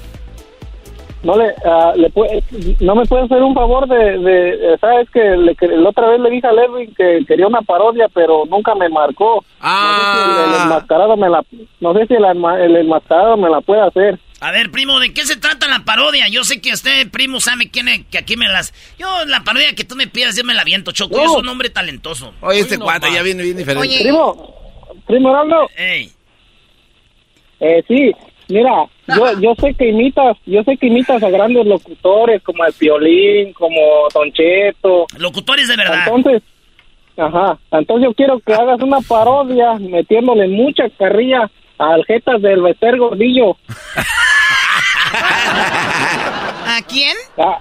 [1.27, 2.43] No le, ah, le puede-
[2.81, 6.09] no me puede hacer un favor de, de eh, sabes que le, que la otra
[6.11, 9.45] vez le dije a Lerwin que quería una parodia, pero nunca me marcó.
[9.61, 11.45] No sé si el, el enmascarado me la,
[11.81, 14.19] no sé si el, el enmascarado me la puede hacer.
[14.41, 16.29] A ver, primo, ¿de qué se trata la parodia?
[16.29, 18.73] Yo sé que usted, primo, sabe quién es, que aquí me las...
[18.99, 21.17] Yo, la parodia que tú me pidas, yo me la viento, Choco.
[21.17, 22.35] Yo soy un hombre talentoso.
[22.43, 23.89] Oye, este cuate ya viene bien diferente.
[23.99, 24.55] Primo,
[25.07, 25.69] primo Heraldo.
[27.61, 28.13] Eh, sí,
[28.49, 32.73] Mira, yo, yo sé que imitas, yo sé que imitas a grandes locutores como el
[32.73, 33.81] Piolín, como
[34.13, 35.07] Don Cheto.
[35.19, 36.05] Locutores de verdad.
[36.07, 36.43] Entonces,
[37.17, 42.97] ajá, entonces yo quiero que hagas una parodia metiéndole mucha carrilla a Aljetas del Bester
[42.99, 43.57] Gordillo.
[46.67, 47.17] ¿A quién?
[47.39, 47.59] Ah,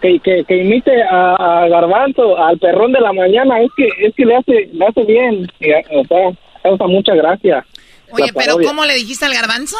[0.00, 4.14] que, que, que imite a, a Garbanzo, al perrón de la mañana, es que es
[4.14, 5.50] que le hace le hace bien,
[5.90, 6.30] o sea,
[6.62, 7.64] causa mucha gracia.
[8.10, 8.56] Oye, pero.
[8.64, 9.76] ¿cómo le dijiste al garbanzo?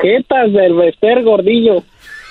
[0.00, 1.84] Jetas del Bester Gordillo.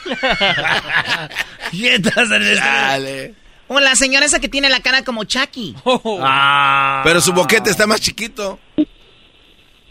[1.72, 3.36] Jetas del Dale.
[3.68, 5.76] O la señora esa que tiene la cara como Chucky.
[6.22, 7.02] Ah.
[7.04, 8.60] Pero su boquete está más chiquito.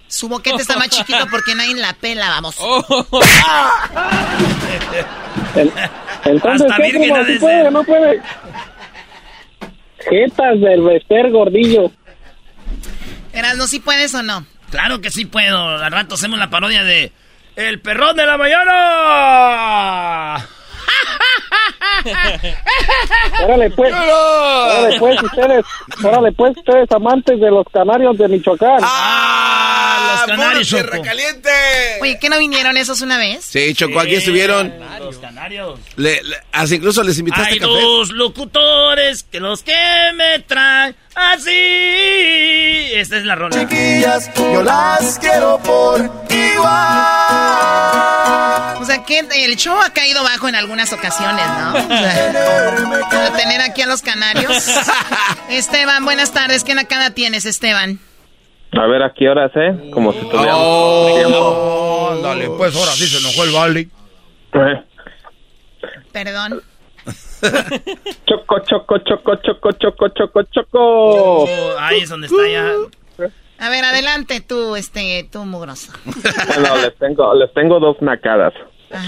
[0.06, 2.56] Su boquete está más chiquito porque nadie la pela, vamos.
[6.24, 6.90] Entonces, Hasta ¿qué?
[6.92, 8.20] ¿Sí puede no puede?
[10.08, 11.90] Jetas del Bester Gordillo.
[13.32, 14.44] Eras, ¿no si puedes o no?
[14.70, 15.78] Claro que sí puedo.
[15.78, 17.10] Al rato hacemos la parodia de
[17.56, 18.72] El perrón de la mañana.
[23.44, 25.64] Órale pues, órale pues ustedes,
[26.02, 28.78] órale pues ustedes amantes de los canarios de Michoacán.
[28.82, 31.02] Ah, los canarios, puro Choco.
[31.02, 31.50] caliente!
[32.00, 33.44] Oye, ¿qué no vinieron esos una vez?
[33.44, 34.72] Sí, Choco, aquí estuvieron.
[35.00, 35.78] Los canarios.
[35.96, 37.72] Le- le- hasta incluso les invitaste Hay café.
[37.72, 39.74] dos locutores que los que
[40.14, 42.92] me traen así.
[42.94, 43.58] Esta es la rola.
[43.60, 46.72] Chiquillas, yo las quiero por igual.
[48.80, 51.72] O sea, que el show ha caído bajo en algunas ocasiones, ¿no?
[51.74, 54.66] O sea, para tener aquí a los canarios.
[55.50, 56.64] Esteban, buenas tardes.
[56.64, 57.98] ¿Qué nacada tienes, Esteban?
[58.72, 59.90] A ver, ¿a qué horas, eh?
[59.92, 61.12] Como si tuviéramos Oh.
[61.14, 62.20] tiempo.
[62.22, 63.90] Dale, pues ahora sí se enojó el Valley.
[64.54, 64.82] Eh,
[66.12, 66.62] Perdón.
[68.26, 70.78] Choco, choco, choco, choco, choco, choco, choco.
[70.78, 71.48] Oh,
[71.78, 72.72] ahí es donde está ya.
[73.58, 75.92] A ver, adelante tú, este, tú mugroso.
[76.04, 78.54] Bueno, les tengo, les tengo dos nacadas.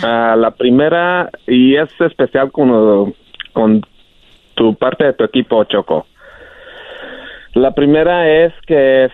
[0.03, 3.15] Ah, la primera, y es especial con,
[3.53, 3.83] con
[4.55, 6.07] tu parte de tu equipo, Choco.
[7.55, 9.09] La primera es que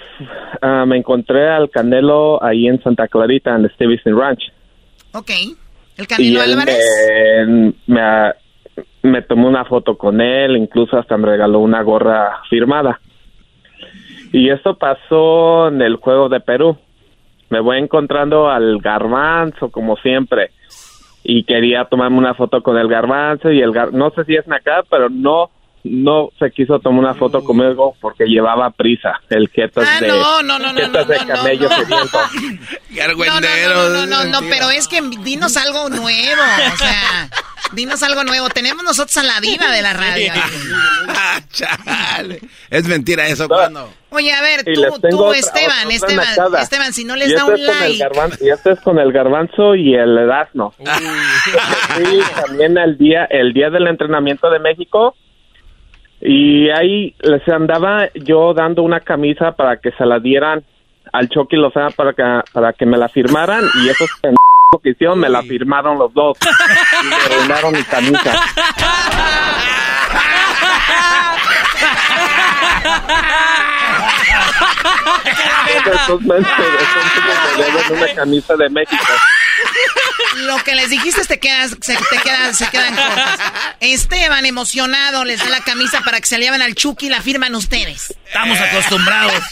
[0.63, 4.53] ah, me encontré al Canelo ahí en Santa Clarita, en Stevenson Ranch.
[5.13, 5.31] Ok.
[5.97, 6.85] ¿El y Canelo él Álvarez?
[7.47, 8.33] me, me,
[9.03, 13.01] me tomó una foto con él, incluso hasta me regaló una gorra firmada.
[14.33, 16.77] Y esto pasó en el juego de Perú.
[17.49, 20.51] Me voy encontrando al garbanzo, como siempre.
[21.25, 24.51] Y quería tomarme una foto con el garbanzo y el gar no sé si es
[24.51, 25.51] acá, pero no
[25.85, 29.21] no se quiso tomar una foto conmigo porque llevaba prisa.
[29.31, 31.77] El jetas Ah, de, no, no, no, no, jetas de no, no, camello no.
[33.31, 36.43] No, no, no, no, no, no, pero es que dinos algo nuevo,
[36.73, 37.29] o sea,
[37.73, 38.49] dinos algo nuevo.
[38.51, 40.33] Tenemos nosotros a la diva de la radio.
[41.13, 42.41] Ah, chale.
[42.71, 43.93] Es mentira eso, cuando.
[44.11, 46.63] Oye, a ver, Y tú, tú, otra- Esteban, otra Esteban.
[46.63, 47.99] Esteban, si no les Y da este un like.
[48.05, 50.73] garban- y este es con el garbanzo y el edasno.
[51.97, 55.15] Sí, también el día, el día del entrenamiento de México.
[56.21, 60.63] Y ahí les andaba yo dando una camisa para que se la dieran
[61.13, 62.23] al Chucky Lozano para que,
[62.53, 66.39] para que me la firmaran y esos pendejos que hicieron me la firmaron los dos.
[67.03, 68.33] Y me arruinaron mi camisa.
[75.93, 79.13] Esos me deben una camisa de México.
[80.39, 83.41] Lo que les dijiste te quedas, se, te quedan, se quedan cortas.
[83.81, 87.21] Esteban, emocionado, les da la camisa para que se la lleven al Chucky y la
[87.21, 88.15] firman ustedes.
[88.27, 89.43] Estamos acostumbrados.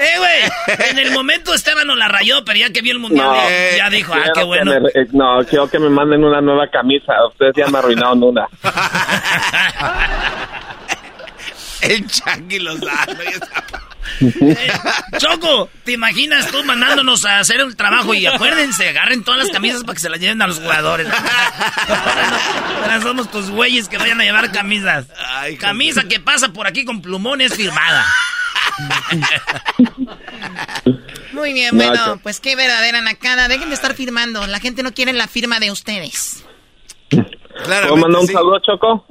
[0.00, 0.88] eh, güey.
[0.90, 3.90] En el momento Esteban nos la rayó, pero ya que vio el mundial, ya- ya
[3.90, 4.72] dijo, ah, qué que bueno.
[4.80, 7.12] me- eh, no, quiero que me manden una nueva camisa.
[7.28, 8.46] Ustedes ya me arruinaron una.
[11.80, 13.22] El Chucky Lozano.
[13.22, 13.38] ya
[15.18, 18.14] Choco, ¿te imaginas tú mandándonos a hacer el trabajo?
[18.14, 21.06] Y acuérdense, agarren todas las camisas para que se las lleven a los jugadores.
[22.82, 25.06] Ahora somos tus güeyes que vayan a llevar camisas.
[25.58, 28.04] Camisa que pasa por aquí con plumones firmada.
[31.32, 33.48] Muy bien, No, bueno, pues qué verdadera nacada.
[33.48, 34.46] Dejen de estar firmando.
[34.46, 36.44] La gente no quiere la firma de ustedes.
[37.10, 39.04] ¿Puedo mandar un saludo, Choco?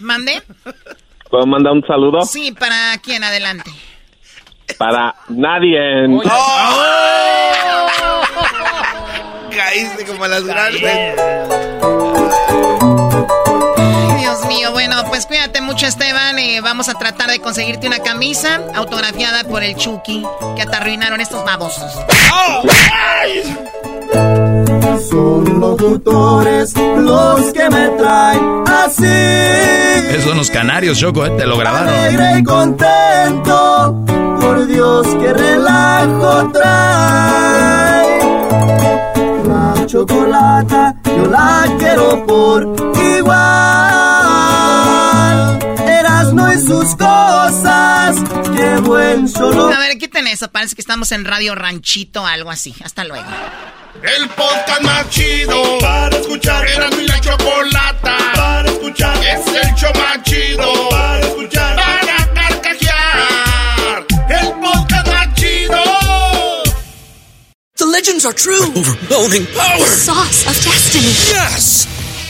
[0.00, 0.42] ¿Mande?
[1.32, 2.20] ¿Puedo mandar un saludo?
[2.26, 3.24] Sí, ¿para quién?
[3.24, 3.70] Adelante.
[4.76, 5.78] Para nadie.
[9.56, 11.14] Caíste como las grandes.
[14.20, 16.38] Dios mío, bueno, pues cuídate mucho, Esteban.
[16.38, 21.22] eh, vamos a tratar de conseguirte una camisa autografiada por el Chucky que te arruinaron
[21.22, 21.92] estos babosos.
[25.12, 29.04] Son locutores los que me traen así.
[30.08, 31.30] Esos son los canarios, Choco, ¿eh?
[31.36, 31.92] te lo grabaron.
[31.92, 34.02] Alegre y contento.
[34.40, 38.20] por Dios, qué relajo trae.
[39.46, 42.74] La chocolata yo la quiero por
[43.18, 43.38] igual.
[45.86, 48.16] Erasno y sus cosas,
[48.56, 49.66] qué buen solo.
[49.66, 50.50] A ver, quiten eso.
[50.50, 52.74] Parece que estamos en Radio Ranchito, algo así.
[52.82, 53.28] Hasta luego.
[54.00, 56.66] El podcast más chido para escuchar.
[56.66, 59.16] Era mi la chocolata para escuchar.
[59.22, 61.76] Es el show más chido para escuchar.
[61.76, 64.06] Para carcajear.
[64.30, 65.82] El podcast más chido.
[67.76, 68.64] The legends are true.
[68.74, 69.86] overwhelming power!
[69.86, 71.12] Sauce of destiny.
[71.30, 71.91] Yes!